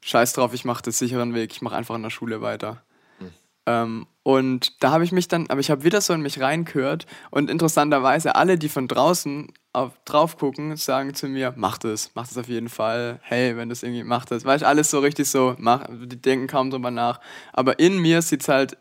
scheiß 0.04 0.34
drauf, 0.34 0.54
ich 0.54 0.66
mache 0.66 0.84
den 0.84 0.94
sicheren 0.94 1.34
Weg, 1.34 1.52
ich 1.52 1.62
mache 1.62 1.76
einfach 1.76 1.96
in 1.96 2.04
der 2.04 2.10
Schule 2.10 2.42
weiter. 2.42 2.84
Mhm. 3.20 3.32
Ähm, 3.66 4.08
und 4.24 4.84
da 4.84 4.92
habe 4.92 5.04
ich 5.04 5.12
mich 5.12 5.28
dann, 5.28 5.50
aber 5.50 5.60
ich 5.60 5.70
habe 5.70 5.84
wieder 5.84 6.02
so 6.02 6.13
in 6.13 6.22
mich 6.22 6.39
reingehört 6.39 7.06
und 7.32 7.50
interessanterweise 7.50 8.36
alle, 8.36 8.58
die 8.58 8.70
von 8.70 8.88
draußen 8.88 9.52
auf, 9.74 9.92
drauf 10.06 10.38
gucken, 10.38 10.76
sagen 10.78 11.13
zu 11.13 11.28
mir, 11.28 11.54
mach 11.58 11.78
das, 11.78 12.12
mach 12.16 12.28
das 12.28 12.38
auf 12.38 12.48
jeden 12.48 12.70
Fall, 12.70 13.20
hey, 13.24 13.58
wenn 13.58 13.70
das 13.70 13.84
irgendwie, 13.84 14.04
mach 14.04 14.26
das. 14.26 14.46
Weißt 14.46 14.63
alles 14.63 14.92
so 14.92 15.00
richtig 15.00 15.30
so, 15.30 15.56
mach, 15.58 15.88
die 15.89 16.22
denken 16.22 16.48
kaum 16.48 16.70
drüber 16.70 16.92
nach. 16.92 17.20
Aber 17.52 17.80
in 17.80 17.98
mir 17.98 18.22
sieht 18.22 18.42
es 18.42 18.48
halt, 18.48 18.78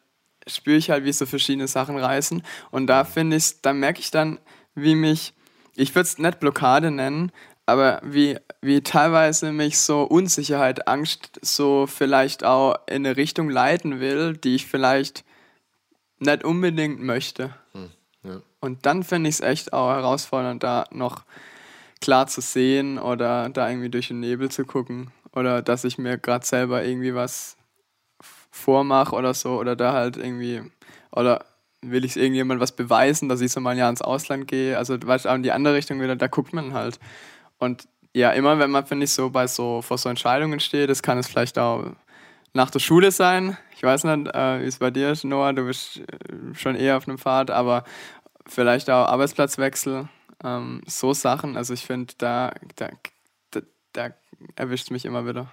spüre 0.46 0.76
ich 0.76 0.90
halt, 0.90 1.04
wie 1.04 1.12
so 1.12 1.26
verschiedene 1.26 1.68
Sachen 1.68 1.96
reißen 1.96 2.42
und 2.70 2.86
da 2.88 3.04
finde 3.04 3.36
ich, 3.36 3.62
da 3.62 3.72
merke 3.72 4.00
ich 4.00 4.10
dann, 4.10 4.38
wie 4.74 4.94
mich, 4.94 5.34
ich 5.74 5.94
würde 5.94 6.06
es 6.06 6.18
nicht 6.18 6.40
Blockade 6.40 6.90
nennen, 6.90 7.32
aber 7.66 8.00
wie, 8.04 8.38
wie 8.60 8.82
teilweise 8.82 9.52
mich 9.52 9.78
so 9.78 10.02
Unsicherheit, 10.02 10.88
Angst 10.88 11.38
so 11.42 11.86
vielleicht 11.86 12.44
auch 12.44 12.76
in 12.86 13.06
eine 13.06 13.16
Richtung 13.16 13.48
leiten 13.48 14.00
will, 14.00 14.36
die 14.36 14.56
ich 14.56 14.66
vielleicht 14.66 15.24
nicht 16.18 16.44
unbedingt 16.44 17.00
möchte. 17.00 17.54
Hm, 17.72 17.90
ja. 18.24 18.40
Und 18.60 18.86
dann 18.86 19.02
finde 19.02 19.28
ich 19.28 19.36
es 19.36 19.40
echt 19.40 19.72
auch 19.72 19.90
herausfordernd, 19.90 20.62
da 20.62 20.84
noch 20.90 21.24
klar 22.00 22.26
zu 22.26 22.40
sehen 22.40 22.98
oder 22.98 23.48
da 23.48 23.68
irgendwie 23.68 23.90
durch 23.90 24.08
den 24.08 24.20
Nebel 24.20 24.50
zu 24.50 24.64
gucken 24.64 25.12
oder 25.32 25.62
dass 25.62 25.84
ich 25.84 25.98
mir 25.98 26.18
gerade 26.18 26.44
selber 26.44 26.84
irgendwie 26.84 27.14
was 27.14 27.56
vormache 28.50 29.14
oder 29.14 29.34
so 29.34 29.58
oder 29.58 29.76
da 29.76 29.92
halt 29.92 30.16
irgendwie 30.16 30.62
oder 31.12 31.44
will 31.80 32.04
ich 32.04 32.16
irgendjemand 32.16 32.60
was 32.60 32.72
beweisen, 32.72 33.28
dass 33.28 33.40
ich 33.40 33.50
so 33.52 33.60
mal 33.60 33.70
ein 33.70 33.78
Jahr 33.78 33.90
ins 33.90 34.02
Ausland 34.02 34.46
gehe. 34.46 34.78
Also 34.78 34.96
weißt, 35.00 35.26
in 35.26 35.42
die 35.42 35.52
andere 35.52 35.74
Richtung 35.74 36.00
wieder, 36.00 36.16
da 36.16 36.28
guckt 36.28 36.52
man 36.52 36.74
halt. 36.74 36.98
Und 37.62 37.86
ja, 38.12 38.32
immer 38.32 38.58
wenn 38.58 38.72
man, 38.72 38.84
finde 38.84 39.04
ich, 39.04 39.12
so 39.12 39.30
bei 39.30 39.46
so 39.46 39.82
vor 39.82 39.96
so 39.96 40.08
Entscheidungen 40.08 40.58
steht, 40.58 40.90
das 40.90 41.00
kann 41.00 41.16
es 41.18 41.28
vielleicht 41.28 41.60
auch 41.60 41.92
nach 42.54 42.72
der 42.72 42.80
Schule 42.80 43.12
sein. 43.12 43.56
Ich 43.76 43.84
weiß 43.84 44.02
nicht, 44.02 44.34
äh, 44.34 44.62
wie 44.62 44.66
es 44.66 44.78
bei 44.78 44.90
dir 44.90 45.12
ist, 45.12 45.22
Noah, 45.22 45.52
du 45.52 45.64
bist 45.66 45.98
äh, 45.98 46.54
schon 46.54 46.74
eher 46.74 46.96
auf 46.96 47.06
einem 47.06 47.18
Pfad, 47.18 47.52
aber 47.52 47.84
vielleicht 48.46 48.90
auch 48.90 49.06
Arbeitsplatzwechsel, 49.06 50.08
ähm, 50.42 50.82
so 50.88 51.12
Sachen. 51.12 51.56
Also 51.56 51.72
ich 51.72 51.86
finde, 51.86 52.12
da, 52.18 52.52
da, 52.74 52.88
da, 53.52 53.60
da 53.92 54.10
erwischt 54.56 54.86
es 54.86 54.90
mich 54.90 55.04
immer 55.04 55.24
wieder. 55.24 55.52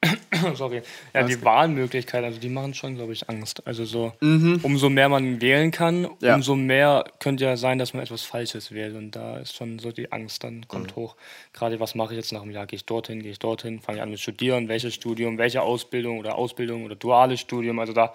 Sorry. 0.54 0.82
Ja, 1.12 1.24
die 1.24 1.42
Wahlmöglichkeiten, 1.44 2.24
also 2.24 2.38
die 2.38 2.48
machen 2.48 2.74
schon, 2.74 2.94
glaube 2.94 3.12
ich, 3.12 3.28
Angst. 3.28 3.66
Also 3.66 3.84
so, 3.84 4.12
mhm. 4.20 4.60
umso 4.62 4.88
mehr 4.88 5.08
man 5.08 5.40
wählen 5.40 5.70
kann, 5.70 6.08
ja. 6.20 6.34
umso 6.34 6.54
mehr 6.54 7.04
könnte 7.18 7.44
ja 7.44 7.56
sein, 7.56 7.78
dass 7.78 7.94
man 7.94 8.02
etwas 8.02 8.22
Falsches 8.22 8.72
wählt. 8.72 8.94
Und 8.94 9.12
da 9.12 9.38
ist 9.38 9.56
schon 9.56 9.78
so 9.78 9.90
die 9.90 10.12
Angst, 10.12 10.44
dann 10.44 10.68
kommt 10.68 10.96
mhm. 10.96 11.00
hoch. 11.00 11.16
Gerade 11.52 11.80
was 11.80 11.94
mache 11.94 12.14
ich 12.14 12.18
jetzt 12.18 12.32
nach 12.32 12.42
einem 12.42 12.52
Jahr? 12.52 12.66
Gehe 12.66 12.76
ich 12.76 12.86
dorthin, 12.86 13.22
gehe 13.22 13.32
ich 13.32 13.38
dorthin, 13.38 13.80
fange 13.80 13.98
ich 13.98 14.02
an 14.02 14.10
mit 14.10 14.20
Studieren, 14.20 14.68
welches 14.68 14.94
Studium, 14.94 15.38
welche 15.38 15.62
Ausbildung 15.62 16.18
oder 16.18 16.36
Ausbildung 16.36 16.84
oder 16.84 16.94
duales 16.94 17.40
Studium. 17.40 17.78
Also 17.78 17.92
da 17.92 18.14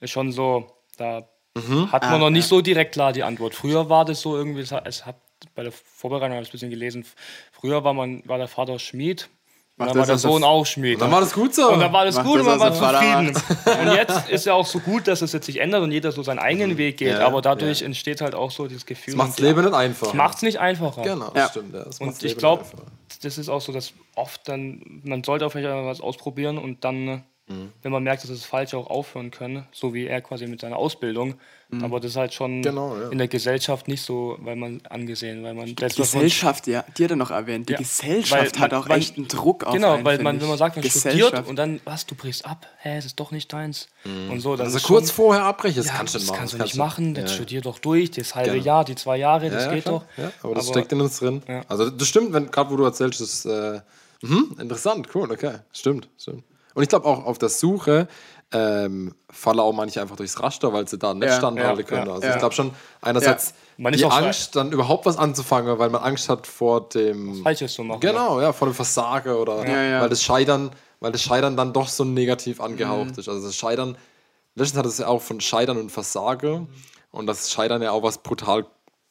ist 0.00 0.10
schon 0.10 0.32
so, 0.32 0.72
da 0.96 1.28
mhm. 1.54 1.92
hat 1.92 2.02
man 2.02 2.14
ah, 2.14 2.18
noch 2.18 2.30
nicht 2.30 2.44
ja. 2.44 2.48
so 2.48 2.60
direkt 2.60 2.92
klar 2.92 3.12
die 3.12 3.22
Antwort. 3.22 3.54
Früher 3.54 3.88
war 3.88 4.04
das 4.04 4.20
so 4.20 4.36
irgendwie, 4.36 4.62
es 4.62 5.06
hat 5.06 5.16
bei 5.54 5.62
der 5.62 5.72
Vorbereitung 5.72 6.34
habe 6.34 6.42
ich 6.42 6.50
ein 6.50 6.52
bisschen 6.52 6.70
gelesen, 6.70 7.06
früher 7.52 7.82
war 7.82 7.94
man, 7.94 8.22
war 8.28 8.36
der 8.36 8.48
Vater 8.48 8.78
Schmied 8.78 9.30
und 9.80 9.88
dann 9.88 9.98
war 9.98 10.06
der 10.06 10.18
Sohn 10.18 10.44
auch 10.44 10.66
Schmied. 10.66 10.94
Und 10.94 11.00
dann 11.00 11.10
war 11.10 11.20
das 11.20 11.32
gut 11.32 11.54
so. 11.54 11.70
Und 11.70 11.80
dann 11.80 11.92
war 11.92 12.04
das 12.04 12.16
Macht 12.16 12.26
gut 12.26 12.40
das 12.40 12.46
und 12.46 12.58
man 12.58 12.60
war 12.60 12.74
zufrieden. 12.74 13.88
und 13.88 13.94
jetzt 13.94 14.28
ist 14.28 14.46
ja 14.46 14.54
auch 14.54 14.66
so 14.66 14.78
gut, 14.80 15.08
dass 15.08 15.22
es 15.22 15.32
jetzt 15.32 15.46
sich 15.46 15.58
ändert 15.58 15.82
und 15.82 15.90
jeder 15.90 16.12
so 16.12 16.22
seinen 16.22 16.38
eigenen 16.38 16.76
Weg 16.76 16.98
geht. 16.98 17.08
Ja, 17.08 17.26
aber 17.26 17.40
dadurch 17.40 17.80
ja. 17.80 17.86
entsteht 17.86 18.20
halt 18.20 18.34
auch 18.34 18.50
so 18.50 18.66
dieses 18.66 18.86
Gefühl. 18.86 19.14
Das 19.14 19.18
macht 19.18 19.30
das 19.30 19.38
Leben 19.38 19.64
nicht 19.64 19.74
einfacher. 19.74 20.16
Macht 20.16 20.36
es 20.36 20.42
nicht 20.42 20.58
einfacher. 20.60 21.02
Genau, 21.02 21.32
ja. 21.34 21.48
stimmt. 21.48 21.74
Ja, 21.74 21.86
und 21.98 22.22
ich 22.22 22.36
glaube, 22.36 22.64
das 23.22 23.38
ist 23.38 23.48
auch 23.48 23.60
so, 23.60 23.72
dass 23.72 23.92
oft 24.14 24.48
dann, 24.48 25.00
man 25.02 25.24
sollte 25.24 25.46
auch 25.46 25.52
vielleicht 25.52 25.68
was 25.68 26.00
ausprobieren 26.00 26.58
und 26.58 26.84
dann 26.84 27.24
Mhm. 27.50 27.72
Wenn 27.82 27.92
man 27.92 28.02
merkt, 28.04 28.22
dass 28.22 28.30
es 28.30 28.44
falsch 28.44 28.74
auch 28.74 28.86
aufhören 28.86 29.30
können, 29.30 29.66
so 29.72 29.92
wie 29.92 30.06
er 30.06 30.20
quasi 30.20 30.46
mit 30.46 30.60
seiner 30.60 30.76
Ausbildung. 30.76 31.34
Mhm. 31.68 31.84
Aber 31.84 32.00
das 32.00 32.12
ist 32.12 32.16
halt 32.16 32.32
schon 32.32 32.62
genau, 32.62 32.96
ja. 32.96 33.08
in 33.10 33.18
der 33.18 33.28
Gesellschaft 33.28 33.88
nicht 33.88 34.02
so, 34.02 34.36
weil 34.40 34.56
man 34.56 34.80
angesehen, 34.88 35.42
weil 35.42 35.54
man 35.54 35.66
die 35.66 35.74
Gesellschaft, 35.74 36.66
ja, 36.68 36.84
die 36.96 37.04
hat 37.04 37.10
er 37.10 37.16
noch 37.16 37.30
erwähnt. 37.30 37.68
Die 37.68 37.74
ja, 37.74 37.78
Gesellschaft 37.78 38.54
man, 38.54 38.62
hat 38.62 38.74
auch 38.74 38.88
echt 38.88 39.16
einen 39.16 39.28
Druck 39.28 39.64
auf 39.64 39.74
Genau, 39.74 39.94
einen, 39.94 40.04
weil 40.04 40.20
man, 40.22 40.40
wenn 40.40 40.48
man 40.48 40.58
sagt, 40.58 40.76
man 40.76 40.88
studiert 40.88 41.46
und 41.48 41.56
dann, 41.56 41.80
was, 41.84 42.06
du 42.06 42.14
brichst 42.14 42.44
ab, 42.44 42.66
hä, 42.78 42.96
es 42.96 43.04
ist 43.04 43.18
doch 43.18 43.32
nicht 43.32 43.52
deins. 43.52 43.88
Mhm. 44.04 44.30
Und 44.30 44.40
so, 44.40 44.56
dann 44.56 44.66
also 44.66 44.78
kurz 44.80 45.08
schon, 45.08 45.16
vorher 45.16 45.44
abbrechen, 45.44 45.76
das 45.76 45.86
ja, 45.86 45.94
kannst 45.94 46.14
du 46.14 46.18
nicht 46.18 46.28
machen. 46.28 46.42
Das 46.42 46.50
kannst 46.50 46.54
du 46.54 46.66
nicht 46.66 46.76
machen, 46.76 47.14
dann 47.14 47.26
ja. 47.26 47.32
studier 47.32 47.60
doch 47.60 47.78
durch, 47.80 48.12
das 48.12 48.34
halbe 48.34 48.52
genau. 48.52 48.64
Jahr, 48.64 48.84
die 48.84 48.94
zwei 48.94 49.16
Jahre, 49.16 49.50
das 49.50 49.70
geht 49.70 49.84
klar. 49.84 50.06
doch. 50.16 50.22
Ja, 50.22 50.32
aber 50.42 50.54
das 50.54 50.66
aber, 50.66 50.74
steckt 50.74 50.92
in 50.92 51.00
uns 51.00 51.18
drin. 51.18 51.42
Also 51.68 51.90
das 51.90 52.06
stimmt, 52.06 52.32
wenn 52.32 52.50
gerade 52.50 52.70
wo 52.70 52.76
du 52.76 52.84
erzählst, 52.84 53.20
das 53.20 53.44
äh, 53.44 53.80
mh, 54.22 54.60
interessant, 54.60 55.08
cool, 55.14 55.30
okay, 55.30 55.58
stimmt, 55.72 56.08
stimmt. 56.16 56.44
Und 56.74 56.82
ich 56.82 56.88
glaube 56.88 57.06
auch 57.06 57.24
auf 57.24 57.38
der 57.38 57.48
Suche 57.48 58.08
ähm, 58.52 59.14
fallen 59.30 59.60
auch 59.60 59.72
manche 59.72 60.00
einfach 60.00 60.16
durchs 60.16 60.40
Raster, 60.42 60.72
weil 60.72 60.88
sie 60.88 60.98
da 60.98 61.14
nicht 61.14 61.28
ja, 61.28 61.36
standhalten 61.38 61.80
ja, 61.80 61.86
können. 61.86 62.06
Ja, 62.06 62.14
also 62.14 62.28
ich 62.28 62.38
glaube 62.38 62.54
schon 62.54 62.72
einerseits 63.00 63.54
die 63.78 64.04
Angst, 64.04 64.56
dann 64.56 64.72
überhaupt 64.72 65.06
was 65.06 65.16
anzufangen, 65.16 65.78
weil 65.78 65.90
man 65.90 66.02
Angst 66.02 66.28
hat 66.28 66.46
vor 66.46 66.88
dem 66.88 67.42
Falsches 67.42 67.74
zu 67.74 67.84
machen. 67.84 68.00
Genau, 68.00 68.40
ja, 68.40 68.52
vor 68.52 68.68
dem 68.68 68.74
Versagen 68.74 69.34
oder 69.34 69.58
weil 69.58 70.08
das 70.08 70.22
Scheitern, 70.22 70.70
weil 70.98 71.12
das 71.12 71.22
Scheitern 71.22 71.56
dann 71.56 71.72
doch 71.72 71.88
so 71.88 72.04
negativ 72.04 72.60
angehaucht 72.60 73.12
mhm. 73.12 73.18
ist. 73.18 73.28
Also 73.28 73.46
das 73.46 73.54
Scheitern, 73.54 73.96
letztens 74.56 74.78
hat 74.78 74.86
es 74.86 74.98
ja 74.98 75.06
auch 75.06 75.22
von 75.22 75.40
Scheitern 75.40 75.78
und 75.78 75.90
Versagen 75.90 76.52
mhm. 76.52 76.68
und 77.12 77.26
das 77.26 77.50
Scheitern 77.50 77.82
ja 77.82 77.92
auch 77.92 78.02
was 78.02 78.18
brutal 78.18 78.66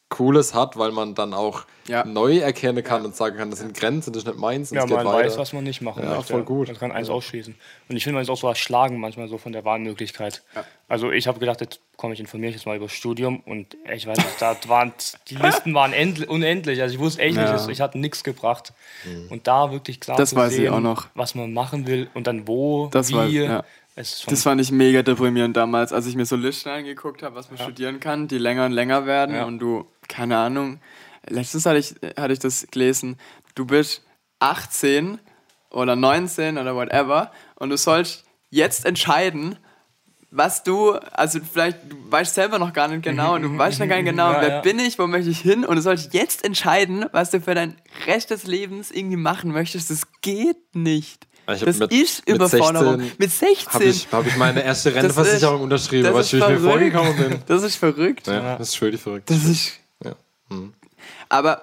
Cooles 0.10 0.56
hat, 0.56 0.76
weil 0.78 0.92
man 0.92 1.14
dann 1.14 1.34
auch 1.34 1.66
ja. 1.88 2.04
neu 2.04 2.40
erkennen 2.40 2.84
kann 2.84 3.02
ja. 3.02 3.08
und 3.08 3.16
sagen 3.16 3.38
kann, 3.38 3.52
das 3.52 3.60
sind 3.60 3.76
Grenzen, 3.76 4.12
das 4.12 4.24
ist 4.24 4.28
nicht 4.28 4.40
meins. 4.40 4.72
Ja, 4.72 4.86
man 4.86 5.06
weiß, 5.06 5.38
was 5.38 5.54
man 5.54 5.64
nicht 5.64 5.82
machen 5.82 6.04
ja, 6.04 6.16
möchte. 6.16 6.34
voll 6.34 6.44
gut. 6.44 6.68
Man 6.68 6.78
kann 6.78 6.92
eins 6.92 7.10
ausschließen. 7.10 7.56
Und 7.88 7.96
ich 7.96 8.04
finde, 8.04 8.16
man 8.16 8.24
ist 8.24 8.30
auch 8.30 8.38
so 8.38 8.48
erschlagen 8.48 9.00
manchmal 9.00 9.28
so 9.28 9.38
von 9.38 9.52
der 9.52 9.66
Wahlmöglichkeit. 9.66 10.44
Also 10.88 11.12
ich 11.12 11.28
habe 11.28 11.40
gedacht, 11.40 11.62
jetzt 11.62 11.80
komme 11.96 12.16
ich 12.16 12.20
informiere 12.20 12.50
mich 12.50 12.56
jetzt 12.56 12.66
mal 12.66 12.76
über 12.76 12.86
das 12.86 12.94
Studium 12.94 13.42
und 13.46 13.78
ich 13.94 14.08
weiß 14.08 14.18
nicht, 14.18 14.42
da 14.42 14.56
waren, 14.68 14.94
die 15.28 15.36
Listen 15.36 15.74
waren 15.76 15.94
unendlich. 16.28 16.82
Also 16.82 16.96
ich 16.96 17.00
wusste 17.00 17.22
echt 17.22 17.38
nicht, 17.38 17.70
ich 17.70 17.82
hatte 17.82 18.00
nichts 18.00 18.24
gebracht. 18.24 18.74
Mhm. 19.06 19.28
Und 19.30 19.48
da 19.48 19.72
wirklich 19.72 20.00
klar 20.00 20.18
das 20.18 20.32
zu 20.32 20.50
sehen, 20.50 20.98
was 21.14 21.36
man 21.36 21.54
machen 21.54 21.86
will 21.86 22.10
und 22.16 22.26
dann 22.26 22.48
wo, 22.48 22.88
das 22.88 23.10
wie. 23.10 23.48
Weiß, 23.48 23.64
das 24.00 24.44
fand 24.44 24.62
ich 24.62 24.72
mega 24.72 25.02
deprimierend 25.04 25.58
damals, 25.58 25.92
als 25.92 26.06
ich 26.06 26.16
mir 26.16 26.26
so 26.26 26.36
Listen 26.36 26.70
angeguckt 26.70 27.22
habe, 27.22 27.36
was 27.36 27.50
man 27.50 27.58
ja. 27.58 27.66
studieren 27.66 28.00
kann, 28.00 28.28
die 28.28 28.38
länger 28.38 28.66
und 28.66 28.72
länger 28.72 29.06
werden 29.06 29.36
ja. 29.36 29.46
und 29.46 29.60
du 29.60 29.86
keine 30.08 30.38
Ahnung, 30.38 30.80
letztens 31.28 31.66
hatte 31.66 31.80
ich, 31.80 31.96
hatte 32.18 32.34
ich 32.34 32.40
das 32.40 32.68
gelesen, 32.72 33.18
du 33.56 33.66
bist 33.66 34.04
18 34.40 35.20
oder 35.70 35.96
19 35.96 36.58
oder 36.58 36.76
whatever 36.76 37.32
und 37.56 37.70
du 37.70 37.78
sollst 37.78 38.26
jetzt 38.50 38.86
entscheiden, 38.86 39.58
was 40.32 40.64
du, 40.64 40.92
also 40.92 41.40
vielleicht, 41.40 41.92
du 41.92 41.96
weißt 42.12 42.36
selber 42.36 42.60
noch 42.60 42.74
gar 42.74 42.88
nicht 42.88 43.04
genau 43.04 43.36
und 43.36 43.42
du 43.42 43.58
weißt 43.58 43.80
noch 43.80 43.88
gar 43.88 43.96
nicht 43.98 44.06
genau, 44.06 44.32
ja, 44.34 44.42
wer 44.42 44.50
ja. 44.50 44.62
bin 44.62 44.80
ich, 44.80 45.00
wo 45.00 45.08
möchte 45.08 45.30
ich 45.30 45.40
hin 45.40 45.66
und 45.66 45.76
du 45.76 45.82
sollst 45.82 46.14
jetzt 46.14 46.46
entscheiden, 46.46 47.06
was 47.12 47.32
du 47.32 47.42
für 47.42 47.56
dein 47.56 47.76
Rest 48.06 48.30
des 48.30 48.46
Lebens 48.46 48.92
irgendwie 48.92 49.18
machen 49.18 49.52
möchtest. 49.52 49.90
Das 49.90 50.04
geht 50.22 50.76
nicht. 50.76 51.28
Ich 51.56 51.64
das 51.64 51.78
mit, 51.80 51.92
ist 51.92 52.28
Überforderung. 52.28 53.02
Mit 53.18 53.32
16, 53.32 53.74
habe 53.74 53.84
ich, 53.86 54.08
hab 54.12 54.26
ich 54.28 54.38
meine 54.38 54.64
erste 54.64 54.94
Rentenversicherung 54.96 55.62
unterschrieben, 55.62 56.14
was 56.14 56.32
ich 56.34 56.40
mir 56.40 56.60
vorgekommen 56.60 57.16
bin. 57.16 57.40
Das 57.48 57.64
ist 57.64 57.76
verrückt. 57.76 58.28
Ja, 58.28 58.58
das 58.58 58.70
ist 58.70 58.78
völlig 58.78 59.02
verrückt. 59.02 59.30
Das 59.30 59.44
ist 59.44 59.74
ja. 60.04 60.14
Mhm. 60.50 60.74
Aber 61.30 61.62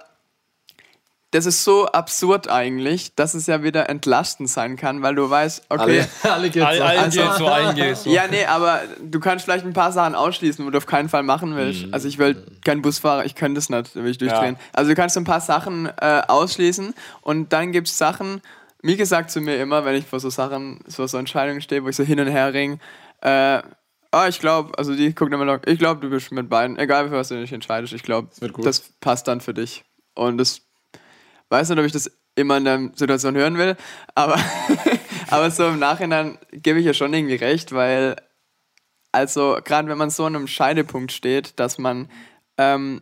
das 1.33 1.45
ist 1.45 1.65
so 1.65 1.87
absurd 1.87 2.49
eigentlich, 2.49 3.15
dass 3.15 3.35
es 3.35 3.47
ja 3.47 3.63
wieder 3.63 3.91
entlastend 3.91 4.49
sein 4.49 4.77
kann, 4.77 5.03
weil 5.03 5.15
du 5.17 5.29
weißt, 5.29 5.65
okay. 5.69 5.83
Alle, 5.83 6.09
alle 6.35 6.51
geht's 6.51 6.65
All, 6.67 6.77
so. 6.79 6.83
allen 6.85 6.99
Also- 6.99 7.21
geht's 7.21 7.37
so, 7.39 7.47
allen 7.47 7.77
geht's 7.77 8.05
so. 8.05 8.11
Ja, 8.11 8.27
nee, 8.29 8.45
aber 8.47 8.81
du 9.03 9.21
kannst 9.21 9.45
vielleicht 9.45 9.67
ein 9.67 9.73
paar 9.73 9.93
Sachen 9.93 10.15
ausschließen, 10.15 10.65
wo 10.65 10.71
du 10.71 10.79
auf 10.79 10.87
keinen 10.87 11.09
Fall 11.09 11.25
machen 11.25 11.55
willst. 11.57 11.87
Mhm. 11.87 11.95
Also 11.95 12.09
ich 12.09 12.19
will 12.19 12.43
kein 12.65 12.81
Busfahrer, 12.81 13.25
ich 13.27 13.35
könnte 13.35 13.59
das 13.59 13.69
nicht, 13.69 13.97
will 13.97 14.11
ich 14.11 14.19
durchdrehen. 14.19 14.57
Also 14.73 14.91
du 14.91 14.95
kannst 14.95 15.17
ein 15.19 15.25
paar 15.25 15.41
Sachen 15.41 15.87
äh, 16.01 16.23
ausschließen 16.27 16.95
und 17.23 17.53
dann 17.53 17.73
gibt 17.73 17.89
es 17.89 17.99
Sachen, 17.99 18.41
Mike 18.87 19.05
sagt 19.05 19.33
zu 19.33 19.41
mir 19.41 19.61
immer, 19.61 19.85
wenn 19.85 19.97
ich 19.97 20.07
vor 20.07 20.21
so 20.21 20.31
Sachen, 20.31 20.79
vor 20.89 21.09
so 21.09 21.19
Entscheidungen 21.19 21.61
stehe, 21.61 21.83
wo 21.83 21.89
ich 21.89 21.97
so 21.97 22.05
hin 22.05 22.21
und 22.21 22.29
her 22.29 22.55
ring, 22.55 22.79
äh, 23.21 23.61
ah, 24.13 24.29
ich 24.29 24.39
glaube, 24.39 24.79
also 24.79 24.95
die 24.95 25.13
guckt 25.13 25.33
immer 25.33 25.45
noch, 25.45 25.59
ich 25.67 25.81
glaube, 25.81 26.01
du 26.01 26.09
bist 26.09 26.31
mit 26.31 26.49
beiden, 26.49 26.79
egal 26.79 27.09
für 27.09 27.17
was 27.17 27.27
du 27.27 27.35
dich 27.35 27.53
entscheidest, 27.53 27.93
ich 27.93 28.05
glaube, 28.05 28.29
gut. 28.53 28.65
das 28.65 28.81
passt 29.01 29.27
dann 29.27 29.41
für 29.41 29.55
dich. 29.55 29.85
Und 30.15 30.39
das, 30.39 30.61
weiß 31.49 31.69
nicht, 31.69 31.79
ob 31.81 31.85
ich 31.85 31.91
das 31.91 32.13
immer 32.37 32.59
in 32.59 32.65
der 32.65 32.91
Situation 32.95 33.35
hören 33.35 33.59
will, 33.59 33.77
aber, 34.15 34.39
aber 35.31 35.51
so 35.51 35.67
im 35.67 35.81
Nachhinein 35.81 36.39
gebe 36.53 36.79
ich 36.79 36.87
ja 36.87 36.95
schon 36.95 37.13
irgendwie 37.13 37.35
recht, 37.35 37.73
weil, 37.73 38.15
also 39.11 39.59
gerade 39.65 39.89
wenn 39.89 39.99
man 39.99 40.11
so 40.11 40.27
an 40.27 40.37
einem 40.37 40.47
Scheidepunkt 40.47 41.11
steht, 41.11 41.59
dass 41.59 41.79
man, 41.79 42.09
ähm, 42.57 43.01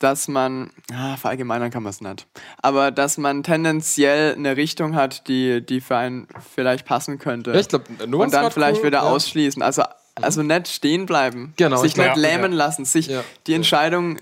dass 0.00 0.26
man, 0.28 0.70
ah, 0.92 1.16
verallgemeinern 1.16 1.70
kann 1.70 1.84
man 1.84 1.90
es 1.90 2.00
nicht, 2.00 2.26
aber 2.58 2.90
dass 2.90 3.18
man 3.18 3.44
tendenziell 3.44 4.34
eine 4.34 4.56
Richtung 4.56 4.96
hat, 4.96 5.28
die, 5.28 5.64
die 5.64 5.80
für 5.80 5.96
einen 5.96 6.26
vielleicht 6.54 6.86
passen 6.86 7.18
könnte. 7.18 7.52
Ja, 7.52 7.60
ich 7.60 7.68
glaub, 7.68 7.84
nur 8.08 8.24
und 8.24 8.34
dann 8.34 8.50
vielleicht 8.50 8.80
cool, 8.80 8.88
wieder 8.88 8.98
ja. 8.98 9.04
Mhm. 9.04 9.10
ausschließen. 9.10 9.62
Also, 9.62 9.82
also 10.16 10.42
nicht 10.42 10.68
stehen 10.68 11.06
bleiben. 11.06 11.54
Genau, 11.56 11.76
Sich 11.76 11.96
nicht 11.96 12.16
lähmen 12.16 12.52
lassen. 12.52 12.84
Sich 12.84 13.10
die 13.46 13.54
Entscheidung 13.54 14.18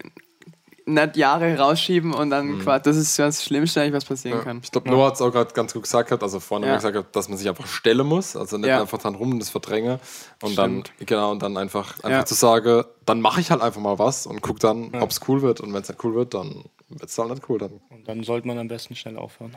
nicht 0.95 1.16
Jahre 1.16 1.57
rausschieben 1.59 2.14
und 2.14 2.30
dann 2.30 2.47
Mhm. 2.57 2.59
quasi, 2.61 2.82
das 2.84 2.97
ist 2.97 3.18
das 3.18 3.45
Schlimmste 3.45 3.80
eigentlich, 3.80 3.95
was 3.95 4.05
passieren 4.05 4.43
kann. 4.43 4.61
Ich 4.62 4.70
glaube, 4.70 4.89
Noah 4.89 5.09
hat 5.09 5.14
es 5.14 5.20
auch 5.22 5.30
gerade 5.30 5.53
ganz 5.55 5.72
gut 5.72 5.82
gesagt, 5.82 6.11
also 6.22 6.41
vorne 6.41 6.66
Ja. 6.66 6.76
gesagt, 6.76 7.14
dass 7.16 7.28
man 7.28 7.36
sich 7.39 7.49
einfach 7.49 7.66
stellen 7.66 8.07
muss, 8.07 8.36
also 8.36 8.57
nicht 8.59 8.68
Ja. 8.68 8.80
einfach 8.80 8.99
dran 8.99 9.14
rum 9.14 9.32
und 9.32 9.39
das 9.39 9.51
verdränge 9.51 10.01
und 10.43 10.53
Stimmt. 10.53 10.93
dann 10.99 11.07
genau 11.07 11.30
und 11.32 11.43
dann 11.43 11.57
einfach 11.57 11.95
einfach 11.97 12.11
Ja. 12.11 12.24
zu 12.26 12.34
sagen, 12.34 12.84
dann 13.07 13.20
mache 13.20 13.41
ich 13.41 13.51
halt 13.51 13.61
einfach 13.62 13.80
mal 13.80 13.99
was 13.99 14.26
und 14.26 14.41
guck 14.43 14.61
dann, 14.61 14.95
ob 15.01 15.11
es 15.11 15.20
cool 15.28 15.43
wird 15.43 15.61
und 15.61 15.72
wenn 15.74 15.82
es 15.82 15.89
nicht 15.89 16.03
cool 16.05 16.14
wird, 16.14 16.34
dann 16.34 16.64
wird 16.89 17.11
es 17.11 17.18
halt 17.18 17.30
nicht 17.30 17.49
cool. 17.49 17.59
Dann 17.59 17.80
Und 17.91 18.09
dann 18.09 18.22
sollte 18.22 18.47
man 18.47 18.59
am 18.59 18.68
besten 18.68 18.97
schnell 18.97 19.16
aufhören. 19.18 19.53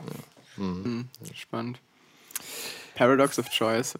Spannend. 1.34 1.80
Paradox 2.94 3.38
of 3.38 3.48
Choice. 3.48 3.94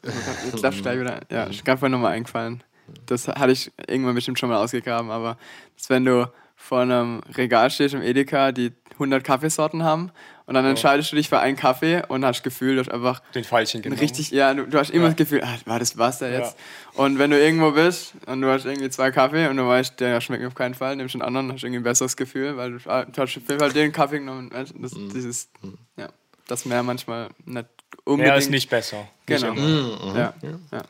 Ich 0.55 0.61
gleich 0.61 0.83
wieder. 1.01 1.21
Ja, 1.31 1.45
ist 1.45 1.65
gerade 1.65 1.79
vorhin 1.79 1.93
nochmal 1.93 2.13
eingefallen. 2.13 2.63
Das 3.07 3.27
hatte 3.27 3.53
ich 3.53 3.71
irgendwann 3.89 4.15
bestimmt 4.15 4.39
schon 4.39 4.51
mal 4.51 4.63
ausgegraben, 4.63 5.11
aber 5.11 5.39
das, 5.79 5.89
wenn 5.89 6.05
du 6.05 6.31
vor 6.63 6.81
einem 6.81 7.21
Regal 7.37 7.71
stehst 7.71 7.95
im 7.95 8.03
Edeka, 8.03 8.53
die 8.53 8.73
100 8.93 9.25
Kaffeesorten 9.25 9.83
haben 9.83 10.13
und 10.47 10.55
dann 10.55 10.65
entscheidest 10.65 11.11
du 11.11 11.17
dich 11.17 11.29
für 11.29 11.41
einen 11.41 11.57
Kaffee 11.57 12.03
und 12.07 12.25
hast 12.25 12.37
das 12.39 12.43
Gefühl, 12.45 12.75
du 12.77 12.81
hast 12.81 12.91
einfach 12.91 13.21
Den 13.35 13.43
Falschen 13.43 13.83
genommen. 13.83 13.99
richtig, 14.01 14.31
ja, 14.31 14.55
du, 14.55 14.67
du 14.67 14.79
hast 14.79 14.91
immer 14.91 15.05
Ja. 15.05 15.09
das 15.11 15.17
Gefühl, 15.17 15.43
ah, 15.43 15.57
war 15.65 15.79
das 15.81 15.99
was 15.99 16.19
da 16.19 16.29
Ja. 16.29 16.39
jetzt? 16.41 16.57
Und 16.95 17.19
wenn 17.19 17.31
du 17.31 17.39
irgendwo 17.41 17.73
bist 17.73 18.13
und 18.27 18.43
du 18.43 18.49
hast 18.49 18.65
irgendwie 18.65 18.91
zwei 18.91 19.11
Kaffee 19.11 19.49
und 19.49 19.57
du 19.57 19.67
weißt, 19.67 19.99
der 19.99 20.21
schmeckt 20.21 20.43
mir 20.43 20.49
auf 20.49 20.55
keinen 20.55 20.75
Fall, 20.75 20.95
nimmst 20.97 21.15
den 21.15 21.23
anderen, 21.23 21.53
hast 21.53 21.65
irgendwie 21.65 21.81
ein 21.81 21.85
besseres 21.85 22.17
Gefühl, 22.17 22.57
weil 22.57 22.79
du, 22.79 22.91
ah, 22.91 23.05
du 23.07 23.13
hast 23.23 23.37
auf 23.37 23.49
jeden 23.49 23.59
Fall 23.59 23.73
den 23.73 23.91
Kaffee 23.93 24.19
genommen. 24.19 24.51
Das, 24.51 24.73
dieses, 25.15 25.49
ja, 25.97 26.09
das 26.47 26.65
mehr 26.65 26.83
manchmal 26.83 27.31
nicht 27.45 27.67
unbedingt. 28.05 28.29
Mehr 28.29 28.37
ist 28.37 28.51
nicht 28.51 28.71
besser. 28.71 29.09
Nicht 29.29 29.43
Genau. 29.43 29.53
immer. 29.55 30.17
Ja, 30.17 30.35
ja. 30.71 30.83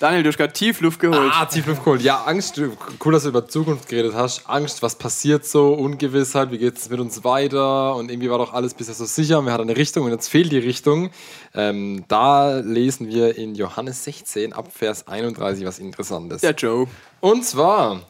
Daniel, 0.00 0.22
du 0.22 0.30
hast 0.30 0.38
gerade 0.38 0.54
Tiefluft 0.54 0.98
geholt. 0.98 1.30
Ah, 1.34 1.44
Tiefluft 1.44 1.82
cool. 1.84 2.00
Ja, 2.00 2.22
Angst, 2.22 2.58
cool, 3.04 3.12
dass 3.12 3.24
du 3.24 3.28
über 3.28 3.46
Zukunft 3.46 3.86
geredet 3.86 4.14
hast. 4.14 4.48
Angst, 4.48 4.80
was 4.80 4.94
passiert 4.94 5.44
so, 5.44 5.74
Ungewissheit, 5.74 6.50
wie 6.50 6.56
geht 6.56 6.78
es 6.78 6.88
mit 6.88 7.00
uns 7.00 7.22
weiter? 7.22 7.94
Und 7.96 8.10
irgendwie 8.10 8.30
war 8.30 8.38
doch 8.38 8.54
alles 8.54 8.72
bisher 8.72 8.94
so 8.94 9.04
sicher. 9.04 9.42
Wir 9.42 9.52
hatten 9.52 9.64
eine 9.64 9.76
Richtung 9.76 10.06
und 10.06 10.10
jetzt 10.10 10.28
fehlt 10.28 10.52
die 10.52 10.58
Richtung. 10.58 11.10
Ähm, 11.52 12.06
da 12.08 12.60
lesen 12.60 13.08
wir 13.08 13.36
in 13.36 13.54
Johannes 13.54 14.02
16 14.04 14.54
ab 14.54 14.72
Vers 14.72 15.06
31 15.06 15.66
was 15.66 15.78
Interessantes. 15.78 16.40
Der 16.40 16.54
Joe. 16.54 16.86
Und 17.20 17.44
zwar, 17.44 18.00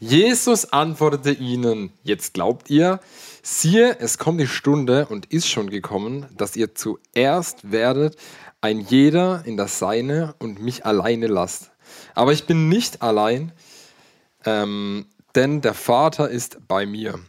Jesus 0.00 0.72
antwortete 0.72 1.32
ihnen, 1.32 1.92
jetzt 2.04 2.32
glaubt 2.32 2.70
ihr, 2.70 3.00
siehe, 3.42 3.98
es 4.00 4.16
kommt 4.16 4.40
die 4.40 4.46
Stunde 4.46 5.04
und 5.10 5.26
ist 5.26 5.50
schon 5.50 5.68
gekommen, 5.68 6.24
dass 6.38 6.56
ihr 6.56 6.74
zuerst 6.74 7.70
werdet, 7.70 8.16
ein 8.64 8.80
jeder 8.80 9.42
in 9.44 9.58
das 9.58 9.78
Seine 9.78 10.34
und 10.38 10.58
mich 10.58 10.86
alleine 10.86 11.26
lasst. 11.26 11.70
Aber 12.14 12.32
ich 12.32 12.46
bin 12.46 12.70
nicht 12.70 13.02
allein, 13.02 13.52
ähm, 14.46 15.04
denn 15.34 15.60
der 15.60 15.74
Vater 15.74 16.30
ist 16.30 16.66
bei 16.66 16.86
mir. 16.86 17.20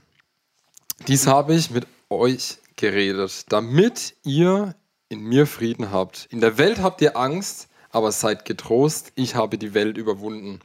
Dies 1.09 1.27
habe 1.27 1.53
ich 1.53 1.71
mit 1.71 1.87
euch 2.09 2.59
geredet, 2.77 3.51
damit 3.51 4.15
ihr 4.23 4.75
in 5.09 5.23
mir 5.23 5.45
Frieden 5.45 5.91
habt. 5.91 6.25
In 6.31 6.39
der 6.39 6.57
Welt 6.57 6.81
habt 6.81 7.01
ihr 7.01 7.17
Angst, 7.17 7.67
aber 7.91 8.13
seid 8.13 8.45
getrost, 8.45 9.11
ich 9.15 9.35
habe 9.35 9.57
die 9.57 9.73
Welt 9.73 9.97
überwunden. 9.97 10.61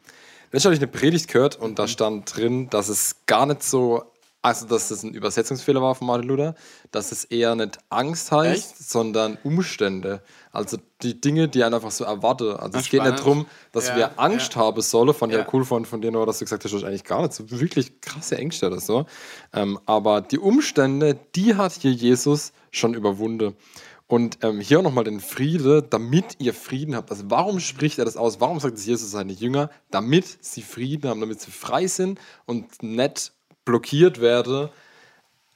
Letztens 0.52 0.66
habe 0.66 0.74
ich 0.76 0.80
eine 0.80 0.86
Predigt 0.86 1.26
gehört 1.26 1.56
und 1.56 1.80
da 1.80 1.88
stand 1.88 2.36
drin, 2.36 2.70
dass 2.70 2.88
es 2.88 3.16
gar 3.26 3.44
nicht 3.44 3.64
so, 3.64 4.04
also 4.42 4.66
dass 4.66 4.88
das 4.88 5.02
ein 5.02 5.12
Übersetzungsfehler 5.12 5.82
war 5.82 5.94
von 5.94 6.06
Martin 6.06 6.28
Luther, 6.28 6.54
dass 6.90 7.12
es 7.12 7.24
eher 7.24 7.54
nicht 7.54 7.78
Angst 7.90 8.32
heißt, 8.32 8.90
sondern 8.90 9.36
Umstände. 9.44 10.22
Also 10.50 10.78
die 11.02 11.20
Dinge, 11.20 11.48
die 11.48 11.62
einen 11.62 11.74
einfach 11.74 11.90
so 11.90 12.04
erwarten. 12.04 12.56
Also 12.56 12.78
Ah, 12.78 12.80
es 12.80 12.88
geht 12.88 13.02
nicht 13.02 13.18
darum, 13.18 13.46
dass 13.72 13.88
Ja, 13.88 13.96
wir 13.96 14.18
Angst 14.18 14.54
ja. 14.54 14.62
haben 14.62 14.80
sollen. 14.80 15.12
Fand 15.12 15.32
ich 15.32 15.38
Ja. 15.38 15.44
ja 15.44 15.50
cool 15.52 15.64
von, 15.64 15.84
von 15.84 16.00
dir, 16.00 16.10
Noah, 16.10 16.24
dass 16.26 16.38
du 16.38 16.46
gesagt 16.46 16.64
hast, 16.64 16.72
du 16.72 16.76
hast 16.78 16.84
eigentlich 16.84 17.04
gar 17.04 17.20
nicht 17.20 17.34
so 17.34 17.50
wirklich 17.50 18.00
krasse 18.00 18.38
Ängste 18.38 18.66
oder 18.68 18.80
so. 18.80 19.04
Ähm, 19.52 19.78
aber 19.84 20.22
die 20.22 20.38
Umstände, 20.38 21.18
die 21.34 21.54
hat 21.56 21.72
hier 21.72 21.92
Jesus 21.92 22.52
schon 22.70 22.94
überwunden. 22.94 23.54
Und 24.06 24.38
ähm, 24.42 24.58
hier 24.60 24.82
nochmal 24.82 25.04
den 25.04 25.20
Friede, 25.20 25.82
damit 25.82 26.36
ihr 26.38 26.52
Frieden 26.52 26.96
habt. 26.96 27.10
Also 27.12 27.24
warum 27.28 27.60
spricht 27.60 27.98
er 28.00 28.04
das 28.06 28.16
aus? 28.16 28.40
Warum 28.40 28.58
sagt 28.58 28.76
es 28.76 28.84
Jesus 28.86 29.10
seine 29.12 29.32
Jünger? 29.32 29.70
Damit 29.90 30.38
sie 30.40 30.62
Frieden 30.62 31.08
haben, 31.08 31.20
damit 31.20 31.40
sie 31.40 31.52
frei 31.52 31.86
sind 31.86 32.18
und 32.44 32.82
nicht 32.82 33.32
blockiert 33.70 34.20
werden, 34.20 34.68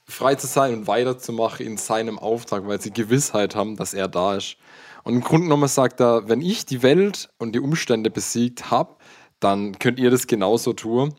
frei 0.07 0.35
zu 0.35 0.47
sein 0.47 0.73
und 0.73 0.87
weiterzumachen 0.87 1.65
in 1.65 1.77
seinem 1.77 2.17
Auftrag, 2.17 2.65
weil 2.65 2.79
sie 2.79 2.91
Gewissheit 2.91 3.55
haben, 3.55 3.75
dass 3.75 3.93
er 3.93 4.07
da 4.07 4.35
ist. 4.35 4.55
Und 5.03 5.15
im 5.15 5.21
Grunde 5.21 5.47
genommen 5.47 5.67
sagt 5.67 5.99
er, 5.99 6.29
wenn 6.29 6.41
ich 6.41 6.65
die 6.65 6.81
Welt 6.81 7.29
und 7.37 7.53
die 7.53 7.59
Umstände 7.59 8.09
besiegt 8.09 8.71
habe, 8.71 8.95
dann 9.39 9.77
könnt 9.79 9.99
ihr 9.99 10.09
das 10.09 10.27
genauso 10.27 10.73
tun. 10.73 11.13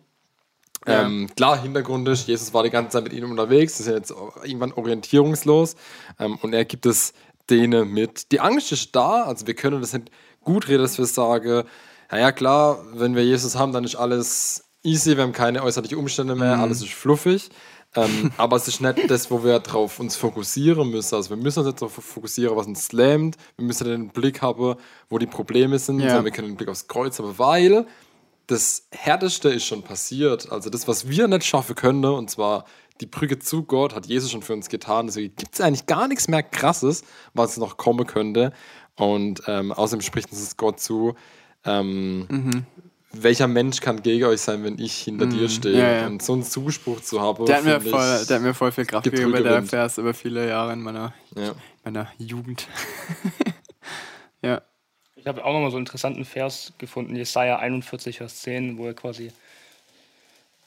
Ja. 0.86 1.04
Ähm, 1.04 1.28
klar, 1.36 1.60
Hintergrund 1.60 2.08
ist, 2.08 2.28
Jesus 2.28 2.54
war 2.54 2.62
die 2.62 2.70
ganze 2.70 2.90
Zeit 2.92 3.04
mit 3.04 3.12
ihnen 3.12 3.30
unterwegs, 3.30 3.78
ist 3.78 3.86
ja 3.86 3.94
jetzt 3.94 4.14
irgendwann 4.44 4.72
orientierungslos 4.72 5.76
ähm, 6.18 6.38
und 6.42 6.54
er 6.54 6.64
gibt 6.64 6.86
es 6.86 7.12
denen 7.50 7.92
mit. 7.92 8.32
Die 8.32 8.40
Angst 8.40 8.72
ist 8.72 8.94
da, 8.96 9.24
also 9.24 9.46
wir 9.46 9.54
können 9.54 9.80
das 9.80 9.92
nicht 9.92 10.10
gut 10.42 10.68
reden, 10.68 10.82
dass 10.82 10.96
wir 10.96 11.06
sagen, 11.06 11.64
naja 12.10 12.32
klar, 12.32 12.84
wenn 12.94 13.14
wir 13.14 13.24
Jesus 13.24 13.56
haben, 13.56 13.72
dann 13.72 13.84
ist 13.84 13.96
alles 13.96 14.65
easy, 14.86 15.16
wir 15.16 15.24
haben 15.24 15.32
keine 15.32 15.62
äußerlichen 15.62 15.98
Umstände 15.98 16.34
mehr, 16.34 16.58
alles 16.58 16.80
ist 16.80 16.92
fluffig. 16.92 17.50
ähm, 17.94 18.30
aber 18.36 18.56
es 18.56 18.68
ist 18.68 18.80
nicht 18.80 19.10
das, 19.10 19.30
wo 19.30 19.44
wir 19.44 19.58
drauf 19.58 20.00
uns 20.00 20.16
fokussieren 20.16 20.90
müssen. 20.90 21.14
Also 21.14 21.30
wir 21.30 21.36
müssen 21.36 21.58
uns 21.60 21.66
nicht 21.66 21.82
darauf 21.82 21.92
fokussieren, 21.92 22.56
was 22.56 22.66
uns 22.66 22.92
lähmt. 22.92 23.36
Wir 23.56 23.66
müssen 23.66 23.84
den 23.86 24.08
Blick 24.08 24.40
haben, 24.42 24.76
wo 25.10 25.18
die 25.18 25.26
Probleme 25.26 25.78
sind. 25.78 26.00
Ja. 26.00 26.08
sondern 26.08 26.24
Wir 26.24 26.32
können 26.32 26.48
den 26.48 26.56
Blick 26.56 26.68
aufs 26.68 26.88
Kreuz 26.88 27.18
haben, 27.18 27.38
weil 27.38 27.86
das 28.46 28.86
Härteste 28.92 29.48
ist 29.48 29.64
schon 29.64 29.82
passiert. 29.82 30.50
Also 30.52 30.70
das, 30.70 30.86
was 30.86 31.08
wir 31.08 31.26
nicht 31.28 31.44
schaffen 31.44 31.74
können, 31.74 32.04
und 32.04 32.30
zwar 32.30 32.64
die 33.00 33.06
Brücke 33.06 33.38
zu 33.38 33.64
Gott, 33.64 33.94
hat 33.94 34.06
Jesus 34.06 34.30
schon 34.30 34.42
für 34.42 34.52
uns 34.54 34.68
getan. 34.68 35.06
Deswegen 35.06 35.34
gibt 35.36 35.54
es 35.54 35.60
eigentlich 35.60 35.86
gar 35.86 36.08
nichts 36.08 36.28
mehr 36.28 36.42
Krasses, 36.42 37.02
was 37.34 37.56
noch 37.56 37.76
kommen 37.76 38.06
könnte. 38.06 38.52
Und 38.96 39.42
ähm, 39.46 39.72
außerdem 39.72 40.00
spricht 40.00 40.30
uns 40.30 40.42
das 40.42 40.56
Gott 40.56 40.80
zu. 40.80 41.14
Ähm, 41.64 42.26
Welcher 43.12 43.46
Mensch 43.48 43.80
kann 43.80 44.02
gegen 44.02 44.24
euch 44.24 44.40
sein, 44.42 44.62
wenn 44.64 44.78
ich 44.78 44.94
hinter 44.98 45.26
dir 45.26 45.48
stehe? 45.48 45.74
Mhm. 45.74 45.80
Ja, 45.80 45.92
ja. 45.92 46.06
Und 46.06 46.22
so 46.22 46.34
einen 46.34 46.42
Zuspruch 46.42 47.00
zu 47.00 47.20
haben, 47.20 47.46
Der 47.46 47.56
hat, 47.56 47.64
mir 47.64 47.80
voll, 47.80 48.18
ich- 48.20 48.26
der 48.28 48.36
hat 48.36 48.42
mir 48.42 48.52
voll 48.54 48.72
viel 48.72 48.84
Kraft 48.84 49.04
gibt 49.04 49.16
gegeben, 49.16 49.32
der 49.32 49.40
Rückenwind. 49.44 49.68
Vers 49.70 49.98
über 49.98 50.12
viele 50.12 50.46
Jahre 50.48 50.72
in 50.74 50.82
meiner, 50.82 51.14
ja. 51.34 51.54
meiner 51.84 52.10
Jugend. 52.18 52.66
ja. 54.42 54.60
Ich 55.16 55.26
habe 55.26 55.44
auch 55.44 55.52
nochmal 55.52 55.70
so 55.70 55.76
einen 55.76 55.86
interessanten 55.86 56.24
Vers 56.24 56.72
gefunden, 56.78 57.16
Jesaja 57.16 57.58
41, 57.58 58.18
Vers 58.18 58.42
10, 58.42 58.76
wo 58.78 58.86
er 58.86 58.94
quasi. 58.94 59.32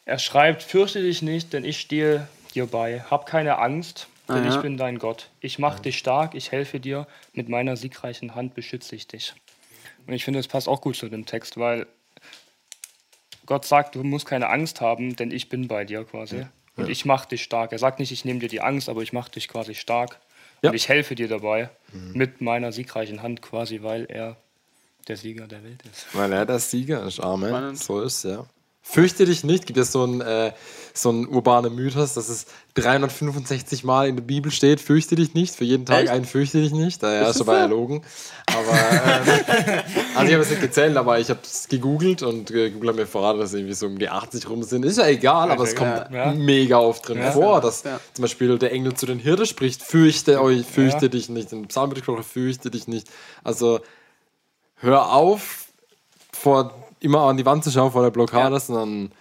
Er 0.06 0.18
schreibt: 0.20 0.64
Fürchte 0.64 1.02
dich 1.02 1.22
nicht, 1.22 1.54
denn 1.54 1.64
ich 1.64 1.80
stehe 1.80 2.28
dir 2.56 2.66
bei. 2.66 3.02
Hab 3.12 3.26
keine 3.28 3.60
Angst, 3.60 4.08
denn 4.28 4.38
Ah, 4.38 4.46
ja. 4.46 4.56
ich 4.56 4.62
bin 4.62 4.76
dein 4.76 4.98
Gott. 4.98 5.30
Ich 5.40 5.60
mache 5.60 5.82
dich 5.84 5.98
stark, 6.00 6.34
ich 6.36 6.52
helfe 6.52 6.80
dir. 6.80 7.06
Mit 7.34 7.48
meiner 7.48 7.78
siegreichen 7.78 8.34
Hand 8.36 8.56
beschütze 8.56 8.96
ich 8.96 9.08
dich. 9.08 9.34
Und 10.08 10.14
ich 10.14 10.26
finde, 10.26 10.40
das 10.40 10.48
passt 10.48 10.68
auch 10.68 10.82
gut 10.82 10.96
zu 10.96 11.08
dem 11.10 11.26
Text, 11.28 11.58
weil 11.58 11.86
Gott 13.50 13.66
sagt, 13.66 13.96
du 13.96 14.04
musst 14.04 14.28
keine 14.28 14.48
Angst 14.48 14.80
haben, 14.80 15.16
denn 15.16 15.32
ich 15.32 15.50
bin 15.50 15.68
bei 15.68 15.84
dir 15.84 16.04
quasi. 16.04 16.46
Und 16.76 16.88
ich 16.88 17.04
mache 17.04 17.30
dich 17.30 17.42
stark. 17.42 17.72
Er 17.72 17.80
sagt 17.80 17.98
nicht, 17.98 18.12
ich 18.12 18.24
nehme 18.24 18.40
dir 18.40 18.48
die 18.48 18.62
Angst, 18.62 18.90
aber 18.90 19.02
ich 19.02 19.12
mache 19.12 19.32
dich 19.32 19.48
quasi 19.48 19.74
stark. 19.74 20.20
Ja. 20.62 20.70
Und 20.70 20.76
ich 20.76 20.88
helfe 20.88 21.16
dir 21.16 21.28
dabei 21.28 21.70
mit 22.14 22.42
meiner 22.42 22.72
siegreichen 22.72 23.24
Hand 23.24 23.42
quasi, 23.42 23.82
weil 23.82 24.06
er 24.06 24.38
der 25.08 25.18
Sieger 25.18 25.48
der 25.48 25.64
Welt 25.64 25.82
ist. 25.92 26.06
Weil 26.14 26.32
er 26.32 26.46
der 26.46 26.60
Sieger 26.60 27.04
ist, 27.08 27.20
Amen. 27.20 27.50
Spannend. 27.50 27.80
So 27.80 28.02
ist 28.02 28.24
ja. 28.24 28.46
Fürchte 28.92 29.26
dich 29.26 29.44
nicht, 29.44 29.68
gibt 29.68 29.78
es 29.78 29.92
so 29.92 30.04
ein, 30.04 30.20
äh, 30.22 30.52
so 30.96 31.12
ein 31.12 31.28
urbaner 31.28 31.70
Mythos, 31.70 32.16
dass 32.16 32.28
es 32.28 32.48
365 32.74 33.84
Mal 33.84 34.08
in 34.08 34.16
der 34.16 34.24
Bibel 34.24 34.52
steht, 34.52 34.82
fürchte 34.82 35.16
dich 35.16 35.36
nicht, 35.36 35.54
für 35.56 35.64
jeden 35.64 35.86
Tag 35.86 36.02
Echt? 36.04 36.10
einen 36.12 36.26
fürchte 36.26 36.60
dich 36.60 36.72
nicht. 36.72 37.04
Da 37.04 37.30
ist 37.30 37.38
schon 37.38 37.46
bei 37.46 37.58
erlogen. 37.60 38.02
Aber, 38.48 38.72
ähm, 38.72 39.28
also 40.16 40.28
ich 40.28 40.34
habe 40.34 40.44
es 40.44 40.50
nicht 40.50 40.62
gezählt, 40.62 40.98
aber 40.98 41.20
ich 41.20 41.30
habe 41.30 41.40
es 41.44 41.68
gegoogelt 41.68 42.24
und 42.24 42.50
äh, 42.50 42.72
Google 42.72 42.90
hat 42.90 42.96
mir 42.96 43.06
verraten, 43.06 43.40
dass 43.40 43.54
irgendwie 43.54 43.76
so 43.76 43.86
um 43.86 44.00
die 44.00 44.10
80 44.10 44.50
rum 44.50 44.64
sind. 44.64 44.84
Ist 44.84 44.98
ja 44.98 45.06
egal, 45.08 45.52
aber 45.52 45.64
es 45.66 45.76
kommt 45.76 46.08
Ja. 46.12 46.32
mega 46.34 46.80
oft 46.80 47.08
drin 47.08 47.20
Ja. 47.20 47.30
vor, 47.32 47.62
dass 47.62 47.84
Ja. 47.84 48.00
zum 48.14 48.24
Beispiel 48.24 48.58
der 48.58 48.72
Engel 48.72 48.96
zu 48.96 49.06
den 49.06 49.20
Hirten 49.20 49.46
spricht, 49.46 49.84
fürchte 49.84 50.42
euch, 50.42 50.66
fürchte 50.66 51.10
dich 51.12 51.30
nicht. 51.30 51.52
In 51.54 51.68
Psalm 51.68 51.92
wird 51.92 52.00
gesprochen, 52.00 52.24
fürchte 52.24 52.72
dich 52.72 52.88
nicht. 52.88 53.08
Also 53.44 53.82
hör 54.78 55.14
auf, 55.14 55.68
vor, 56.34 56.74
immer 57.00 57.22
an 57.22 57.38
die 57.38 57.46
Wand 57.46 57.64
zu 57.64 57.72
schauen 57.72 57.92
vor 57.92 58.04
der 58.04 58.12
Blockade, 58.12 58.54
Ja. 58.54 58.60
sondern 58.60 59.12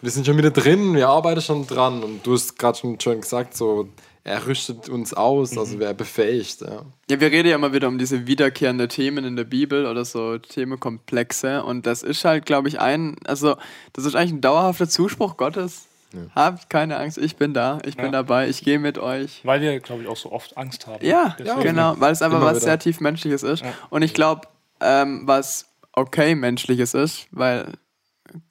wir 0.00 0.10
sind 0.10 0.26
schon 0.26 0.36
wieder 0.36 0.50
drin, 0.50 0.94
wir 0.94 1.08
arbeiten 1.08 1.40
schon 1.40 1.66
dran 1.66 2.02
und 2.02 2.26
du 2.26 2.32
hast 2.34 2.58
gerade 2.58 2.76
schon, 2.78 2.98
schon 3.00 3.20
gesagt, 3.20 3.56
so 3.56 3.88
er 4.24 4.46
rüstet 4.46 4.88
uns 4.88 5.14
aus, 5.14 5.58
also 5.58 5.80
wer 5.80 5.94
befähigt. 5.94 6.60
Ja. 6.60 6.82
Ja, 7.10 7.20
wir 7.20 7.30
reden 7.32 7.48
ja 7.48 7.56
immer 7.56 7.72
wieder 7.72 7.88
um 7.88 7.98
diese 7.98 8.26
wiederkehrende 8.26 8.86
Themen 8.86 9.24
in 9.24 9.34
der 9.34 9.42
Bibel 9.44 9.84
oder 9.86 10.04
so 10.04 10.38
Themenkomplexe 10.38 11.64
und 11.64 11.86
das 11.86 12.02
ist 12.02 12.24
halt, 12.24 12.46
glaube 12.46 12.68
ich, 12.68 12.80
ein, 12.80 13.16
also 13.24 13.56
das 13.92 14.04
ist 14.04 14.14
eigentlich 14.14 14.32
ein 14.32 14.40
dauerhafter 14.40 14.88
Zuspruch 14.88 15.36
Gottes. 15.36 15.86
Habt 16.34 16.68
keine 16.68 16.98
Angst, 16.98 17.16
ich 17.16 17.36
bin 17.36 17.54
da, 17.54 17.78
ich 17.86 17.96
bin 17.96 18.06
Ja. 18.06 18.10
dabei, 18.12 18.46
ich 18.48 18.62
gehe 18.62 18.78
mit 18.78 18.98
euch. 18.98 19.40
Weil 19.44 19.62
wir, 19.62 19.80
glaube 19.80 20.02
ich, 20.02 20.08
auch 20.08 20.16
so 20.16 20.30
oft 20.30 20.58
Angst 20.58 20.86
haben. 20.86 21.04
Ja, 21.04 21.34
Deswegen. 21.38 21.62
genau, 21.62 21.94
weil 22.00 22.12
es 22.12 22.20
einfach 22.20 22.36
Immer 22.36 22.46
was 22.48 22.56
wieder. 22.58 22.64
sehr 22.66 22.78
tief 22.78 23.00
Menschliches 23.00 23.42
ist. 23.42 23.62
Ja. 23.62 23.72
Und 23.88 24.02
ich 24.02 24.12
glaube, 24.12 24.42
ähm, 24.80 25.22
was 25.24 25.64
okay 25.92 26.34
Menschliches 26.34 26.94
ist, 26.94 27.26
weil 27.30 27.74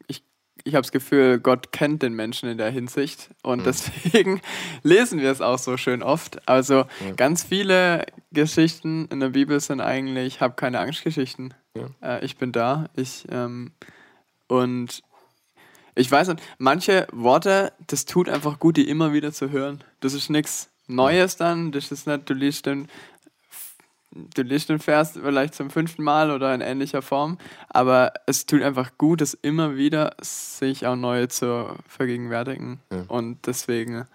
ich, 0.07 0.23
ich 0.63 0.75
habe 0.75 0.83
das 0.83 0.91
Gefühl, 0.91 1.39
Gott 1.39 1.71
kennt 1.71 2.03
den 2.03 2.13
Menschen 2.13 2.49
in 2.49 2.57
der 2.57 2.69
Hinsicht 2.69 3.29
und 3.43 3.65
deswegen 3.65 4.41
lesen 4.83 5.19
wir 5.19 5.31
es 5.31 5.41
auch 5.41 5.57
so 5.57 5.77
schön 5.77 6.03
oft. 6.03 6.47
Also 6.47 6.85
ganz 7.17 7.43
viele 7.43 8.05
Geschichten 8.31 9.07
in 9.07 9.19
der 9.19 9.29
Bibel 9.29 9.59
sind 9.59 9.81
eigentlich, 9.81 10.41
hab 10.41 10.57
keine 10.57 10.79
Angstgeschichten. 10.79 11.53
Äh, 12.01 12.23
ich 12.25 12.37
bin 12.37 12.51
da, 12.51 12.89
ich 12.95 13.25
ähm, 13.29 13.71
und 14.47 15.01
ich 15.95 16.09
weiß 16.09 16.29
nicht, 16.29 16.41
manche 16.57 17.07
Worte, 17.11 17.73
das 17.87 18.05
tut 18.05 18.29
einfach 18.29 18.59
gut, 18.59 18.77
die 18.77 18.87
immer 18.87 19.13
wieder 19.13 19.33
zu 19.33 19.49
hören. 19.49 19.83
Das 19.99 20.13
ist 20.13 20.29
nichts 20.29 20.69
Neues 20.87 21.37
dann, 21.37 21.71
das 21.71 21.91
ist 21.91 22.07
nicht, 22.07 22.29
du 22.29 22.33
liest 22.33 22.65
den, 22.65 22.87
du 24.13 24.41
liest 24.41 24.69
den 24.69 24.79
Vers 24.79 25.13
vielleicht 25.13 25.55
zum 25.55 25.69
fünften 25.69 26.03
Mal 26.03 26.31
oder 26.31 26.53
in 26.53 26.61
ähnlicher 26.61 27.01
Form, 27.01 27.37
aber 27.69 28.13
es 28.25 28.45
tut 28.45 28.61
einfach 28.61 28.97
gut, 28.97 29.21
das 29.21 29.33
immer 29.33 29.75
wieder 29.77 30.15
sich 30.21 30.85
auch 30.85 30.95
neu 30.95 31.27
zu 31.27 31.75
vergegenwärtigen. 31.87 32.79
Und 33.07 33.47
deswegen 33.47 34.05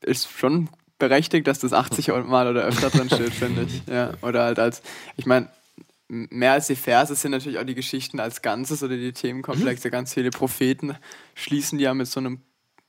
ist 0.00 0.30
schon 0.30 0.68
berechtigt, 0.98 1.46
dass 1.46 1.58
das 1.58 1.72
80 1.72 2.08
Mal 2.26 2.48
oder 2.48 2.62
öfter 2.62 2.90
drin 2.90 3.08
steht, 3.08 3.34
finde 3.34 3.62
ich. 3.62 3.82
Ja, 3.90 4.12
oder 4.22 4.44
halt 4.44 4.58
als, 4.58 4.82
ich 5.16 5.26
meine, 5.26 5.48
mehr 6.08 6.52
als 6.52 6.66
die 6.68 6.76
Verse 6.76 7.14
sind 7.14 7.32
natürlich 7.32 7.58
auch 7.58 7.64
die 7.64 7.74
Geschichten 7.74 8.20
als 8.20 8.42
Ganzes 8.42 8.82
oder 8.82 8.96
die 8.96 9.12
Themenkomplexe. 9.12 9.90
Ganz 9.90 10.14
viele 10.14 10.30
Propheten 10.30 10.96
schließen 11.34 11.78
die 11.78 11.84
ja 11.84 11.94
mit 11.94 12.06
so 12.06 12.20
einem 12.20 12.40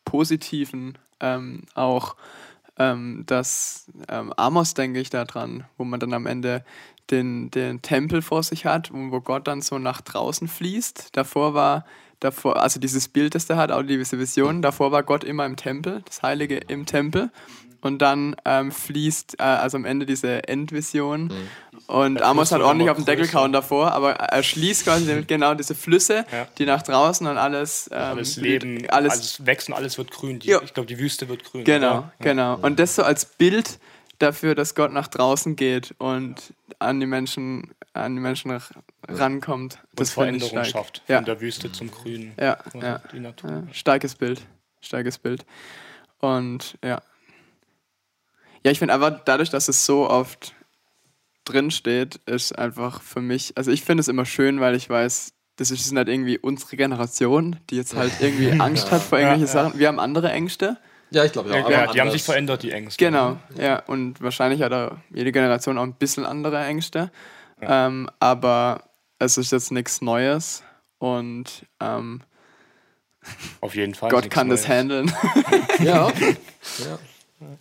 positiven 0.06 0.98
ähm, 1.20 1.64
auch 1.74 2.16
ähm, 2.82 3.24
das 3.26 3.92
ähm, 4.10 4.34
Amos, 4.38 4.74
denke 4.74 5.00
ich, 5.00 5.10
da 5.10 5.26
dran, 5.26 5.66
wo 5.78 5.84
man 5.84 6.00
dann 6.00 6.14
am 6.14 6.26
Ende 6.26 6.64
den, 7.10 7.52
den 7.52 7.82
Tempel 7.82 8.22
vor 8.22 8.44
sich 8.44 8.66
hat, 8.66 8.92
wo 8.94 9.12
wo 9.12 9.22
Gott 9.22 9.48
dann 9.48 9.62
so 9.62 9.78
nach 9.78 10.02
draußen 10.02 10.48
fließt. 10.48 11.10
Davor 11.16 11.54
war, 11.54 11.86
davor, 12.20 12.62
also 12.62 12.80
dieses 12.80 13.08
Bild, 13.08 13.36
das 13.36 13.48
der 13.48 13.58
hat, 13.58 13.72
auch 13.72 13.84
diese 13.84 14.20
Vision, 14.20 14.62
davor 14.62 14.92
war 14.92 15.04
Gott 15.04 15.24
immer 15.24 15.46
im 15.46 15.56
Tempel, 15.56 16.02
das 16.06 16.22
Heilige 16.24 16.58
im 16.58 16.86
Tempel. 16.86 17.32
Und 17.82 18.00
dann 18.00 18.36
ähm, 18.46 18.72
fließt, 18.72 19.40
äh, 19.40 19.44
also 19.44 19.76
am 19.78 19.86
Ende 19.86 20.06
diese 20.06 20.48
Endvision. 20.48 21.34
Und 21.88 22.16
Der 22.16 22.28
Amos 22.28 22.52
hat 22.52 22.62
ordentlich 22.62 22.90
auf 22.92 22.98
den 22.98 23.06
Deckel 23.06 23.28
kauen 23.28 23.52
davor, 23.52 23.92
aber 23.92 24.12
er 24.14 24.44
schließt 24.44 24.84
quasi 24.86 25.24
genau 25.26 25.56
diese 25.56 25.74
Flüsse, 25.74 26.26
Ja. 26.32 26.48
die 26.60 26.66
nach 26.66 26.84
draußen 26.84 27.26
und 27.26 27.38
alles, 27.38 27.90
ähm, 27.92 27.98
Alles 28.00 28.36
Leben, 28.38 28.88
alles, 28.90 29.14
alles, 29.14 29.46
wächst 29.46 29.68
und 29.70 29.74
alles 29.74 29.98
wird 29.98 30.12
grün. 30.12 30.38
Die, 30.40 30.50
Ja. 30.50 30.62
Ich 30.62 30.74
glaube, 30.76 30.86
die 30.88 31.00
Wüste 31.00 31.28
wird 31.28 31.44
grün. 31.44 31.64
Genau, 31.64 31.88
oder? 31.92 32.14
Ja. 32.20 32.24
genau. 32.24 32.56
Und 32.62 32.80
das 32.80 32.96
so 32.96 33.04
als 33.04 33.26
Bild 33.26 33.80
dafür, 34.20 34.54
dass 34.54 34.76
Gott 34.76 34.94
nach 34.94 35.08
draußen 35.08 35.56
geht 35.56 35.96
und 35.98 36.36
an 36.78 37.00
die 37.00 37.08
Menschen, 37.08 37.72
an 37.94 38.14
die 38.16 38.22
Menschen 38.22 38.52
ran- 38.52 38.62
rankommt. 39.10 39.80
Und 39.90 40.00
Das 40.00 40.10
ich 40.10 40.14
Veränderung 40.14 40.52
stark. 40.52 40.68
schafft. 40.68 41.02
Ja. 41.08 41.18
Von 41.18 41.26
der 41.26 41.42
Wüste 41.42 41.72
zum 41.72 41.90
Grünen. 41.90 42.34
Ja, 42.40 42.56
Quasi 42.58 42.86
ja. 42.86 43.02
Die 43.12 43.20
Natur. 43.20 43.50
Ja, 43.50 43.64
starkes 43.74 44.14
Bild. 44.14 44.42
Starkes 44.82 45.18
Bild. 45.18 45.44
Und 46.20 46.78
ja. 46.84 47.02
Ja, 48.64 48.72
ich 48.72 48.80
finde 48.80 48.94
einfach 48.94 49.22
dadurch, 49.26 49.50
dass 49.50 49.68
es 49.68 49.86
so 49.86 50.10
oft 50.10 50.54
drin 51.46 51.72
steht, 51.72 52.18
ist 52.26 52.58
einfach 52.58 53.02
für 53.02 53.22
mich, 53.22 53.58
also 53.58 53.72
ich 53.72 53.84
finde 53.84 54.02
es 54.02 54.08
immer 54.08 54.26
schön, 54.26 54.60
weil 54.60 54.76
ich 54.76 54.90
weiß, 54.90 55.34
das 55.56 55.72
ist 55.72 55.92
nicht 55.92 56.08
irgendwie 56.08 56.38
unsere 56.38 56.76
Generation, 56.76 57.58
die 57.70 57.76
jetzt 57.76 57.96
halt 57.96 58.12
irgendwie 58.20 58.52
Angst 58.60 58.92
hat 58.92 59.02
vor 59.02 59.20
irgendwelchen 59.20 59.48
Ja, 59.48 59.62
ja. 59.62 59.70
Sachen. 59.70 59.80
Wir 59.80 59.88
haben 59.88 60.00
andere 60.00 60.32
Ängste. 60.32 60.78
Ja, 61.12 61.26
ich 61.26 61.34
glaube 61.34 61.50
ja. 61.50 61.70
Ja, 61.70 61.84
aber 61.84 61.94
die 61.94 62.00
haben 62.02 62.12
sich 62.12 62.24
verändert, 62.24 62.64
die 62.64 62.72
Ängste. 62.72 63.04
Genau, 63.04 63.38
ja. 63.58 63.84
Und 63.86 64.22
wahrscheinlich 64.22 64.62
hat 64.62 64.72
auch 64.72 64.96
jede 65.14 65.32
Generation 65.32 65.78
auch 65.78 65.84
ein 65.84 65.96
bisschen 65.96 66.26
andere 66.26 66.64
Ängste. 66.64 67.12
Ähm, 67.62 68.10
aber 68.20 68.86
es 69.20 69.38
ist 69.38 69.52
jetzt 69.52 69.72
nichts 69.72 70.02
Neues 70.02 70.64
und 70.98 71.66
ähm, 71.80 72.22
Auf 73.60 73.76
jeden 73.76 73.94
Fall. 73.94 74.10
Gott 74.10 74.32
kann 74.32 74.50
das 74.50 74.68
Neues. 74.68 74.80
handeln. 74.80 75.14
Ja. 75.80 76.08
ja. 76.80 77.00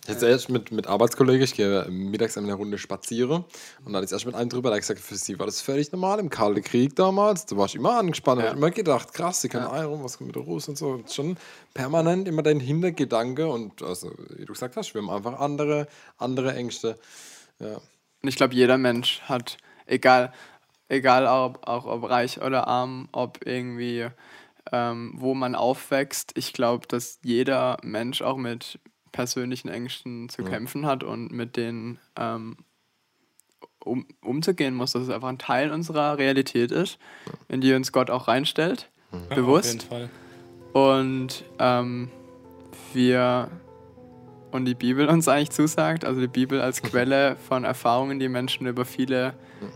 Jetzt 0.07 0.23
erst 0.23 0.49
mit, 0.49 0.71
mit 0.71 0.87
Arbeitskollegen, 0.87 1.43
ich 1.43 1.53
gehe 1.53 1.85
mittags 1.89 2.37
eine 2.37 2.53
Runde 2.53 2.77
spazieren 2.77 3.45
und 3.85 3.93
da 3.93 3.97
hatte 3.97 4.05
ich 4.05 4.11
erst 4.11 4.25
mit 4.25 4.35
einem 4.35 4.49
drüber, 4.49 4.69
der 4.69 4.75
hat 4.75 4.81
gesagt, 4.81 4.99
für 4.99 5.15
sie 5.15 5.39
war 5.39 5.45
das 5.45 5.61
völlig 5.61 5.91
normal 5.91 6.19
im 6.19 6.29
Kalten 6.29 6.61
Krieg 6.61 6.95
damals. 6.95 7.45
Du 7.45 7.57
warst 7.57 7.75
immer 7.75 7.97
angespannt, 7.97 8.41
Ja. 8.41 8.47
ja. 8.47 8.53
immer 8.53 8.71
gedacht, 8.71 9.13
krass, 9.13 9.41
sie 9.41 9.49
können 9.49 9.67
Iron, 9.73 10.03
was 10.03 10.17
kommt 10.17 10.27
mit 10.27 10.35
der 10.35 10.43
Russen 10.43 10.71
und 10.71 10.77
so. 10.77 11.03
Schon 11.09 11.37
permanent 11.73 12.27
immer 12.27 12.43
dein 12.43 12.59
Hintergedanke 12.59 13.47
und 13.47 13.81
also, 13.81 14.11
wie 14.29 14.45
du 14.45 14.53
gesagt 14.53 14.75
hast, 14.77 14.93
wir 14.93 15.01
haben 15.01 15.09
einfach 15.09 15.39
andere, 15.39 15.87
andere 16.17 16.53
Ängste. 16.55 16.97
Ja. 17.59 17.75
Und 17.75 18.29
ich 18.29 18.35
glaube, 18.35 18.53
jeder 18.53 18.77
Mensch 18.77 19.21
hat, 19.21 19.57
egal, 19.87 20.31
egal 20.89 21.25
ob, 21.25 21.67
auch 21.67 21.85
ob 21.85 22.09
reich 22.09 22.41
oder 22.41 22.67
arm, 22.67 23.09
ob 23.11 23.39
irgendwie, 23.45 24.07
ähm, 24.71 25.13
wo 25.15 25.33
man 25.33 25.55
aufwächst, 25.55 26.31
ich 26.35 26.53
glaube, 26.53 26.85
dass 26.87 27.19
jeder 27.23 27.77
Mensch 27.81 28.21
auch 28.21 28.37
mit 28.37 28.79
persönlichen 29.11 29.67
Ängsten 29.69 30.29
zu 30.29 30.43
kämpfen 30.43 30.85
hat 30.85 31.03
und 31.03 31.31
mit 31.31 31.57
denen 31.57 31.99
ähm, 32.17 32.57
um, 33.83 34.05
umzugehen 34.21 34.75
muss, 34.75 34.93
dass 34.93 35.03
es 35.03 35.09
einfach 35.09 35.27
ein 35.29 35.37
Teil 35.39 35.71
unserer 35.71 36.17
Realität 36.17 36.71
ist, 36.71 36.97
in 37.47 37.61
die 37.61 37.73
uns 37.73 37.91
Gott 37.91 38.09
auch 38.09 38.27
reinstellt, 38.27 38.89
Ja, 39.11 39.35
bewusst. 39.35 39.89
Auf 39.91 39.99
jeden 39.99 40.09
Fall. 40.09 40.09
Und 40.73 41.43
ähm, 41.59 42.09
wir 42.93 43.49
und 44.51 44.65
die 44.65 44.75
Bibel 44.75 45.07
uns 45.07 45.27
eigentlich 45.27 45.51
zusagt, 45.51 46.03
also 46.05 46.19
die 46.19 46.27
Bibel 46.27 46.61
als 46.61 46.81
Quelle 46.83 47.37
von 47.37 47.63
Erfahrungen, 47.63 48.19
die 48.19 48.29
Menschen 48.29 48.67
über 48.67 48.85
viele 48.85 49.33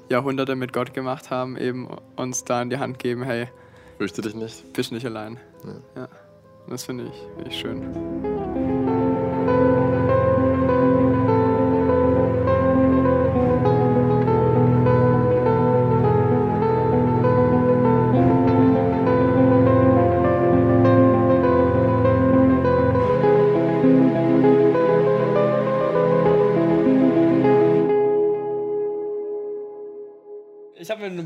Jahrhunderte 0.10 0.56
mit 0.56 0.74
Gott 0.74 0.94
gemacht 0.94 1.30
haben, 1.30 1.58
eben 1.58 1.88
uns 2.16 2.44
da 2.44 2.62
in 2.62 2.70
die 2.70 2.78
Hand 2.78 3.00
geben, 3.00 3.24
hey, 3.24 3.48
Fürchte 3.98 4.22
dich 4.22 4.36
nicht. 4.36 4.74
bist 4.74 4.92
nicht 4.92 5.06
allein. 5.06 5.40
Ja. 5.96 6.04
Und 6.66 6.72
Das 6.72 6.84
finde 6.84 7.06
ich, 7.06 7.18
finde 7.36 7.50
ich 7.50 7.60
schön. 7.60 8.55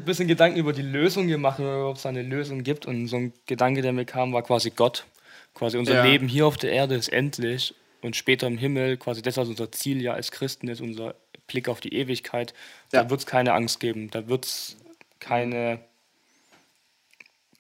Bisschen 0.10 0.28
Gedanken 0.28 0.60
über 0.60 0.74
die 0.74 0.82
Lösung 0.82 1.28
gemacht, 1.28 1.60
ob 1.60 1.96
es 1.96 2.06
eine 2.06 2.22
Lösung 2.24 2.64
gibt. 2.64 2.86
Und 2.86 3.08
so 3.08 3.16
ein 3.18 3.34
Gedanke, 3.46 3.82
der 3.82 3.94
mir 3.94 4.06
kam, 4.06 4.34
war 4.34 4.44
quasi 4.44 4.72
Gott. 4.72 5.06
Quasi 5.54 5.78
unser 5.78 5.96
Ja. 5.96 6.04
Leben 6.04 6.28
hier 6.28 6.46
auf 6.46 6.58
der 6.58 6.72
Erde 6.72 6.96
ist 6.96 7.08
endlich 7.10 7.74
und 8.02 8.16
später 8.16 8.48
im 8.48 8.58
Himmel, 8.58 8.98
quasi 8.98 9.22
das, 9.22 9.38
was 9.38 9.48
unser 9.48 9.72
Ziel 9.72 10.02
ja 10.02 10.14
als 10.14 10.32
Christen 10.32 10.68
ist, 10.68 10.80
unser 10.82 11.16
Blick 11.48 11.68
auf 11.68 11.80
die 11.82 11.94
Ewigkeit. 11.94 12.54
Ja. 12.94 13.04
Da 13.04 13.10
wird 13.10 13.22
es 13.22 13.26
keine 13.26 13.54
Angst 13.54 13.80
geben, 13.80 14.10
da 14.12 14.28
wird 14.28 14.46
es 14.46 14.78
keine 15.20 15.80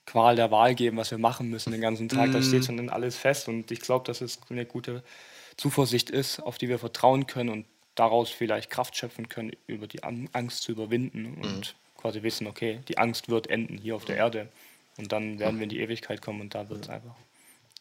Qual 0.05 0.35
der 0.35 0.49
Wahl 0.49 0.73
geben, 0.75 0.97
was 0.97 1.11
wir 1.11 1.17
machen 1.17 1.49
müssen 1.49 1.71
den 1.71 1.81
ganzen 1.81 2.09
Tag. 2.09 2.31
Da 2.31 2.41
steht 2.41 2.65
schon 2.65 2.77
dann 2.77 2.89
alles 2.89 3.15
fest 3.15 3.47
und 3.47 3.69
ich 3.71 3.79
glaube, 3.79 4.05
dass 4.05 4.21
es 4.21 4.39
eine 4.49 4.65
gute 4.65 5.03
Zuversicht 5.57 6.09
ist, 6.09 6.39
auf 6.39 6.57
die 6.57 6.69
wir 6.69 6.79
vertrauen 6.79 7.27
können 7.27 7.49
und 7.49 7.65
daraus 7.95 8.29
vielleicht 8.29 8.69
Kraft 8.69 8.95
schöpfen 8.95 9.29
können, 9.29 9.51
über 9.67 9.87
die 9.87 10.03
An- 10.03 10.29
Angst 10.31 10.63
zu 10.63 10.71
überwinden 10.71 11.35
und 11.43 11.75
quasi 11.99 12.23
wissen, 12.23 12.47
okay, 12.47 12.79
die 12.87 12.97
Angst 12.97 13.29
wird 13.29 13.47
enden 13.47 13.77
hier 13.77 13.95
auf 13.95 14.05
der 14.05 14.15
Erde. 14.15 14.49
Und 14.97 15.11
dann 15.11 15.39
werden 15.39 15.59
wir 15.59 15.63
in 15.63 15.69
die 15.69 15.79
Ewigkeit 15.79 16.21
kommen 16.21 16.41
und 16.41 16.55
da 16.55 16.69
wird 16.69 16.83
es 16.83 16.89
einfach 16.89 17.15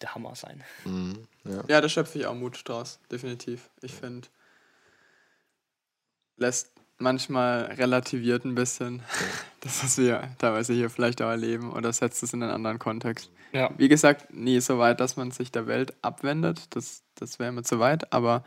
der 0.01 0.15
Hammer 0.15 0.35
sein. 0.35 0.63
Mhm, 0.85 1.27
ja. 1.45 1.65
ja, 1.69 1.81
da 1.81 1.89
schöpfe 1.89 2.19
ich 2.19 2.27
auch 2.27 2.35
Mut 2.35 2.61
draus, 2.65 3.01
definitiv. 3.11 3.69
Ich 3.83 3.93
finde, 3.93 4.29
lässt 6.37 6.71
manchmal 6.99 7.65
relativiert 7.65 8.45
ein 8.45 8.55
bisschen 8.55 9.03
das, 9.61 9.83
was 9.83 9.99
wir 9.99 10.29
teilweise 10.39 10.73
hier 10.73 10.91
vielleicht 10.91 11.23
auch 11.23 11.31
erleben 11.31 11.73
oder 11.73 11.93
setzt 11.93 12.23
es 12.23 12.33
in 12.33 12.43
einen 12.43 12.53
anderen 12.53 12.79
Kontext. 12.79 13.31
Ja. 13.53 13.71
Wie 13.79 13.89
gesagt, 13.89 14.33
nie 14.33 14.61
so 14.61 14.79
weit, 14.79 15.01
dass 15.01 15.17
man 15.17 15.31
sich 15.31 15.51
der 15.51 15.67
Welt 15.67 15.95
abwendet, 16.03 16.67
das, 16.71 17.03
das 17.15 17.39
wäre 17.39 17.51
mir 17.51 17.63
zu 17.63 17.79
weit, 17.79 18.13
aber 18.13 18.45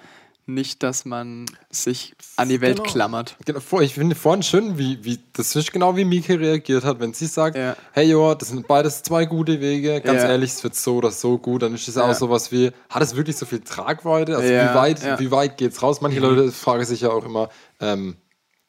nicht, 0.54 0.84
dass 0.84 1.06
man 1.06 1.46
sich 1.70 2.16
an 2.36 2.50
die 2.50 2.62
Welt 2.62 2.78
genau. 2.78 2.90
klammert. 2.90 3.36
Genau, 3.46 3.60
ich 3.82 3.94
finde 3.94 4.16
vorhin 4.16 4.44
schön, 4.44 4.78
wie, 4.78 5.04
wie 5.04 5.20
das 5.34 5.56
ist 5.56 5.72
genau 5.72 5.96
wie 5.96 6.06
Mike 6.06 6.40
reagiert 6.40 6.84
hat, 6.84 7.00
wenn 7.00 7.14
sie 7.14 7.28
sagt, 7.28 7.58
ja. 7.58 7.76
hey 7.94 8.10
jo, 8.10 8.34
das 8.34 8.50
sind 8.50 8.68
beides 8.68 9.04
zwei 9.04 9.26
gute 9.26 9.60
Wege, 9.62 10.02
ganz 10.02 10.24
ja. 10.24 10.30
ehrlich, 10.30 10.52
es 10.52 10.64
wird 10.64 10.76
so 10.76 10.98
oder 10.98 11.12
so 11.12 11.38
gut, 11.38 11.62
dann 11.64 11.74
ist 11.74 11.88
es 11.88 11.96
ja. 11.96 12.10
auch 12.10 12.14
sowas 12.14 12.52
wie, 12.52 12.72
hat 12.90 13.02
es 13.02 13.16
wirklich 13.16 13.38
so 13.38 13.46
viel 13.46 13.62
Tragweite? 13.62 14.36
Also 14.36 14.50
wie 14.50 14.76
weit, 14.76 15.20
wie 15.20 15.32
weit 15.32 15.58
geht's 15.58 15.82
raus? 15.82 16.02
Manche 16.02 16.20
mhm. 16.20 16.26
Leute 16.26 16.52
fragen 16.52 16.86
sich 16.86 17.02
ja 17.02 17.10
auch 17.10 17.26
immer, 17.26 17.50
ähm, 17.80 18.18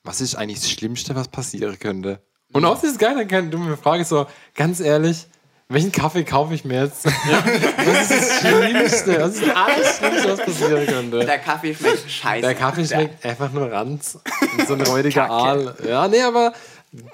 was 0.05 0.21
ist 0.21 0.35
eigentlich 0.35 0.61
das 0.61 0.71
Schlimmste, 0.71 1.15
was 1.15 1.29
passieren 1.29 1.79
könnte? 1.79 2.21
Und 2.53 2.65
auch 2.65 2.75
das 2.75 2.93
ist 2.93 2.99
geil, 2.99 3.15
dann 3.17 3.29
kann 3.29 3.51
du 3.51 3.59
mir 3.59 3.77
Frage 3.77 4.05
so, 4.05 4.27
ganz 4.55 4.81
ehrlich, 4.81 5.27
welchen 5.73 5.93
Kaffee 5.93 6.25
kaufe 6.25 6.55
ich 6.55 6.65
mir 6.65 6.85
jetzt? 6.85 7.05
Ja. 7.05 7.13
Das 7.85 8.11
ist 8.11 8.11
das 8.11 8.41
Schlimmste. 8.41 9.15
Das 9.15 9.37
ist 9.37 9.57
alles 9.57 9.97
Schlimmste, 9.99 10.33
was 10.33 10.41
passieren 10.41 10.87
könnte. 10.87 11.19
Der 11.21 11.39
Kaffee 11.39 11.75
schmeckt 11.75 12.11
scheiße. 12.11 12.43
Der 12.43 12.55
Kaffee 12.55 12.85
schmeckt 12.85 13.25
ja. 13.25 13.31
einfach 13.31 13.53
nur 13.53 13.71
Ranz. 13.71 14.19
so 14.67 14.75
ein 14.75 14.83
räudiger 14.83 15.29
Aal. 15.31 15.75
Ja, 15.87 16.07
nee, 16.09 16.23
aber 16.23 16.53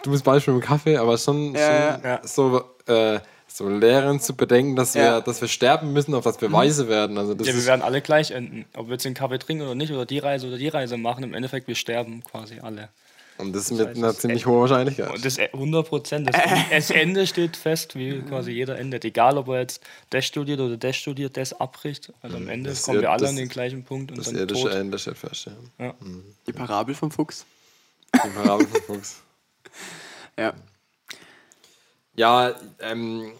du 0.03 0.11
bist 0.11 0.25
Beispiel 0.25 0.55
mit 0.55 0.63
dem 0.63 0.67
Kaffee, 0.67 0.97
aber 0.97 1.17
schon, 1.17 1.55
ja, 1.55 2.21
schon 2.23 2.65
so, 2.87 2.93
äh, 2.93 3.21
so 3.47 3.69
lehren 3.69 4.21
zu 4.21 4.37
bedenken, 4.37 4.77
dass 4.77 4.95
wir, 4.95 5.21
dass 5.21 5.41
wir 5.41 5.49
sterben 5.49 5.93
müssen, 5.93 6.15
auf 6.15 6.25
das 6.25 6.41
wir 6.41 6.53
weise 6.53 6.89
werden. 6.89 7.19
Also 7.19 7.35
das 7.35 7.47
ja, 7.47 7.55
wir 7.55 7.67
werden 7.67 7.83
alle 7.83 8.01
gleich 8.01 8.31
enden. 8.31 8.67
Ob 8.77 8.89
wir 8.89 8.95
jetzt 8.95 9.05
den 9.05 9.15
Kaffee 9.15 9.39
trinken 9.39 9.65
oder 9.65 9.75
nicht, 9.75 9.93
oder 9.93 10.07
die 10.07 10.19
Reise 10.19 10.47
oder 10.47 10.59
die 10.59 10.69
Reise 10.69 10.97
machen, 10.97 11.25
im 11.25 11.35
Endeffekt, 11.35 11.69
wir 11.69 11.75
sterben 11.75 12.23
quasi 12.23 12.61
alle. 12.61 12.89
Und 13.39 13.53
das, 13.53 13.69
das 13.69 13.79
mit 13.79 13.89
heißt, 13.89 13.99
einer 13.99 14.15
ziemlich 14.15 14.47
hohen 14.47 14.61
Wahrscheinlichkeit. 14.63 15.15
Und 15.15 15.25
das 15.25 15.39
100 15.39 15.87
e- 15.87 15.89
Prozent. 15.89 16.29
Das, 16.29 16.37
das, 16.71 16.91
Ende 16.91 17.27
steht 17.27 17.57
fest, 17.57 17.95
wie 17.95 18.21
quasi 18.23 18.51
jeder 18.51 18.79
endet. 18.79 19.05
Egal, 19.05 19.39
ob 19.39 19.49
er 19.49 19.61
jetzt 19.61 19.81
das 20.11 20.27
studiert 20.27 20.61
oder 20.61 20.77
das 20.77 20.97
studiert, 20.97 21.37
das 21.37 21.59
abbricht. 21.59 22.13
Also 22.21 22.37
am 22.37 22.49
Ende 22.49 22.71
das 22.71 22.83
kommen 22.83 23.01
wir 23.01 23.11
alle 23.11 23.21
das, 23.21 23.31
an 23.31 23.37
den 23.37 23.49
gleichen 23.49 23.85
Punkt. 23.85 24.11
Und 24.11 24.19
das 24.19 24.27
dann 24.27 24.37
irdische 24.37 24.65
tot. 24.65 24.73
Ende 24.73 24.99
steht 24.99 25.19
fest, 25.19 25.47
ja. 25.47 25.85
ja. 25.85 25.95
Mhm. 26.01 26.25
Die 26.47 26.53
Parabel 26.53 26.95
vom 26.95 27.13
Fuchs. 27.13 27.47
Die 28.13 28.29
Parabel 28.29 28.67
vom 28.67 28.83
Fuchs. 28.83 29.23
ja. 30.39 30.55
Ja, 32.17 32.57
ähm, 32.81 33.33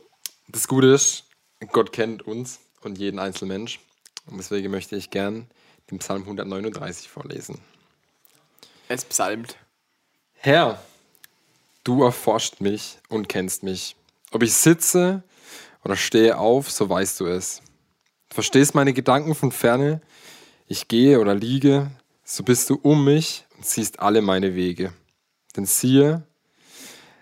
das 0.47 0.69
Gute 0.69 0.87
ist, 0.87 1.25
Gott 1.73 1.93
kennt 1.93 2.23
uns 2.23 2.61
und 2.83 2.99
jeden 2.99 3.19
einzelnen 3.19 3.59
Mensch. 3.59 3.81
Und 4.27 4.39
deswegen 4.39 4.71
möchte 4.71 4.95
ich 4.95 5.11
gern 5.11 5.49
den 5.91 5.99
Psalm 5.99 6.23
139 6.23 7.09
vorlesen. 7.09 7.59
Es 8.89 9.05
psalmt. 9.05 9.57
Herr, 10.41 10.81
du 11.83 12.05
erforscht 12.05 12.61
mich 12.61 13.01
und 13.09 13.29
kennst 13.29 13.65
mich. 13.65 13.97
Ob 14.31 14.45
ich 14.45 14.55
sitze 14.55 15.25
oder 15.83 15.97
stehe 15.97 16.39
auf, 16.39 16.71
so 16.71 16.89
weißt 16.89 17.19
du 17.19 17.27
es. 17.27 17.61
Verstehst 18.31 18.73
meine 18.77 18.93
Gedanken 18.93 19.35
von 19.35 19.51
ferne. 19.51 20.01
Ich 20.69 20.87
gehe 20.87 21.19
oder 21.19 21.35
liege, 21.35 21.91
so 22.23 22.45
bist 22.45 22.71
du 22.71 22.77
um 22.77 23.05
mich 23.05 23.47
und 23.57 23.67
siehst 23.67 23.99
alle 23.99 24.23
meine 24.23 24.55
Wege. 24.55 24.93
Denn 25.57 25.67
siehe, 25.67 26.23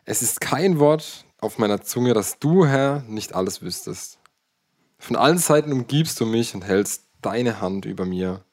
es 0.05 0.21
ist 0.21 0.43
kein 0.43 0.79
Wort 0.79 1.25
auf 1.41 1.57
meiner 1.57 1.81
Zunge, 1.81 2.13
dass 2.13 2.39
du, 2.39 2.67
Herr, 2.67 3.01
nicht 3.09 3.35
alles 3.35 3.63
wüsstest. 3.63 4.19
Von 4.99 5.17
allen 5.17 5.39
Seiten 5.39 5.73
umgibst 5.73 6.21
du 6.21 6.27
mich 6.27 6.55
und 6.55 6.67
hältst 6.67 7.05
deine 7.23 7.63
Hand 7.63 7.87
über 7.87 8.05
mir. 8.05 8.45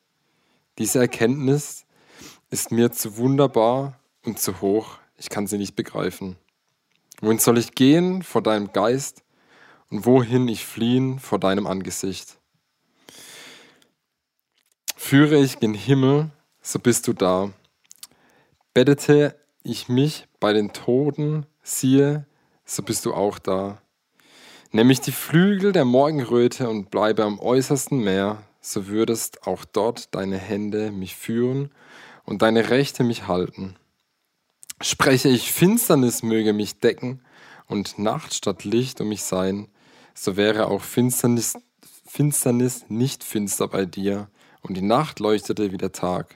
Diese 0.77 0.99
Erkenntnis 0.99 1.83
ist 2.49 2.71
mir 2.71 2.93
zu 2.93 3.17
wunderbar 3.17 3.99
und 4.25 4.39
zu 4.39 4.61
hoch, 4.61 4.97
ich 5.17 5.29
kann 5.29 5.47
sie 5.47 5.57
nicht 5.57 5.75
begreifen. 5.75 6.37
Wohin 7.21 7.39
soll 7.39 7.57
ich 7.57 7.75
gehen 7.75 8.23
vor 8.23 8.41
deinem 8.41 8.73
Geist 8.73 9.23
und 9.89 10.05
wohin 10.05 10.47
ich 10.47 10.65
fliehen 10.65 11.19
vor 11.19 11.39
deinem 11.39 11.67
Angesicht? 11.67 12.37
Führe 14.95 15.37
ich 15.37 15.59
gen 15.59 15.73
Himmel, 15.73 16.31
so 16.61 16.79
bist 16.79 17.07
du 17.07 17.13
da. 17.13 17.51
Bettete 18.73 19.35
ich 19.63 19.87
mich 19.87 20.27
bei 20.39 20.53
den 20.53 20.73
Toten, 20.73 21.45
siehe, 21.61 22.25
so 22.65 22.83
bist 22.83 23.05
du 23.05 23.13
auch 23.13 23.39
da. 23.39 23.81
Nimm 24.71 24.89
ich 24.89 25.01
die 25.01 25.11
Flügel 25.11 25.71
der 25.71 25.85
Morgenröte 25.85 26.67
und 26.67 26.89
bleibe 26.89 27.23
am 27.23 27.39
äußersten 27.39 28.03
Meer, 28.03 28.43
so 28.59 28.87
würdest 28.87 29.45
auch 29.45 29.65
dort 29.65 30.15
deine 30.15 30.37
Hände 30.37 30.91
mich 30.91 31.15
führen 31.15 31.71
und 32.25 32.41
deine 32.41 32.69
Rechte 32.69 33.03
mich 33.03 33.27
halten. 33.27 33.75
Spreche 34.85 35.29
ich 35.29 35.49
Finsternis 35.49 36.23
möge 36.23 36.51
mich 36.51 36.77
decken 36.81 37.21
und 37.67 37.97
Nacht 37.99 38.33
statt 38.33 38.65
Licht 38.65 38.99
um 38.99 39.07
mich 39.07 39.23
sein, 39.23 39.69
so 40.13 40.35
wäre 40.35 40.67
auch 40.67 40.81
Finsternis, 40.81 41.53
Finsternis 42.05 42.83
nicht 42.89 43.23
finster 43.23 43.69
bei 43.69 43.85
dir 43.85 44.27
und 44.61 44.75
die 44.75 44.81
Nacht 44.81 45.21
leuchtete 45.21 45.71
wie 45.71 45.77
der 45.77 45.93
Tag. 45.93 46.35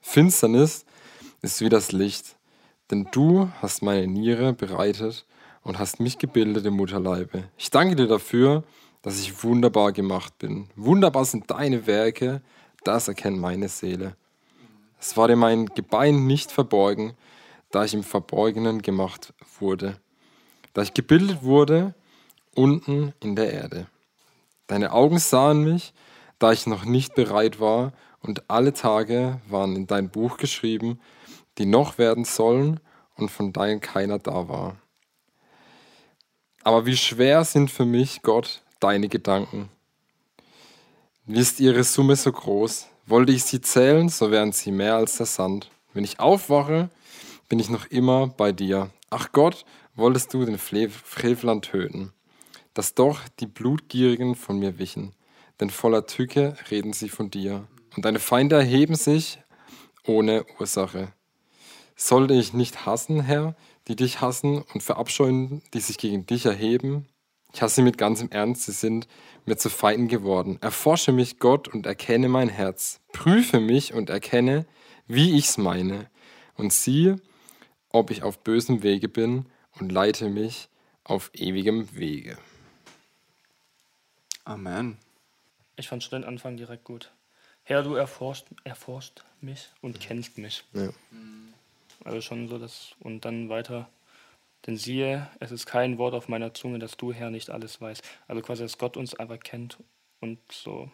Finsternis 0.00 0.84
ist 1.42 1.62
wie 1.62 1.68
das 1.68 1.90
Licht, 1.90 2.36
denn 2.92 3.08
du 3.10 3.48
hast 3.60 3.82
meine 3.82 4.06
Niere 4.06 4.52
bereitet 4.52 5.26
und 5.64 5.80
hast 5.80 5.98
mich 5.98 6.18
gebildet 6.18 6.64
im 6.66 6.74
Mutterleibe. 6.74 7.48
Ich 7.58 7.70
danke 7.70 7.96
dir 7.96 8.06
dafür, 8.06 8.62
dass 9.02 9.18
ich 9.18 9.42
wunderbar 9.42 9.90
gemacht 9.90 10.38
bin. 10.38 10.68
Wunderbar 10.76 11.24
sind 11.24 11.50
deine 11.50 11.88
Werke, 11.88 12.40
das 12.84 13.08
erkennt 13.08 13.40
meine 13.40 13.68
Seele. 13.68 14.14
Es 15.00 15.16
war 15.16 15.26
dir 15.26 15.34
mein 15.34 15.66
Gebein 15.66 16.28
nicht 16.28 16.52
verborgen, 16.52 17.16
da 17.70 17.84
ich 17.84 17.94
im 17.94 18.02
Verborgenen 18.02 18.82
gemacht 18.82 19.32
wurde, 19.58 20.00
da 20.72 20.82
ich 20.82 20.94
gebildet 20.94 21.42
wurde 21.42 21.94
unten 22.54 23.12
in 23.20 23.36
der 23.36 23.52
Erde. 23.52 23.86
Deine 24.66 24.92
Augen 24.92 25.18
sahen 25.18 25.64
mich, 25.64 25.92
da 26.38 26.52
ich 26.52 26.66
noch 26.66 26.84
nicht 26.84 27.14
bereit 27.14 27.60
war, 27.60 27.92
und 28.22 28.50
alle 28.50 28.74
Tage 28.74 29.40
waren 29.48 29.76
in 29.76 29.86
dein 29.86 30.10
Buch 30.10 30.36
geschrieben, 30.36 31.00
die 31.58 31.66
noch 31.66 31.96
werden 31.96 32.24
sollen 32.24 32.80
und 33.16 33.30
von 33.30 33.52
denen 33.52 33.80
keiner 33.80 34.18
da 34.18 34.48
war. 34.48 34.76
Aber 36.62 36.84
wie 36.84 36.96
schwer 36.96 37.44
sind 37.44 37.70
für 37.70 37.86
mich, 37.86 38.20
Gott, 38.22 38.62
deine 38.78 39.08
Gedanken. 39.08 39.70
Wie 41.24 41.40
ist 41.40 41.60
ihre 41.60 41.84
Summe 41.84 42.16
so 42.16 42.30
groß? 42.32 42.88
Wollte 43.06 43.32
ich 43.32 43.44
sie 43.44 43.60
zählen, 43.60 44.08
so 44.08 44.30
wären 44.30 44.52
sie 44.52 44.70
mehr 44.70 44.96
als 44.96 45.16
der 45.16 45.26
Sand. 45.26 45.70
Wenn 45.94 46.04
ich 46.04 46.20
aufwache, 46.20 46.90
bin 47.50 47.58
ich 47.58 47.68
noch 47.68 47.86
immer 47.86 48.28
bei 48.28 48.52
dir. 48.52 48.90
Ach 49.10 49.32
Gott, 49.32 49.66
wolltest 49.96 50.32
du 50.32 50.46
den 50.46 50.56
Frevlern 50.56 51.60
töten, 51.60 52.12
dass 52.74 52.94
doch 52.94 53.28
die 53.40 53.46
Blutgierigen 53.46 54.36
von 54.36 54.58
mir 54.58 54.78
wichen, 54.78 55.14
denn 55.58 55.68
voller 55.68 56.06
Tücke 56.06 56.54
reden 56.70 56.92
sie 56.92 57.08
von 57.08 57.28
dir. 57.28 57.66
Und 57.96 58.04
deine 58.04 58.20
Feinde 58.20 58.54
erheben 58.54 58.94
sich 58.94 59.40
ohne 60.06 60.46
Ursache. 60.60 61.12
Sollte 61.96 62.34
ich 62.34 62.54
nicht 62.54 62.86
hassen, 62.86 63.20
Herr, 63.20 63.56
die 63.88 63.96
dich 63.96 64.20
hassen 64.20 64.62
und 64.72 64.82
verabscheuen, 64.82 65.60
die 65.74 65.80
sich 65.80 65.98
gegen 65.98 66.24
dich 66.24 66.46
erheben? 66.46 67.08
Ich 67.52 67.62
hasse 67.62 67.76
sie 67.76 67.82
mit 67.82 67.98
ganzem 67.98 68.30
Ernst, 68.30 68.62
sie 68.62 68.72
sind 68.72 69.08
mir 69.44 69.56
zu 69.56 69.70
Feinden 69.70 70.06
geworden. 70.06 70.58
Erforsche 70.60 71.10
mich, 71.10 71.40
Gott, 71.40 71.66
und 71.66 71.84
erkenne 71.84 72.28
mein 72.28 72.48
Herz. 72.48 73.00
Prüfe 73.12 73.58
mich 73.58 73.92
und 73.92 74.08
erkenne, 74.08 74.66
wie 75.08 75.36
ich's 75.36 75.58
meine. 75.58 76.08
Und 76.54 76.72
siehe, 76.72 77.16
ob 77.90 78.10
ich 78.10 78.22
auf 78.22 78.38
bösem 78.38 78.82
Wege 78.82 79.08
bin 79.08 79.46
und 79.78 79.92
leite 79.92 80.28
mich 80.28 80.68
auf 81.04 81.30
ewigem 81.34 81.94
Wege. 81.96 82.38
Amen. 84.44 84.96
Ich 85.76 85.88
fand 85.88 86.02
schon 86.02 86.22
den 86.22 86.28
Anfang 86.28 86.56
direkt 86.56 86.84
gut. 86.84 87.12
Herr, 87.62 87.82
du 87.82 87.94
erforscht, 87.94 88.46
erforscht 88.64 89.24
mich 89.40 89.68
und 89.80 90.00
kennst 90.00 90.38
mich. 90.38 90.64
Ja. 90.72 90.90
Also 92.04 92.20
schon 92.20 92.48
so 92.48 92.58
das 92.58 92.94
und 93.00 93.24
dann 93.24 93.48
weiter. 93.48 93.88
Denn 94.66 94.76
siehe, 94.76 95.28
es 95.38 95.52
ist 95.52 95.66
kein 95.66 95.98
Wort 95.98 96.14
auf 96.14 96.28
meiner 96.28 96.52
Zunge, 96.52 96.78
dass 96.78 96.96
du, 96.96 97.12
Herr, 97.12 97.30
nicht 97.30 97.50
alles 97.50 97.80
weißt. 97.80 98.02
Also 98.28 98.42
quasi, 98.42 98.62
dass 98.62 98.78
Gott 98.78 98.96
uns 98.96 99.14
einfach 99.14 99.40
kennt 99.40 99.78
und 100.20 100.38
so, 100.50 100.90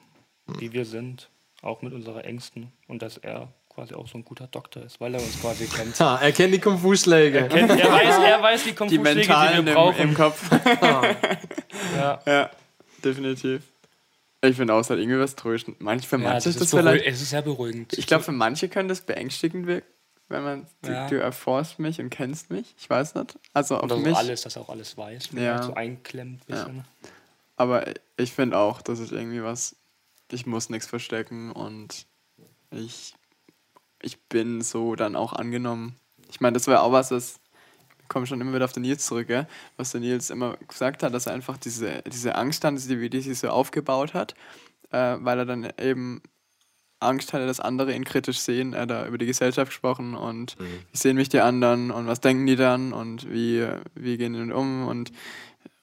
wie 0.47 0.73
wir 0.73 0.85
sind, 0.85 1.31
auch 1.63 1.83
mit 1.83 1.93
unseren 1.93 2.21
Ängsten 2.21 2.73
und 2.87 3.03
dass 3.03 3.17
er 3.17 3.53
quasi 3.77 3.95
auch 3.95 4.09
so 4.09 4.17
ein 4.17 4.25
guter 4.25 4.47
Doktor 4.47 4.83
ist, 4.83 4.99
weil 5.01 5.15
er 5.15 5.21
uns 5.21 5.39
quasi 5.39 5.67
kennt. 5.75 6.01
Ha, 6.01 6.17
er 6.17 6.33
kennt 6.33 6.55
die 6.55 6.59
Kung-Fu-Schläge. 6.59 7.41
Er, 7.41 7.49
kennt, 7.49 7.71
er, 7.71 7.93
weiß, 7.93 8.19
er 8.19 8.43
weiß 8.43 8.65
die 8.65 8.73
Kung-Fu-Schläge, 8.75 9.21
die, 9.21 9.61
die, 9.61 9.67
wir 9.67 9.75
brauchen. 9.75 10.01
Im, 10.01 10.09
im 10.09 10.15
Kopf. 10.15 10.51
ja. 11.95 12.21
ja, 12.25 12.51
definitiv. 13.05 13.63
Ich 14.41 14.57
finde 14.57 14.73
auch, 14.73 14.81
es 14.81 14.89
hat 14.89 14.99
irgendwie 14.99 15.19
was 15.19 15.37
tröstend. 15.37 15.81
Manch, 15.83 16.07
für 16.07 16.17
ja, 16.17 16.31
manche 16.31 16.49
ist 16.49 16.61
das 16.61 16.71
vielleicht. 16.71 17.05
Es 17.05 17.21
ist 17.21 17.31
sehr 17.31 17.43
beruhigend. 17.43 17.93
Ich 17.99 18.07
glaube, 18.07 18.25
für 18.25 18.33
manche 18.33 18.69
könnte 18.71 18.93
es 18.93 19.03
beängstigend 19.03 19.67
wirken. 19.67 19.87
wenn 20.29 20.43
man, 20.43 20.67
ja. 20.85 21.09
du, 21.09 21.17
du 21.17 21.23
erforschst 21.23 21.79
mich 21.79 22.01
und 22.01 22.09
kennst 22.09 22.51
mich. 22.51 22.75
Ich 22.79 22.89
weiß 22.89 23.15
nicht. 23.15 23.39
Also 23.53 23.77
auf 23.77 23.99
mich. 23.99 24.17
alles, 24.17 24.43
dass 24.43 24.57
er 24.57 24.63
auch 24.63 24.71
alles 24.71 24.97
weiß. 24.97 25.31
Ja. 25.33 25.63
So 25.63 25.75
einklemmt. 25.75 26.43
Ja. 26.49 26.71
Aber 27.57 27.85
ich 28.17 28.33
finde 28.33 28.57
auch, 28.57 28.81
das 28.81 29.01
ist 29.01 29.13
irgendwie 29.13 29.43
was, 29.43 29.77
ich 30.31 30.47
muss 30.47 30.71
nichts 30.71 30.87
verstecken 30.87 31.53
und 31.53 32.07
ich, 32.71 33.15
ich 34.07 34.21
bin 34.29 34.63
so 34.63 34.95
dann 34.95 35.17
auch 35.17 35.33
angenommen. 35.33 35.97
Ich 36.31 36.41
meine, 36.41 36.55
das 36.55 36.69
wäre 36.69 36.81
auch 36.81 36.93
was, 36.93 37.09
das 37.09 37.41
komme 38.09 38.27
schon 38.27 38.41
immer 38.41 38.55
wieder 38.55 38.65
auf 38.65 38.73
den 38.73 38.83
Nils 38.83 39.05
zurück, 39.05 39.27
gell? 39.27 39.49
was 39.77 39.91
der 39.91 40.01
Nils 40.01 40.31
immer 40.31 40.57
gesagt 40.69 41.03
hat, 41.03 41.13
dass 41.13 41.27
er 41.27 41.35
einfach 41.35 41.57
diese, 41.57 42.03
diese 42.03 42.37
Angst 42.37 42.63
dann, 42.63 42.77
die, 42.77 43.11
die 43.11 43.21
sich 43.21 43.39
so 43.39 43.49
aufgebaut 43.49 44.15
hat, 44.15 44.35
äh, 44.93 45.17
weil 45.19 45.41
er 45.41 45.45
dann 45.45 45.73
eben 45.81 46.23
Angst 47.01 47.33
hatte, 47.33 47.47
dass 47.47 47.59
andere 47.59 47.95
ihn 47.95 48.05
kritisch 48.05 48.39
sehen. 48.39 48.73
Er 48.75 48.83
hat 48.83 48.91
da 48.91 49.07
über 49.07 49.19
die 49.19 49.27
Gesellschaft 49.27 49.73
gesprochen 49.73 50.15
und 50.15 50.59
mhm. 50.59 50.65
wie 50.93 50.97
sehen 50.97 51.17
mich 51.17 51.29
die 51.29 51.41
anderen 51.41 51.91
und 51.91 52.07
was 52.07 52.21
denken 52.21 52.47
die 52.47 52.57
dann 52.57 52.93
und 52.93 53.31
wie, 53.31 53.67
wie 53.95 54.17
gehen 54.17 54.33
die 54.33 54.39
damit 54.39 54.55
um 54.55 54.87
und, 54.87 55.11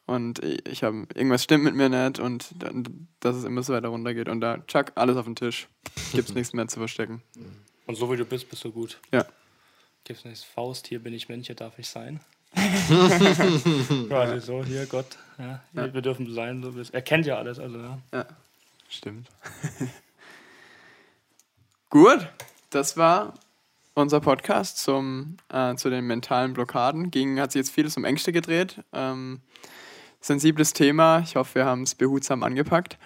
und 0.06 0.40
ich 0.44 0.84
habe 0.84 1.06
irgendwas 1.14 1.44
stimmt 1.44 1.66
mit 1.66 1.76
mir 1.76 1.90
nicht 1.90 2.20
und 2.20 2.52
dann, 2.58 3.10
dass 3.20 3.36
es 3.36 3.44
immer 3.44 3.64
so 3.64 3.74
weiter 3.74 3.90
runtergeht 3.90 4.30
und 4.30 4.40
da, 4.40 4.60
tschack, 4.66 4.94
alles 4.96 5.18
auf 5.18 5.26
den 5.26 5.36
Tisch. 5.36 5.68
Gibt 6.14 6.30
es 6.30 6.36
nichts 6.36 6.54
mehr 6.54 6.68
zu 6.70 6.80
verstecken. 6.80 7.22
Und 7.86 7.96
so 7.96 8.12
wie 8.12 8.18
du 8.18 8.26
bist, 8.26 8.50
bist 8.50 8.64
du 8.64 8.72
gut. 8.72 9.00
Ja. 9.12 9.26
Gibt 10.04 10.20
es 10.20 10.26
nichts 10.26 10.44
Faust, 10.44 10.88
hier 10.88 11.00
bin 11.00 11.14
ich 11.14 11.30
Mensch, 11.30 11.48
hier 11.48 11.56
darf 11.56 11.80
ich 11.80 11.88
sein. 11.88 12.20
Quasi 14.08 14.40
so, 14.40 14.64
hier 14.64 14.86
Gott, 14.86 15.18
ja, 15.40 15.64
ja. 15.74 15.94
wir 15.94 16.02
dürfen 16.02 16.32
sein, 16.32 16.62
so 16.62 16.72
bist. 16.74 16.94
Er 16.94 17.02
kennt 17.02 17.26
ja 17.26 17.38
alles, 17.38 17.58
also 17.58 17.78
ja. 17.78 18.00
Ja, 18.12 18.26
stimmt. 18.90 19.28
Gut, 21.90 22.28
das 22.70 22.96
war 22.96 23.34
unser 23.96 24.20
Podcast 24.20 24.78
zum, 24.80 25.38
äh, 25.50 25.76
zu 25.76 25.90
den 25.90 26.06
mentalen 26.06 26.54
Blockaden. 26.54 27.12
Ging, 27.12 27.40
hat 27.40 27.52
sich 27.52 27.60
jetzt 27.60 27.72
vieles 27.72 27.98
um 27.98 28.06
Ängste 28.06 28.32
gedreht. 28.32 28.84
Ähm, 28.92 29.42
sensibles 30.20 30.74
Thema. 30.74 31.20
Ich 31.20 31.36
hoffe, 31.36 31.56
wir 31.56 31.66
haben 31.66 31.84
es 31.84 31.96
behutsam 31.96 32.44
angepackt. 32.44 32.98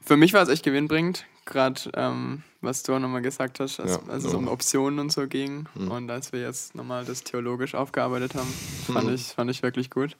Für 0.00 0.16
mich 0.16 0.32
war 0.32 0.42
es 0.42 0.48
echt 0.48 0.64
gewinnbringend, 0.64 1.24
gerade 1.44 1.80
ähm, 1.94 2.42
was 2.62 2.82
du 2.84 2.94
auch 2.94 2.98
nochmal 2.98 3.22
gesagt 3.22 3.60
hast, 3.60 3.80
als, 3.80 3.92
ja, 3.92 4.12
als 4.12 4.24
es 4.24 4.34
um 4.34 4.48
Optionen 4.48 4.98
und 5.00 5.12
so 5.12 5.26
ging. 5.26 5.66
Mhm. 5.74 5.90
Und 5.90 6.10
als 6.10 6.32
wir 6.32 6.40
jetzt 6.40 6.74
nochmal 6.74 7.04
das 7.04 7.24
theologisch 7.24 7.74
aufgearbeitet 7.74 8.34
haben, 8.34 8.52
fand, 8.86 9.08
mhm. 9.08 9.14
ich, 9.14 9.22
fand 9.22 9.50
ich 9.50 9.62
wirklich 9.62 9.90
gut. 9.90 10.16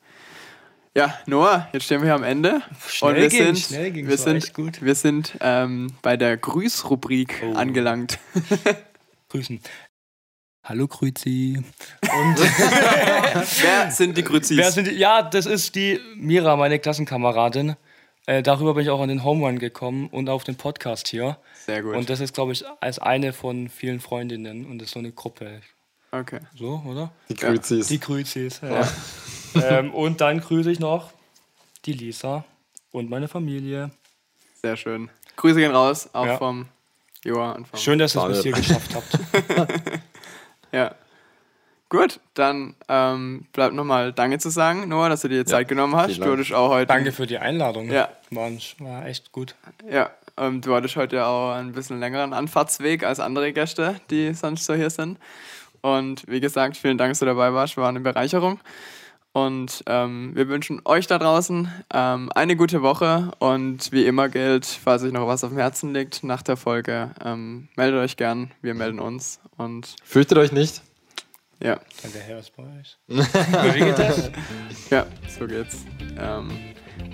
Ja, 0.95 1.15
Noah, 1.25 1.69
jetzt 1.73 1.85
stehen 1.85 2.01
wir 2.01 2.07
hier 2.07 2.15
am 2.15 2.25
Ende. 2.25 2.61
Schnell 2.87 3.15
und 3.15 3.21
wir 3.21 3.29
ging, 3.29 3.45
sind, 3.45 3.59
schnell 3.59 3.91
ging, 3.93 4.09
wir 4.09 4.19
sind, 4.19 4.53
gut. 4.53 4.83
Wir 4.83 4.95
sind 4.95 5.39
ähm, 5.41 5.95
bei 6.03 6.19
der 6.19 6.37
Grüßrubrik 6.37 7.43
oh. 7.45 7.55
angelangt. 7.55 8.19
Grüßen. 9.31 9.61
Hallo 10.65 10.87
Grüzi. 10.87 11.57
Und 12.03 12.39
wer 12.39 13.91
sind 13.91 14.17
die 14.17 14.23
Grüzis? 14.23 14.57
Wer 14.57 14.71
sind 14.71 14.87
die? 14.87 14.93
Ja, 14.93 15.21
das 15.23 15.45
ist 15.47 15.75
die 15.75 15.99
Mira, 16.15 16.55
meine 16.55 16.79
Klassenkameradin. 16.79 17.75
Äh, 18.27 18.43
darüber 18.43 18.75
bin 18.75 18.85
ich 18.85 18.91
auch 18.91 19.01
an 19.01 19.09
den 19.09 19.25
Home 19.25 19.45
Run 19.45 19.59
gekommen 19.59 20.09
und 20.09 20.29
auf 20.29 20.45
den 20.45 20.57
Podcast 20.57 21.09
hier. 21.09 21.39
Sehr 21.67 21.83
gut. 21.83 21.97
Und 21.97 22.09
das 22.09 22.21
ist, 22.21 22.35
glaube 22.35 22.53
ich, 22.53 22.65
als 22.81 22.99
eine 22.99 23.33
von 23.33 23.69
vielen 23.69 24.01
Freundinnen 24.01 24.65
und 24.67 24.79
das 24.79 24.89
ist 24.89 24.95
so 24.95 25.01
eine 25.01 25.11
Gruppe. 25.11 25.61
Okay. 26.13 26.41
So, 26.55 26.83
oder? 26.87 27.11
Die 27.29 27.35
Grüzis. 27.35 27.89
Die 27.89 27.99
Grüzis, 27.99 28.61
ja. 28.63 28.87
ja 29.55 29.63
ähm, 29.79 29.93
und 29.93 30.21
dann 30.21 30.41
grüße 30.41 30.71
ich 30.71 30.79
noch 30.79 31.11
die 31.85 31.95
Lisa 31.95 32.45
und 32.93 33.11
meine 33.11 33.27
Familie. 33.27 33.91
Sehr 34.63 34.77
schön. 34.77 35.11
Grüße 35.37 35.59
gehen 35.59 35.73
raus, 35.73 36.09
auch 36.13 36.27
ja. 36.27 36.39
vom 36.39 36.67
Joa 37.25 37.53
und 37.53 37.67
vom 37.67 37.79
Schön, 37.79 37.99
dass 37.99 38.15
ihr 38.15 38.25
es 38.25 38.35
bis 38.35 38.43
hier 38.43 38.53
geschafft 38.53 38.95
habt. 38.95 39.19
ja. 40.73 40.95
Gut, 41.93 42.21
dann 42.33 42.75
ähm, 42.89 43.45
bleibt 43.53 43.75
nochmal 43.75 44.15
Danke 44.15 44.39
zu 44.39 44.49
sagen, 44.49 44.89
Noah, 44.89 45.11
dass 45.11 45.21
du 45.21 45.29
dir 45.29 45.45
Zeit 45.45 45.67
ja, 45.67 45.69
genommen 45.69 45.95
hast. 45.95 46.17
Du 46.17 46.25
hattest 46.25 46.55
auch 46.55 46.71
heute. 46.71 46.87
Danke 46.87 47.13
für 47.13 47.27
die 47.27 47.37
Einladung. 47.37 47.91
Ja. 47.93 48.09
War, 48.31 48.51
war 48.79 49.05
echt 49.05 49.31
gut. 49.31 49.57
Ja, 49.91 50.09
ähm, 50.39 50.63
du 50.63 50.75
hattest 50.75 50.97
heute 50.97 51.27
auch 51.27 51.53
ein 51.53 51.73
bisschen 51.73 52.01
längeren 52.01 52.33
Anfahrtsweg 52.33 53.05
als 53.05 53.21
andere 53.21 53.53
Gäste, 53.53 54.01
die 54.09 54.33
sonst 54.33 54.65
so 54.65 54.73
hier 54.73 54.89
sind. 54.89 55.19
Und 55.83 56.27
wie 56.27 56.41
gesagt, 56.41 56.79
vielen 56.79 56.97
Dank, 56.97 57.11
dass 57.11 57.19
du 57.19 57.27
dabei 57.27 57.53
warst. 57.53 57.77
War 57.77 57.91
eine 57.91 58.01
Bereicherung. 58.01 58.59
Und 59.35 59.85
ähm, 59.85 60.33
wir 60.35 60.49
wünschen 60.49 60.81
euch 60.87 61.07
da 61.07 61.19
draußen 61.19 61.71
ähm, 61.93 62.33
eine 62.35 62.57
gute 62.57 62.81
Woche 62.81 63.33
und 63.39 63.93
wie 63.93 64.07
immer 64.07 64.31
gilt, 64.31 64.65
falls 64.65 65.03
euch 65.03 65.13
noch 65.13 65.27
was 65.27 65.45
auf 65.45 65.51
dem 65.51 65.59
Herzen 65.59 65.93
liegt 65.93 66.25
nach 66.25 66.41
der 66.41 66.57
Folge, 66.57 67.11
ähm, 67.23 67.69
meldet 67.77 68.01
euch 68.01 68.17
gern, 68.17 68.51
wir 68.63 68.73
melden 68.73 68.99
uns 68.99 69.41
und 69.59 69.95
fürchtet 70.05 70.39
euch 70.39 70.53
nicht. 70.53 70.81
Ja. 71.63 71.79
Dann 72.03 72.13
der 72.13 72.23
Herr 72.23 72.41
ist 72.41 72.57
bei 72.57 72.65
euch. 72.65 72.99
wie 73.07 73.79
geht 73.79 73.99
das? 73.99 74.33
Ja, 74.91 75.07
so 75.39 75.47
geht's. 75.47 75.85
Ähm, 76.19 76.51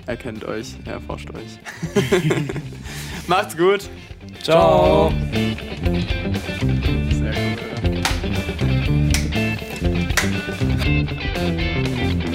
er 0.07 0.17
kennt 0.17 0.43
euch, 0.45 0.75
er 0.87 0.95
erforscht 0.95 1.29
euch. 1.35 1.59
Macht's 3.27 3.55
gut. 3.57 3.91
Ciao. 4.43 5.13
Sehr 7.11 7.35
gut. 7.35 7.61
Oder? 12.15 12.28